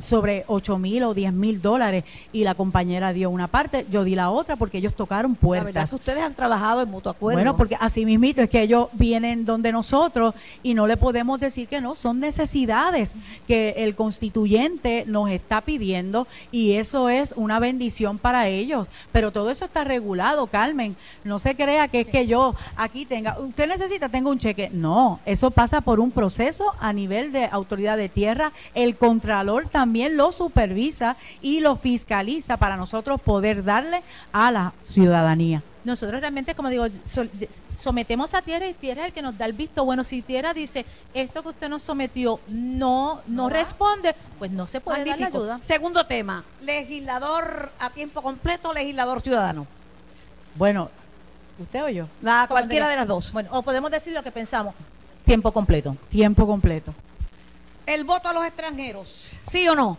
sobre 0.00 0.44
8 0.46 0.78
mil 0.78 1.02
o 1.04 1.14
10 1.14 1.32
mil 1.32 1.60
dólares 1.60 2.04
y 2.32 2.44
la 2.44 2.54
compañera 2.54 3.12
dio 3.12 3.30
una 3.30 3.48
parte, 3.48 3.86
yo 3.90 4.04
di 4.04 4.14
la 4.14 4.30
otra 4.30 4.56
porque 4.56 4.78
ellos 4.78 4.94
tocaron 4.94 5.32
la 5.32 5.48
verdad 5.48 5.58
es 5.58 5.62
puertas. 5.62 5.90
que 5.90 5.96
ustedes 5.96 6.24
han 6.24 6.34
trabajado 6.34 6.82
en 6.82 6.90
mutuo 6.90 7.12
acuerdo. 7.12 7.36
Bueno, 7.36 7.56
porque 7.56 7.76
así 7.78 8.06
mismito 8.06 8.42
es 8.42 8.50
que 8.50 8.62
ellos 8.62 8.88
vienen 8.92 9.44
donde 9.44 9.72
nosotros 9.72 10.34
y 10.62 10.74
no 10.74 10.86
le 10.86 10.96
podemos 10.96 11.40
decir 11.40 11.68
que 11.68 11.80
no, 11.80 11.94
son 11.94 12.20
necesidades 12.42 13.14
que 13.46 13.74
el 13.78 13.94
constituyente 13.94 15.04
nos 15.06 15.30
está 15.30 15.60
pidiendo 15.60 16.26
y 16.50 16.72
eso 16.72 17.08
es 17.08 17.34
una 17.36 17.60
bendición 17.60 18.18
para 18.18 18.48
ellos. 18.48 18.88
Pero 19.12 19.30
todo 19.30 19.50
eso 19.50 19.64
está 19.64 19.84
regulado, 19.84 20.48
Carmen. 20.48 20.96
No 21.22 21.38
se 21.38 21.54
crea 21.54 21.86
que 21.86 22.00
es 22.00 22.06
que 22.08 22.26
yo 22.26 22.56
aquí 22.76 23.06
tenga, 23.06 23.38
usted 23.38 23.68
necesita, 23.68 24.08
tengo 24.08 24.30
un 24.30 24.38
cheque. 24.38 24.70
No, 24.72 25.20
eso 25.24 25.52
pasa 25.52 25.80
por 25.80 26.00
un 26.00 26.10
proceso 26.10 26.64
a 26.80 26.92
nivel 26.92 27.30
de 27.30 27.46
autoridad 27.46 27.96
de 27.96 28.08
tierra. 28.08 28.50
El 28.74 28.96
contralor 28.96 29.68
también 29.68 30.16
lo 30.16 30.32
supervisa 30.32 31.16
y 31.40 31.60
lo 31.60 31.76
fiscaliza 31.76 32.56
para 32.56 32.76
nosotros 32.76 33.20
poder 33.20 33.62
darle 33.62 34.02
a 34.32 34.50
la 34.50 34.72
ciudadanía. 34.82 35.62
Nosotros 35.84 36.20
realmente, 36.20 36.54
como 36.54 36.70
digo, 36.70 36.86
sometemos 37.82 38.32
a 38.34 38.42
tierra 38.42 38.66
y 38.68 38.74
tierra 38.74 39.02
es 39.02 39.06
el 39.08 39.12
que 39.12 39.22
nos 39.22 39.36
da 39.36 39.44
el 39.44 39.52
visto. 39.52 39.84
Bueno, 39.84 40.04
si 40.04 40.22
tierra 40.22 40.54
dice, 40.54 40.86
esto 41.12 41.42
que 41.42 41.48
usted 41.50 41.68
nos 41.68 41.82
sometió 41.82 42.40
no, 42.48 43.20
no, 43.26 43.42
No 43.44 43.48
responde, 43.50 44.14
pues 44.38 44.50
no 44.50 44.66
se 44.66 44.80
puede 44.80 44.98
dar 45.00 45.06
la 45.08 45.12
Magnífico. 45.16 45.38
ayuda. 45.38 45.58
Segundo 45.62 46.06
tema, 46.06 46.44
legislador 46.62 47.72
a 47.78 47.90
tiempo 47.90 48.22
completo, 48.22 48.72
legislador 48.72 49.20
ciudadano. 49.20 49.66
Bueno, 50.54 50.90
¿usted 51.58 51.82
o 51.84 51.88
yo? 51.88 52.06
La, 52.22 52.46
Como 52.46 52.58
cualquiera 52.60 52.88
de 52.88 52.96
las 52.96 53.06
dos. 53.08 53.32
Bueno, 53.32 53.48
o 53.52 53.62
podemos 53.62 53.90
decir 53.90 54.12
lo 54.12 54.22
que 54.22 54.30
pensamos, 54.30 54.74
tiempo 55.24 55.52
completo. 55.52 55.96
Tiempo 56.08 56.46
completo. 56.46 56.94
El 57.84 58.04
voto 58.04 58.28
a 58.28 58.32
los 58.32 58.44
extranjeros, 58.46 59.08
¿sí 59.50 59.68
o 59.68 59.74
no? 59.74 59.98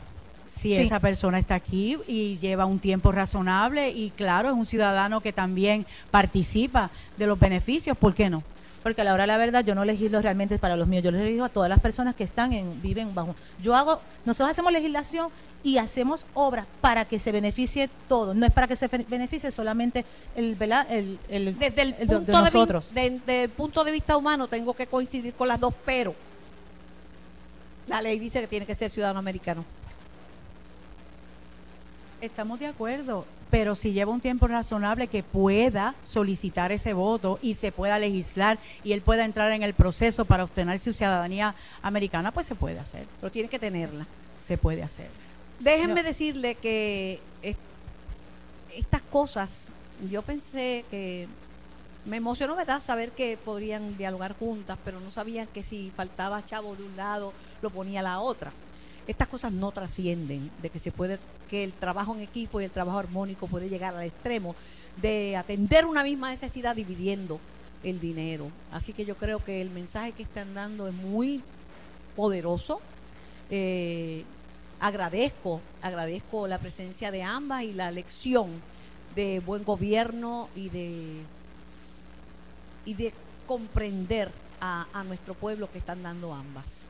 Si 0.54 0.76
Sí. 0.76 0.82
esa 0.82 1.00
persona 1.00 1.40
está 1.40 1.56
aquí 1.56 1.98
y 2.08 2.38
lleva 2.38 2.66
un 2.66 2.78
tiempo 2.80 3.12
razonable 3.12 3.90
y 3.90 4.12
claro, 4.12 4.50
es 4.50 4.56
un 4.56 4.66
ciudadano 4.68 5.20
que 5.20 5.34
también 5.34 5.86
participa 6.12 6.92
de 7.18 7.26
los 7.28 7.40
beneficios, 7.40 7.98
¿por 7.98 8.14
qué 8.14 8.30
no? 8.30 8.44
Porque 8.84 9.02
a 9.02 9.04
la 9.04 9.14
hora 9.14 9.24
de 9.24 9.28
la 9.28 9.38
verdad 9.38 9.64
yo 9.66 9.74
no 9.76 9.84
legislo 9.84 10.22
realmente 10.22 10.60
para 10.60 10.76
los 10.78 10.88
míos, 10.88 11.04
yo 11.04 11.10
legislo 11.12 11.46
a 11.46 11.50
todas 11.50 11.70
las 11.70 11.80
personas 11.80 12.16
que 12.16 12.24
están 12.24 12.54
en, 12.54 12.82
viven 12.82 13.16
bajo. 13.16 13.36
Yo 13.64 13.76
hago, 13.76 14.00
nosotros 14.26 14.52
hacemos 14.52 14.72
legislación 14.72 15.30
y 15.64 15.78
hacemos 15.78 16.26
obras 16.34 16.66
para 16.82 17.06
que 17.06 17.18
se 17.20 17.32
beneficie 17.32 17.90
todo, 18.08 18.34
no 18.34 18.46
es 18.46 18.52
para 18.54 18.68
que 18.68 18.76
se 18.76 18.88
beneficie 18.90 19.50
solamente 19.52 20.06
el, 20.36 20.56
¿verdad? 20.56 20.86
el, 20.92 21.18
el, 21.30 21.58
Desde 21.58 21.82
el 21.82 21.96
el 22.00 22.08
de- 22.08 22.16
punto 22.18 22.32
de 22.32 22.38
de, 22.38 22.50
vi- 22.50 22.54
nosotros. 22.54 22.94
de- 22.94 23.20
del 23.26 23.50
punto 23.50 23.84
de 23.84 23.92
vista 23.92 24.16
humano 24.18 24.48
tengo 24.48 24.74
que 24.76 24.86
coincidir 24.88 25.34
con 25.34 25.48
las 25.48 25.60
dos, 25.60 25.74
pero 25.86 26.14
la 27.88 28.02
ley 28.02 28.20
dice 28.20 28.40
que 28.42 28.48
tiene 28.48 28.66
que 28.66 28.76
ser 28.76 28.90
ciudadano 28.92 29.20
americano. 29.20 29.66
Estamos 32.24 32.58
de 32.58 32.68
acuerdo, 32.68 33.26
pero 33.52 33.76
si 33.76 33.92
lleva 33.92 34.14
un 34.14 34.22
tiempo 34.22 34.48
razonable 34.48 35.08
que 35.08 35.24
pueda 35.24 35.94
solicitar 36.06 36.72
ese 36.72 36.94
voto 36.94 37.38
y 37.42 37.56
se 37.56 37.74
pueda 37.74 38.00
legislar 38.00 38.60
y 38.82 38.94
él 38.94 39.02
pueda 39.02 39.26
entrar 39.26 39.52
en 39.52 39.62
el 39.62 39.74
proceso 39.74 40.24
para 40.24 40.46
obtener 40.46 40.80
su 40.80 40.94
ciudadanía 40.94 41.54
americana, 41.82 42.32
pues 42.32 42.46
se 42.48 42.56
puede 42.56 42.80
hacer, 42.80 43.08
Pero 43.20 43.30
tiene 43.30 43.50
que 43.50 43.60
tenerla. 43.60 44.06
se 44.48 44.58
puede 44.58 44.84
hacer. 44.84 45.10
Déjenme 45.60 46.02
No. 46.02 46.08
decirle 46.08 46.56
que 46.56 47.20
es- 47.42 47.58
estas 48.74 49.02
cosas, 49.02 49.68
yo 50.10 50.22
pensé 50.22 50.86
que 50.90 51.28
me 52.06 52.16
emocionó, 52.18 52.56
¿verdad? 52.56 52.82
Saber 52.82 53.12
que 53.12 53.36
podrían 53.36 53.98
dialogar 53.98 54.34
juntas, 54.40 54.78
pero 54.86 55.02
no 55.02 55.12
sabían 55.12 55.48
que 55.48 55.66
si 55.66 55.92
faltaba 55.94 56.46
chavo 56.46 56.74
de 56.78 56.84
un 56.84 56.96
lado, 56.96 57.34
lo 57.62 57.70
ponía 57.70 58.02
la 58.02 58.22
otra. 58.22 58.54
Estas 59.08 59.28
cosas 59.28 59.52
no 59.52 59.72
trascienden 59.72 60.50
de 60.62 60.70
que 60.70 60.80
se 60.80 60.92
puede, 60.92 61.20
que 61.50 61.64
el 61.64 61.74
trabajo 61.74 62.16
en 62.16 62.22
equipo 62.22 62.62
y 62.62 62.64
el 62.64 62.72
trabajo 62.72 63.00
armónico 63.00 63.48
puede 63.48 63.70
llegar 63.70 63.96
al 63.96 64.06
extremo 64.06 64.56
de 65.02 65.36
atender 65.36 65.86
una 65.86 66.04
misma 66.04 66.32
necesidad 66.32 66.76
dividiendo 66.76 67.40
el 67.84 68.00
dinero. 68.00 68.50
Así 68.72 68.94
que 68.94 69.06
yo 69.06 69.16
creo 69.16 69.44
que 69.44 69.62
el 69.62 69.70
mensaje 69.70 70.14
que 70.14 70.24
están 70.24 70.54
dando 70.54 70.88
es 70.88 70.94
muy 70.94 71.42
poderoso. 72.16 72.80
Eh, 73.50 74.24
agradezco, 74.80 75.62
agradezco 75.82 76.48
la 76.48 76.60
presencia 76.60 77.12
de 77.12 77.24
ambas 77.24 77.64
y 77.64 77.74
la 77.74 77.92
lección 77.92 78.50
de 79.16 79.40
buen 79.42 79.64
gobierno 79.64 80.50
y 80.56 80.70
de 80.70 81.22
y 82.86 82.94
de 82.96 83.14
comprender 83.48 84.30
a, 84.60 84.88
a 84.94 85.04
nuestro 85.04 85.34
pueblo 85.34 85.72
que 85.72 85.78
están 85.78 86.04
dando 86.04 86.34
ambas. 86.34 86.86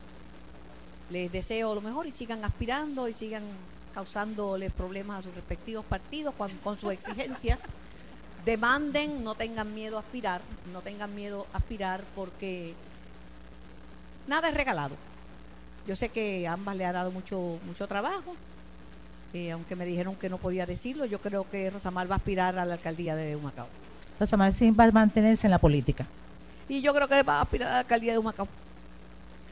Les 1.10 1.30
deseo 1.30 1.74
lo 1.74 1.80
mejor 1.80 2.06
y 2.06 2.12
sigan 2.12 2.44
aspirando 2.44 3.08
y 3.08 3.14
sigan 3.14 3.42
causándoles 3.94 4.72
problemas 4.72 5.20
a 5.20 5.22
sus 5.22 5.34
respectivos 5.34 5.84
partidos 5.84 6.34
con, 6.34 6.50
con 6.58 6.78
su 6.78 6.90
exigencia. 6.90 7.58
Demanden, 8.44 9.24
no 9.24 9.34
tengan 9.34 9.74
miedo 9.74 9.96
a 9.96 10.00
aspirar, 10.00 10.42
no 10.72 10.82
tengan 10.82 11.14
miedo 11.14 11.46
a 11.52 11.58
aspirar 11.58 12.04
porque 12.14 12.74
nada 14.26 14.48
es 14.48 14.54
regalado. 14.54 14.96
Yo 15.86 15.96
sé 15.96 16.08
que 16.08 16.46
ambas 16.46 16.76
le 16.76 16.84
ha 16.84 16.92
dado 16.92 17.10
mucho, 17.10 17.58
mucho 17.66 17.86
trabajo, 17.86 18.34
eh, 19.34 19.50
aunque 19.50 19.76
me 19.76 19.84
dijeron 19.84 20.14
que 20.14 20.28
no 20.28 20.38
podía 20.38 20.64
decirlo, 20.64 21.04
yo 21.06 21.20
creo 21.20 21.48
que 21.50 21.68
Rosamar 21.68 22.08
va 22.08 22.14
a 22.14 22.18
aspirar 22.18 22.58
a 22.58 22.64
la 22.64 22.74
alcaldía 22.74 23.16
de 23.16 23.34
Humacao. 23.34 23.66
Rosamar 24.20 24.52
sí 24.52 24.70
va 24.70 24.84
a 24.84 24.92
mantenerse 24.92 25.46
en 25.46 25.50
la 25.50 25.58
política. 25.58 26.06
Y 26.68 26.80
yo 26.80 26.94
creo 26.94 27.08
que 27.08 27.22
va 27.22 27.38
a 27.38 27.40
aspirar 27.42 27.68
a 27.68 27.72
la 27.72 27.78
alcaldía 27.80 28.12
de 28.12 28.18
Humacao. 28.18 28.46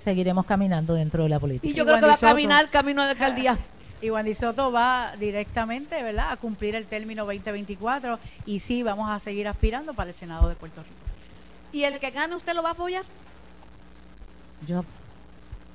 Seguiremos 0.05 0.45
caminando 0.47 0.95
dentro 0.95 1.23
de 1.23 1.29
la 1.29 1.39
política. 1.39 1.69
Y 1.69 1.75
yo 1.75 1.85
Y 1.85 1.87
creo 1.87 2.01
que 2.01 2.07
va 2.07 2.15
a 2.15 2.19
caminar 2.19 2.69
camino 2.71 3.03
a 3.03 3.05
la 3.07 3.11
alcaldía. 3.13 3.57
Y 4.03 4.11
Wandy 4.11 4.35
Soto 4.35 4.73
va 4.73 5.13
directamente, 5.17 6.03
¿verdad?, 6.03 6.33
a 6.33 6.37
cumplir 6.37 6.75
el 6.75 6.87
término 6.87 7.25
2024 7.25 8.19
y 8.47 8.59
sí, 8.59 8.83
vamos 8.83 9.09
a 9.09 9.21
seguir 9.21 9.47
aspirando 9.47 9.95
para 9.95 10.11
el 10.11 10.15
Senado 10.15 10.49
de 10.49 10.57
Puerto 10.57 10.83
Rico. 10.83 10.95
¿Y 11.73 11.85
el 11.85 12.01
que 12.01 12.11
gane 12.11 12.35
usted 12.35 12.53
lo 12.53 12.65
va 12.65 12.71
a 12.71 12.73
apoyar? 12.73 13.05
Yo 14.67 14.85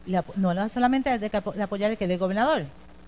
le 0.05 0.17
apo- 0.17 0.33
no 0.35 0.53
no 0.53 0.67
solamente 0.67 1.17
de, 1.17 1.31
apo- 1.31 1.53
de 1.53 1.63
apoyar 1.63 1.91
el 1.91 1.97
que 1.97 2.05
de 2.05 2.17
gobernador. 2.17 2.63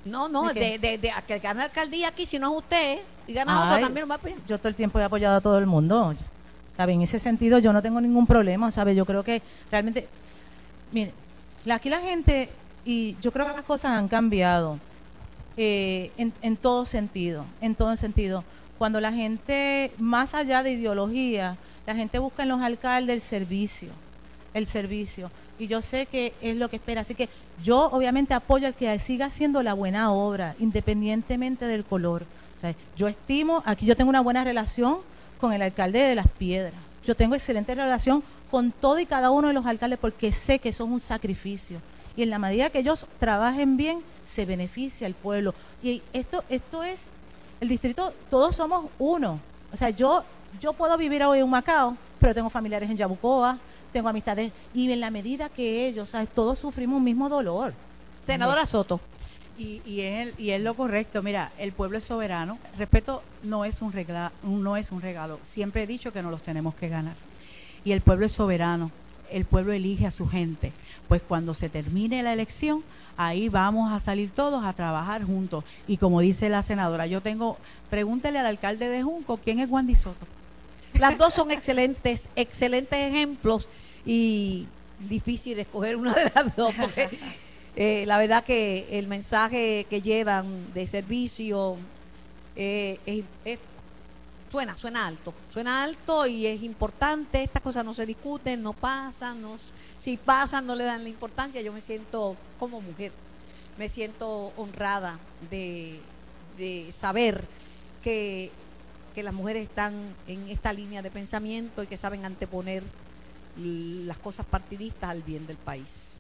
No, 0.06 0.30
no, 0.30 0.54
¿De 0.54 0.54
de, 0.54 0.80
de, 0.80 0.98
de 0.98 1.12
a 1.12 1.22
que 1.22 1.40
gane 1.40 1.60
la 1.60 1.66
alcaldía 1.66 2.08
aquí, 2.08 2.26
si 2.26 2.40
no 2.40 2.52
es 2.54 2.58
usted, 2.64 3.00
y 3.28 3.34
gana 3.34 3.64
otro, 3.74 3.82
también 3.82 4.04
lo 4.06 4.08
va 4.08 4.16
a 4.16 4.18
apoyar. 4.20 4.38
Yo 4.48 4.58
todo 4.58 4.70
el 4.70 4.76
tiempo 4.76 5.00
he 5.00 5.04
apoyado 5.04 5.36
a 5.36 5.42
todo 5.42 5.58
el 5.60 5.66
mundo. 5.66 6.16
¿Sabe? 6.78 6.94
En 6.94 7.02
ese 7.02 7.20
sentido 7.20 7.60
yo 7.60 7.74
no 7.74 7.82
tengo 7.82 8.00
ningún 8.00 8.26
problema, 8.26 8.72
¿sabe? 8.72 8.96
Yo 8.96 9.04
creo 9.06 9.22
que 9.22 9.42
realmente, 9.70 10.08
mire, 10.92 11.12
aquí 11.72 11.90
la 11.90 12.00
gente, 12.00 12.50
y 12.86 13.16
yo 13.22 13.32
creo 13.32 13.48
que 13.48 13.54
las 13.54 13.64
cosas 13.64 13.92
han 13.92 14.08
cambiado 14.08 14.80
eh, 15.58 16.12
en, 16.18 16.58
todo 16.58 16.86
sentido, 16.86 17.46
en 17.62 17.76
todo 17.76 17.96
sentido. 17.98 18.44
Cuando 18.78 19.02
la 19.02 19.12
gente, 19.12 19.92
más 19.98 20.34
allá 20.34 20.64
de 20.64 20.72
ideología, 20.72 21.58
la 21.86 21.96
gente 21.96 22.18
busca 22.20 22.44
en 22.44 22.50
los 22.50 22.62
alcaldes 22.62 23.14
el 23.14 23.22
servicio, 23.22 23.90
el 24.54 24.68
servicio. 24.68 25.30
Y 25.58 25.68
yo 25.68 25.82
sé 25.82 26.06
que 26.06 26.34
es 26.42 26.56
lo 26.56 26.70
que 26.70 26.78
espera. 26.78 27.02
Así 27.02 27.14
que 27.14 27.28
yo 27.62 27.90
obviamente 27.92 28.34
apoyo 28.34 28.68
al 28.68 28.74
que 28.74 28.98
siga 29.00 29.26
haciendo 29.26 29.62
la 29.64 29.74
buena 29.74 30.14
obra, 30.14 30.56
independientemente 30.60 31.66
del 31.66 31.84
color. 31.84 32.26
Yo 32.96 33.08
estimo, 33.08 33.64
aquí 33.66 33.86
yo 33.86 33.96
tengo 33.98 34.10
una 34.10 34.22
buena 34.22 34.44
relación 34.44 35.00
con 35.40 35.52
el 35.52 35.62
alcalde 35.62 36.00
de 36.00 36.16
Las 36.16 36.28
Piedras. 36.28 36.89
Yo 37.10 37.16
tengo 37.16 37.34
excelente 37.34 37.74
relación 37.74 38.22
con 38.52 38.72
todo 38.72 39.00
y 39.00 39.08
cada 39.08 39.32
uno 39.32 39.48
de 39.48 39.56
los 39.56 39.66
alcaldes 39.66 39.98
porque 39.98 40.32
sé 40.32 40.60
que 40.60 40.72
son 40.72 40.92
un 40.92 41.00
sacrificio. 41.00 41.82
Y 42.16 42.22
en 42.22 42.30
la 42.30 42.38
medida 42.38 42.70
que 42.70 42.78
ellos 42.78 43.08
trabajen 43.18 43.78
bien, 43.78 44.04
se 44.28 44.46
beneficia 44.46 45.08
al 45.08 45.16
pueblo. 45.16 45.56
Y 45.82 46.04
esto, 46.14 46.44
esto 46.50 46.84
es, 46.84 47.00
el 47.62 47.68
distrito, 47.68 48.14
todos 48.30 48.56
somos 48.56 48.92
uno. 49.00 49.40
O 49.74 49.76
sea, 49.76 49.90
yo, 49.90 50.24
yo 50.62 50.74
puedo 50.74 50.96
vivir 51.00 51.24
hoy 51.24 51.40
en 51.40 51.50
Macao, 51.50 51.98
pero 52.20 52.36
tengo 52.36 52.52
familiares 52.52 52.88
en 52.92 52.98
Yabucoa, 52.98 53.58
tengo 53.92 54.08
amistades, 54.08 54.52
y 54.76 54.92
en 54.92 55.00
la 55.00 55.10
medida 55.10 55.50
que 55.50 55.88
ellos, 55.88 56.12
¿sabes? 56.12 56.30
todos 56.30 56.60
sufrimos 56.60 56.98
un 56.98 57.06
mismo 57.06 57.28
dolor. 57.28 57.74
Senadora 58.28 58.68
Soto. 58.68 59.00
Y, 59.60 59.82
y, 59.86 60.02
es, 60.02 60.40
y 60.40 60.52
es 60.52 60.62
lo 60.62 60.74
correcto. 60.74 61.22
Mira, 61.22 61.52
el 61.60 61.74
pueblo 61.74 61.98
es 61.98 62.06
soberano. 62.06 62.58
Respeto 62.78 63.22
no 63.44 63.66
es 63.66 63.82
un 63.82 63.92
regla, 63.92 64.32
no 64.44 64.78
es 64.78 64.92
un 64.92 65.02
regalo. 65.02 65.38
Siempre 65.44 65.84
he 65.84 65.88
dicho 65.88 66.14
que 66.14 66.22
no 66.22 66.32
los 66.32 66.42
tenemos 66.42 66.74
que 66.76 66.88
ganar. 66.88 67.16
Y 67.84 67.92
el 67.92 68.00
pueblo 68.00 68.26
es 68.26 68.32
soberano. 68.32 68.90
El 69.30 69.44
pueblo 69.44 69.74
elige 69.74 70.08
a 70.08 70.12
su 70.12 70.30
gente. 70.30 70.72
Pues 71.10 71.22
cuando 71.22 71.54
se 71.54 71.68
termine 71.68 72.24
la 72.24 72.32
elección, 72.32 72.84
ahí 73.18 73.50
vamos 73.50 73.92
a 73.92 74.00
salir 74.00 74.32
todos 74.32 74.64
a 74.64 74.72
trabajar 74.72 75.24
juntos. 75.26 75.66
Y 75.88 75.98
como 75.98 76.22
dice 76.22 76.48
la 76.48 76.62
senadora, 76.62 77.06
yo 77.06 77.20
tengo, 77.20 77.58
pregúntele 77.90 78.40
al 78.40 78.46
alcalde 78.46 78.88
de 78.88 79.04
Junco, 79.04 79.38
¿quién 79.44 79.60
es 79.60 79.70
Wandy 79.70 79.96
Soto? 79.96 80.26
Las 80.94 81.18
dos 81.18 81.34
son 81.34 81.52
excelentes, 81.52 82.30
excelentes 82.36 82.98
ejemplos 82.98 83.68
y 84.06 84.68
difícil 85.00 85.60
escoger 85.60 85.98
una 85.98 86.14
de 86.14 86.32
las 86.34 86.56
dos 86.56 86.74
porque 86.80 87.10
eh, 87.76 88.04
la 88.06 88.18
verdad 88.18 88.44
que 88.44 88.88
el 88.92 89.08
mensaje 89.08 89.86
que 89.90 90.02
llevan 90.02 90.74
de 90.74 90.88
servicio 90.88 91.78
eh, 92.56 93.24
suena, 94.52 94.76
suena 94.76 95.08
alto, 95.08 95.34
suena 95.54 95.84
alto 95.84 96.26
y 96.26 96.46
es 96.46 96.64
importante, 96.64 97.44
estas 97.44 97.62
cosas 97.62 97.86
no 97.86 97.94
se 97.94 98.06
discuten, 98.06 98.62
no 98.64 98.74
pasan, 98.74 99.44
si 100.00 100.18
pasan 100.18 100.66
no 100.66 100.76
le 100.76 100.84
dan 100.84 101.04
la 101.04 101.10
importancia, 101.10 101.62
yo 101.62 101.72
me 101.72 101.82
siento 101.82 102.36
como 102.58 102.82
mujer, 102.82 103.12
me 103.78 103.90
siento 103.90 104.52
honrada 104.58 105.20
de, 105.50 106.00
de 106.58 106.92
saber 106.98 107.46
que, 108.04 108.52
que 109.14 109.24
las 109.24 109.34
mujeres 109.34 109.64
están 109.64 110.16
en 110.28 110.48
esta 110.50 110.74
línea 110.74 111.02
de 111.02 111.12
pensamiento 111.12 111.84
y 111.84 111.88
que 111.88 111.98
saben 111.98 112.26
anteponer 112.26 112.84
las 113.58 114.18
cosas 114.18 114.46
partidistas 114.46 115.10
al 115.10 115.22
bien 115.22 115.46
del 115.46 115.58
país. 115.58 116.19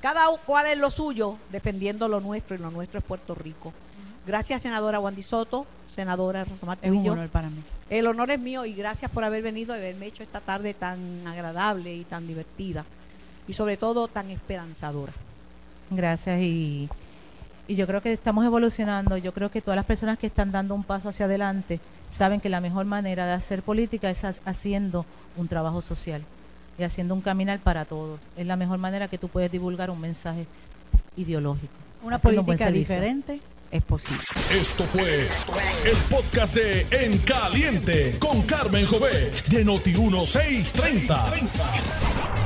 Cada 0.00 0.26
cual 0.46 0.66
es 0.66 0.78
lo 0.78 0.90
suyo, 0.90 1.36
defendiendo 1.52 2.08
lo 2.08 2.20
nuestro, 2.20 2.54
y 2.56 2.58
lo 2.58 2.70
nuestro 2.70 2.98
es 2.98 3.04
Puerto 3.04 3.34
Rico. 3.34 3.72
Gracias, 4.26 4.62
senadora 4.62 4.98
Wandy 5.00 5.22
Soto, 5.22 5.66
senadora 5.94 6.44
Rosamar 6.44 6.78
Es 6.80 6.90
un 6.90 7.06
honor 7.08 7.28
para 7.28 7.50
mí. 7.50 7.62
El 7.90 8.06
honor 8.06 8.30
es 8.30 8.38
mío 8.40 8.64
y 8.64 8.72
gracias 8.74 9.10
por 9.10 9.24
haber 9.24 9.42
venido 9.42 9.74
y 9.74 9.78
haberme 9.78 10.06
hecho 10.06 10.22
esta 10.22 10.40
tarde 10.40 10.74
tan 10.74 11.26
agradable 11.26 11.94
y 11.94 12.04
tan 12.04 12.26
divertida 12.26 12.84
y 13.48 13.52
sobre 13.54 13.76
todo 13.76 14.06
tan 14.08 14.30
esperanzadora. 14.30 15.12
Gracias 15.90 16.40
y, 16.40 16.88
y 17.66 17.74
yo 17.74 17.86
creo 17.86 18.00
que 18.00 18.12
estamos 18.12 18.44
evolucionando. 18.44 19.16
Yo 19.16 19.32
creo 19.34 19.50
que 19.50 19.60
todas 19.60 19.76
las 19.76 19.86
personas 19.86 20.18
que 20.18 20.28
están 20.28 20.52
dando 20.52 20.74
un 20.74 20.84
paso 20.84 21.08
hacia 21.08 21.26
adelante 21.26 21.80
saben 22.16 22.40
que 22.40 22.48
la 22.48 22.60
mejor 22.60 22.84
manera 22.86 23.26
de 23.26 23.32
hacer 23.32 23.62
política 23.62 24.08
es 24.08 24.24
ha- 24.24 24.34
haciendo 24.44 25.04
un 25.36 25.48
trabajo 25.48 25.80
social 25.82 26.22
y 26.80 26.84
haciendo 26.84 27.14
un 27.14 27.20
caminar 27.20 27.58
para 27.60 27.84
todos. 27.84 28.18
Es 28.36 28.46
la 28.46 28.56
mejor 28.56 28.78
manera 28.78 29.08
que 29.08 29.18
tú 29.18 29.28
puedes 29.28 29.52
divulgar 29.52 29.90
un 29.90 30.00
mensaje 30.00 30.46
ideológico. 31.16 31.72
Una 32.02 32.16
un 32.16 32.22
política 32.22 32.70
diferente 32.70 33.40
es 33.70 33.82
posible. 33.82 34.22
Esto 34.52 34.84
fue 34.84 35.28
el 35.84 35.96
podcast 36.08 36.54
de 36.54 36.86
En 36.90 37.18
Caliente 37.18 38.16
con 38.18 38.42
Carmen 38.42 38.86
Jovet 38.86 39.46
de 39.48 39.64
Noti1630. 39.64 41.50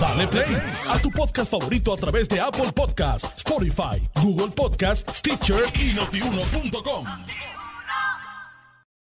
Dale 0.01 0.27
play 0.27 0.57
a 0.89 0.99
tu 0.99 1.11
podcast 1.11 1.51
favorito 1.51 1.95
a 1.95 1.97
través 1.97 2.29
de 2.29 2.41
Apple 2.41 2.73
Podcasts, 2.75 3.33
Spotify, 3.37 4.03
Google 4.21 4.49
Podcasts, 4.49 5.19
Stitcher 5.19 5.63
y 5.81 5.95
notiuno.com. 5.95 7.07